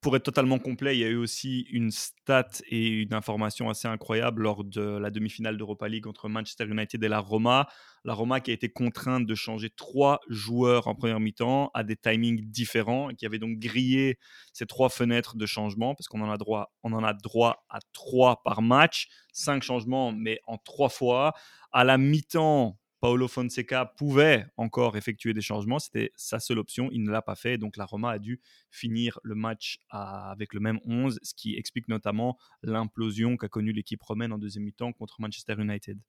[0.05, 3.87] pour être totalement complet, il y a eu aussi une stat et une information assez
[3.87, 7.67] incroyable lors de la demi-finale d'Europa League entre Manchester United et la Roma.
[8.03, 11.95] La Roma qui a été contrainte de changer trois joueurs en première mi-temps à des
[11.95, 14.19] timings différents et qui avait donc grillé
[14.53, 17.79] ces trois fenêtres de changement parce qu'on en a droit, on en a droit à
[17.91, 21.33] trois par match, cinq changements mais en trois fois.
[21.71, 25.77] À la mi-temps, Paolo Fonseca pouvait encore effectuer des changements.
[25.77, 26.89] C'était sa seule option.
[26.91, 27.59] Il ne l'a pas fait.
[27.59, 28.41] Donc la Roma a dû
[28.71, 34.01] finir le match avec le même 11, ce qui explique notamment l'implosion qu'a connue l'équipe
[34.01, 35.99] romaine en deuxième mi-temps contre Manchester United.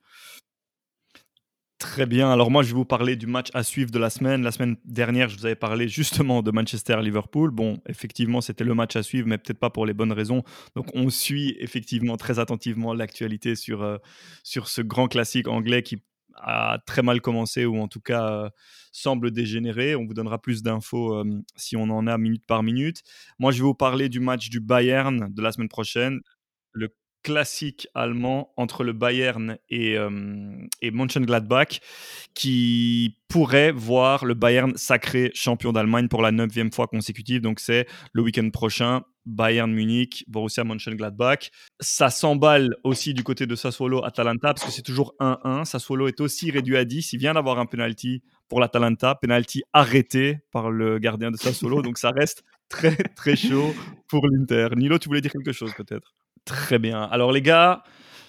[1.77, 2.32] Très bien.
[2.32, 4.43] Alors moi, je vais vous parler du match à suivre de la semaine.
[4.43, 7.51] La semaine dernière, je vous avais parlé justement de Manchester-Liverpool.
[7.51, 10.44] Bon, effectivement, c'était le match à suivre, mais peut-être pas pour les bonnes raisons.
[10.74, 13.98] Donc on suit effectivement très attentivement l'actualité sur, euh,
[14.43, 15.98] sur ce grand classique anglais qui
[16.37, 18.51] a très mal commencé ou en tout cas euh,
[18.93, 19.97] semble dégénérer.
[19.97, 21.25] On vous donnera plus d'infos euh,
[21.57, 23.03] si on en a minute par minute.
[23.39, 26.21] Moi, je vais vous parler du match du Bayern de la semaine prochaine,
[26.73, 31.81] le classique allemand entre le Bayern et, euh, et Mönchengladbach
[32.35, 37.41] qui pourrait voir le Bayern sacré champion d'Allemagne pour la neuvième fois consécutive.
[37.41, 41.51] Donc c'est le week-end prochain Bayern Munich, Borussia Mönchengladbach.
[41.81, 45.65] Ça s'emballe aussi du côté de Sassuolo Atalanta parce que c'est toujours 1-1.
[45.65, 47.12] Sassuolo est aussi réduit à 10.
[47.12, 51.82] Il vient d'avoir un penalty pour l'Atalanta, penalty arrêté par le gardien de Sassuolo.
[51.82, 53.74] donc ça reste très très chaud
[54.09, 54.69] pour l'Inter.
[54.77, 56.15] Nilo, tu voulais dire quelque chose peut-être?
[56.44, 57.03] Très bien.
[57.03, 57.82] Alors les gars,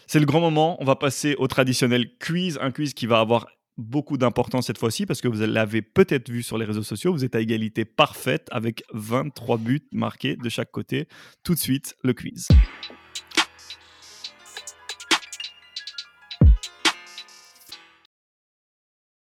[0.08, 0.78] c'est le grand moment.
[0.82, 3.48] On va passer au traditionnel quiz, un quiz qui va avoir
[3.78, 7.14] beaucoup d'importance cette fois-ci parce que vous l'avez peut-être vu sur les réseaux sociaux.
[7.14, 11.08] Vous êtes à égalité parfaite avec 23 buts marqués de chaque côté.
[11.44, 12.48] Tout de suite, le quiz.